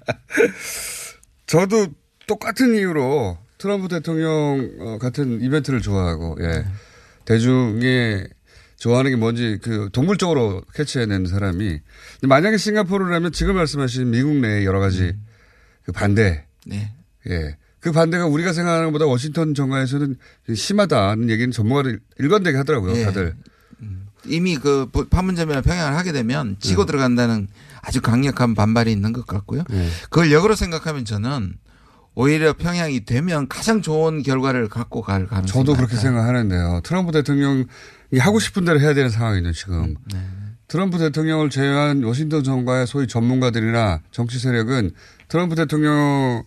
저도 1.47 1.87
똑같은 2.27 2.75
이유로 2.75 3.39
트럼프 3.59 3.87
대통령 3.87 4.71
어, 4.81 4.99
같은 4.99 5.41
이벤트를 5.41 5.81
좋아하고 5.81 6.37
예. 6.41 6.65
대중이 7.35 8.25
좋아하는 8.77 9.11
게 9.11 9.17
뭔지 9.17 9.59
그 9.63 9.89
동물적으로 9.93 10.63
캐치해낸 10.75 11.27
사람이 11.27 11.81
만약에 12.23 12.57
싱가포르라면 12.57 13.33
지금 13.33 13.57
말씀하신 13.57 14.11
미국 14.11 14.35
내의 14.37 14.65
여러 14.65 14.81
가지 14.81 15.15
그 15.85 15.93
반대 15.93 16.45
네. 16.67 16.93
예 17.29 17.61
그 17.81 17.93
반대가 17.93 18.27
우리가 18.27 18.53
생각하는 18.53 18.87
것보다 18.87 19.07
워싱턴 19.07 19.55
정가에서는 19.55 20.17
심하다는 20.55 21.31
얘기는 21.31 21.51
전문가들 21.51 22.01
일관되게 22.19 22.57
하더라고요, 22.59 22.97
예. 22.97 23.05
다들. 23.05 23.35
이미 24.27 24.57
그 24.57 24.87
판문점이나 25.09 25.63
평양을 25.63 25.97
하게 25.97 26.13
되면 26.13 26.57
치고 26.61 26.85
들어간다는 26.85 27.49
아주 27.81 28.03
강력한 28.03 28.55
반발이 28.55 28.93
있는 28.93 29.15
것 29.15 29.27
같고요. 29.27 29.65
그걸 30.11 30.31
역으로 30.31 30.55
생각하면 30.55 31.07
저는 31.07 31.55
오히려 32.21 32.53
평양이 32.53 33.05
되면 33.07 33.49
가장 33.49 33.81
좋은 33.81 34.23
결과를 34.23 34.69
갖고 34.69 35.01
갈 35.01 35.27
가능성이 35.27 35.65
저도 35.65 35.75
그렇게. 35.75 35.97
생각하는데요. 35.97 36.83
트럼프 36.85 37.13
대통령이 37.13 37.65
하고 38.19 38.39
싶은 38.39 38.67
대로 38.67 38.79
해야 38.79 38.93
되는 38.93 39.09
상황이죠, 39.09 39.53
지금. 39.53 39.95
네. 40.13 40.19
트럼프 40.69 40.99
대통령을 40.99 41.49
제외한 41.49 42.03
워싱턴 42.05 42.45
정가의 42.45 42.87
소위 42.87 43.07
전문가들이나 43.09 44.01
정치 44.11 44.39
세력은 44.39 44.91
트럼프 45.29 45.55
대통령을 45.57 46.45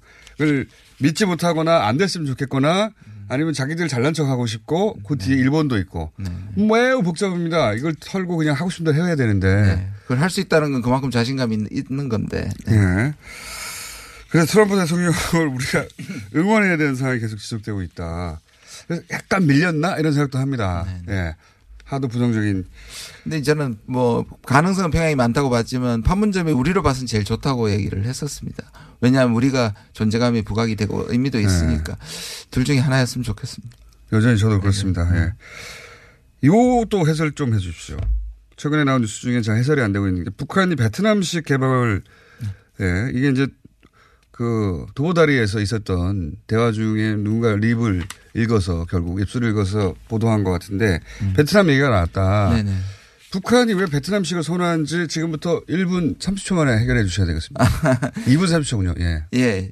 믿지 1.00 1.26
못하거나 1.26 1.88
안 1.88 1.98
됐으면 1.98 2.28
좋겠거나 2.28 2.92
아니면 3.30 3.54
자기들 3.54 3.88
잘난 3.88 4.14
척 4.14 4.28
하고 4.28 4.46
싶고 4.46 4.98
그 5.08 5.18
뒤에 5.18 5.36
일본도 5.38 5.78
있고 5.80 6.12
네. 6.18 6.30
매우 6.56 7.02
복잡합니다. 7.02 7.74
이걸 7.74 7.96
털고 8.00 8.38
그냥 8.38 8.54
하고 8.56 8.70
싶은 8.70 8.86
대로 8.94 9.08
해야 9.08 9.16
되는데. 9.16 9.90
그걸 10.04 10.20
할 10.20 10.30
수 10.30 10.40
있다는 10.42 10.72
건 10.74 10.82
그만큼 10.84 11.10
자신감이 11.10 11.56
있- 11.72 11.90
있는 11.90 12.10
건데. 12.10 12.50
예. 12.70 13.14
그래서 14.34 14.52
트럼프 14.52 14.76
대통령을 14.76 15.48
우리가 15.54 15.86
응원해야 16.36 16.76
되는 16.78 16.96
상황이 16.96 17.20
계속 17.20 17.38
지속되고 17.38 17.84
있다. 17.84 18.42
그래서 18.88 19.04
약간 19.12 19.46
밀렸나 19.46 19.98
이런 19.98 20.12
생각도 20.12 20.40
합니다. 20.40 20.88
예. 21.08 21.36
하도 21.84 22.08
부정적인. 22.08 22.66
근데 23.24 23.42
저는 23.44 23.78
뭐 23.86 24.26
가능성은 24.48 24.90
평양이 24.90 25.14
많다고 25.14 25.52
봤지만 25.52 26.02
판문점이 26.02 26.52
우리로 26.52 26.82
봐서는 26.82 27.06
제일 27.06 27.24
좋다고 27.26 27.70
얘기를 27.70 28.06
했었습니다. 28.06 28.72
왜냐하면 29.02 29.36
우리가 29.36 29.76
존재감이 29.94 30.42
부각이 30.42 30.78
되고 30.78 31.06
의미도 31.10 31.40
있으니까 31.40 31.96
둘 32.50 32.66
중에 32.66 32.80
하나였으면 32.80 33.24
좋겠습니다. 33.24 33.78
여전히 34.14 34.40
저도 34.40 34.60
그렇습니다. 34.62 35.08
예. 35.16 35.34
요또 36.44 37.08
해설 37.08 37.34
좀 37.34 37.54
해 37.54 37.60
주십시오. 37.60 37.98
최근에 38.56 38.84
나온 38.84 39.02
뉴스 39.02 39.22
중에 39.22 39.44
잘 39.44 39.58
해설이 39.58 39.80
안 39.80 39.92
되고 39.94 40.08
있는 40.08 40.24
게 40.24 40.32
북한이 40.32 40.76
베트남식 40.76 41.46
개발, 41.46 42.02
예, 42.82 43.12
이게 43.14 43.30
이제 43.30 43.46
그 44.34 44.88
도보다리에서 44.96 45.60
있었던 45.62 46.34
대화 46.48 46.72
중에 46.72 47.16
누군가 47.18 47.56
립을 47.56 48.04
읽어서 48.34 48.84
결국 48.90 49.22
입술을 49.22 49.52
읽어서 49.52 49.94
보도한 50.08 50.44
것 50.44 50.50
같은데 50.50 51.00
베트남 51.36 51.70
얘기가 51.70 51.90
나왔다. 51.90 52.50
음. 52.50 52.56
네네. 52.56 52.78
북한이 53.30 53.74
왜 53.76 53.86
베트남식을 53.86 54.42
선호하는지 54.44 55.08
지금부터 55.08 55.62
1분 55.66 56.18
30초 56.18 56.56
만에 56.56 56.80
해결해 56.80 57.04
주셔야 57.04 57.28
되겠습니다. 57.28 57.64
2분 58.26 58.46
30초군요. 58.46 59.00
예. 59.00 59.24
예. 59.36 59.72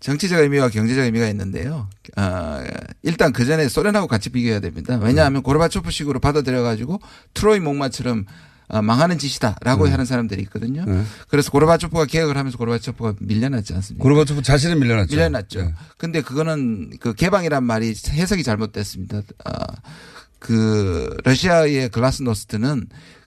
정치적 0.00 0.40
의미와 0.40 0.68
경제적 0.68 1.04
의미가 1.04 1.28
있는데요. 1.28 1.88
아, 2.16 2.60
일단 3.04 3.32
그 3.32 3.44
전에 3.44 3.68
소련하고 3.68 4.08
같이 4.08 4.30
비교해야 4.30 4.58
됩니다. 4.58 4.98
왜냐하면 5.00 5.44
고르바초프식으로 5.44 6.18
받아들여 6.18 6.62
가지고 6.62 7.00
트로이 7.34 7.60
목마처럼 7.60 8.24
아, 8.28 8.32
망하는 8.80 9.18
짓이다라고 9.18 9.84
음. 9.84 9.92
하는 9.92 10.04
사람들이 10.06 10.40
있거든요. 10.44 10.84
네. 10.86 11.02
그래서 11.28 11.50
고르바초프가 11.50 12.06
개혁을 12.06 12.38
하면서 12.38 12.56
고르바초프가 12.56 13.14
밀려났지 13.20 13.74
않습니까? 13.74 14.02
고르바초프 14.02 14.42
자신은 14.42 14.78
밀려났죠. 14.80 15.14
밀려났죠. 15.14 15.62
네. 15.62 15.74
근데 15.98 16.22
그거는 16.22 16.92
그 17.00 17.12
개방이란 17.12 17.64
말이 17.64 17.94
해석이 18.08 18.42
잘못됐습니다. 18.42 19.20
아, 19.44 19.66
그 20.38 21.14
러시아의 21.24 21.90
글라스노스트는 21.90 22.86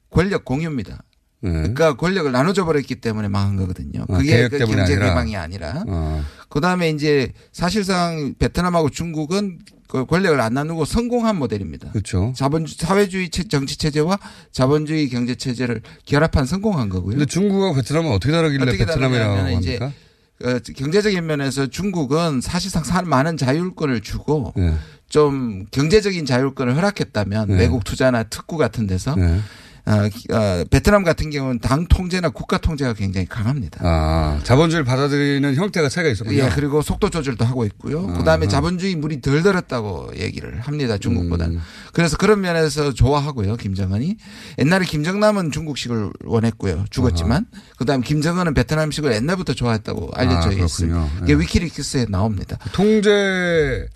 권력 0.10 0.46
공유입니다. 0.46 1.04
그러니까 1.42 1.96
권력을 1.96 2.32
나눠줘 2.32 2.66
버렸기 2.66 2.96
때문에 2.96 3.28
망한 3.28 3.56
거거든요. 3.58 4.06
네. 4.10 4.16
아, 4.16 4.18
그게 4.18 4.32
개혁 4.38 4.52
그 4.52 4.58
경제 4.60 4.94
아니라. 4.94 5.10
개방이 5.10 5.38
아니라. 5.38 5.84
어. 5.88 6.26
그 6.50 6.62
다음에 6.62 6.90
이제 6.90 7.32
사실상 7.52 8.36
베트남하고 8.40 8.90
중국은 8.90 9.60
그 9.88 10.06
권력을 10.06 10.40
안 10.42 10.54
나누고 10.54 10.86
성공한 10.86 11.38
모델입니다. 11.38 11.92
그렇죠. 11.92 12.34
자본 12.36 12.66
사회주의 12.68 13.30
체- 13.30 13.44
정치 13.48 13.78
체제와 13.78 14.18
자본주의 14.52 15.08
경제 15.10 15.36
체제를 15.36 15.82
결합한 16.06 16.46
성공한 16.46 16.90
거고요. 16.90 17.12
근데 17.12 17.26
중국하고 17.26 17.76
베트남은 17.76 18.12
어떻게 18.12 18.32
다르길래 18.32 18.64
어떻게 18.64 18.86
베트남이라고 18.86 19.36
다르냐면 19.36 19.60
이제 19.62 19.78
합니까? 19.78 19.94
어, 20.44 20.60
경제적인 20.76 21.26
면에서 21.26 21.68
중국은 21.68 22.42
사실상 22.42 22.84
사- 22.84 23.02
많은 23.04 23.38
자율권을 23.38 24.02
주고 24.02 24.54
네. 24.58 24.74
좀 25.08 25.66
경제적인 25.72 26.26
자율권을 26.26 26.76
허락했다면 26.76 27.48
네. 27.50 27.58
외국 27.60 27.84
투자나 27.84 28.24
특구 28.24 28.58
같은 28.58 28.88
데서 28.88 29.16
네. 29.16 29.40
어, 29.88 30.10
기- 30.12 30.28
어, 30.34 30.64
베트남 30.72 31.04
같은 31.04 31.30
경우는 31.30 31.60
당 31.60 31.86
통제나 31.88 32.30
국가 32.30 32.58
통제가 32.58 32.94
굉장히 32.94 33.28
강합니다. 33.28 33.80
아, 33.84 34.40
자본주의를 34.44 34.84
받아들이는 34.84 35.54
형태가 35.56 35.90
차이가 35.90 36.10
있었군요. 36.10 36.44
예, 36.44 36.50
그리고 36.56 36.82
속도 36.82 37.10
조절도 37.12 37.46
하고 37.46 37.66
있고요. 37.66 38.10
아. 38.10 38.14
그다음에 38.18 38.48
자본주의 38.48 38.96
물이 38.96 39.22
덜 39.22 39.44
들었다고 39.44 40.14
얘기를 40.18 40.60
합니다. 40.60 40.98
중국보다는. 40.98 41.58
음. 41.58 41.62
그래서 41.94 42.18
그런 42.18 42.42
면에서 42.42 42.94
좋아하고요. 42.94 43.58
김정은이. 43.58 44.18
옛날에 44.58 44.86
김정남은 44.86 45.52
중국식을 45.52 46.12
원했고요. 46.26 46.86
죽었지만. 46.90 47.46
그다음에 47.78 48.04
김정은은 48.04 48.56
베트남식을 48.56 49.14
옛날부터 49.14 49.54
좋아했다고 49.54 50.10
알려져 50.16 50.50
아. 50.50 50.52
있어요. 50.52 51.10
이게 51.24 51.34
예. 51.34 51.38
위키리크스에 51.40 52.08
나옵니다. 52.10 52.58
통제 52.72 53.88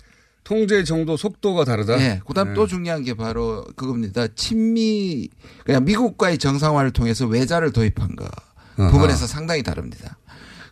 통제 0.50 0.82
정도 0.82 1.16
속도가 1.16 1.64
다르다. 1.64 1.96
네. 1.96 2.20
그다음 2.26 2.48
네. 2.48 2.54
또 2.54 2.66
중요한 2.66 3.04
게 3.04 3.14
바로 3.14 3.64
그겁니다. 3.76 4.26
친미 4.34 5.28
그냥 5.64 5.84
미국과의 5.84 6.38
정상화를 6.38 6.90
통해서 6.90 7.24
외자를 7.24 7.70
도입한 7.70 8.16
거 8.16 8.28
아하. 8.76 8.90
부분에서 8.90 9.28
상당히 9.28 9.62
다릅니다. 9.62 10.18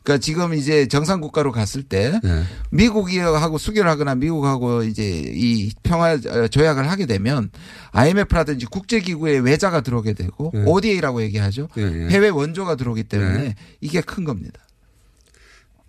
그러니까 0.03 0.21
지금 0.21 0.53
이제 0.55 0.89
정상 0.89 1.21
국가로 1.21 1.53
갔을 1.53 1.85
때 1.85 2.19
네. 2.25 2.43
미국하고 2.71 3.57
수결하거나 3.57 4.17
미국하고 4.17 4.83
이제 4.83 5.05
이 5.33 5.71
평화 5.85 6.15
어, 6.15 6.49
조약을 6.49 6.91
하게 6.91 7.07
되면 7.07 7.51
IMF라든지 7.93 8.67
국제기구에 8.67 9.39
외자가 9.39 9.81
들어오게 9.81 10.15
되고 10.15 10.51
네. 10.55 10.65
ODA라고 10.67 11.23
얘기하죠. 11.23 11.69
예, 11.79 11.83
예. 11.83 12.09
해외 12.09 12.31
원조가 12.31 12.75
들어오기 12.75 13.05
때문에 13.05 13.39
네. 13.39 13.55
이게 13.81 14.01
큰 14.01 14.25
겁니다. 14.25 14.59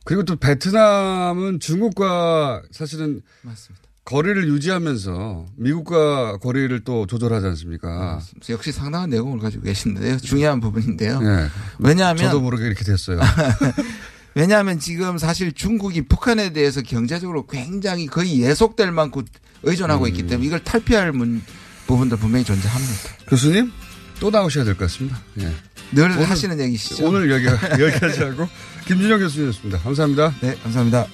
그리고 0.09 0.23
또 0.25 0.37
베트남은 0.37 1.59
중국과 1.59 2.63
사실은 2.71 3.21
맞습니다. 3.43 3.87
거리를 4.05 4.47
유지하면서 4.47 5.45
미국과 5.55 6.37
거리를 6.37 6.83
또 6.83 7.05
조절하지 7.05 7.45
않습니까? 7.45 8.19
역시 8.49 8.71
상당한 8.71 9.11
내공을 9.11 9.37
가지고 9.37 9.65
계시는데요. 9.65 10.17
중요한 10.17 10.61
부분인데요. 10.61 11.21
네. 11.21 11.47
왜냐하면 11.77 12.23
저도 12.23 12.41
모르게 12.41 12.65
이렇게 12.65 12.83
됐어요. 12.83 13.19
왜냐하면 14.33 14.79
지금 14.79 15.19
사실 15.19 15.51
중국이 15.51 16.01
북한에 16.07 16.53
대해서 16.53 16.81
경제적으로 16.81 17.45
굉장히 17.45 18.07
거의 18.07 18.41
예속될 18.41 18.91
만큼 18.91 19.25
의존하고 19.61 20.07
있기 20.07 20.25
때문에 20.25 20.47
이걸 20.47 20.63
탈피할 20.63 21.11
문, 21.11 21.43
부분도 21.85 22.17
분명히 22.17 22.43
존재합니다. 22.45 22.93
교수님 23.27 23.71
또 24.19 24.31
나오셔야 24.31 24.63
될 24.63 24.73
것 24.73 24.85
같습니다. 24.85 25.19
예. 25.41 25.53
늘 25.91 26.03
오늘- 26.05 26.29
하시는 26.29 26.59
얘기시죠? 26.59 27.05
오늘 27.07 27.29
여기 27.31 27.45
여기까지 27.45 28.19
하고 28.21 28.47
김준영 28.87 29.19
교수님이었습니다. 29.19 29.79
감사합니다. 29.79 30.33
네, 30.41 30.55
감사합니다. 30.63 31.05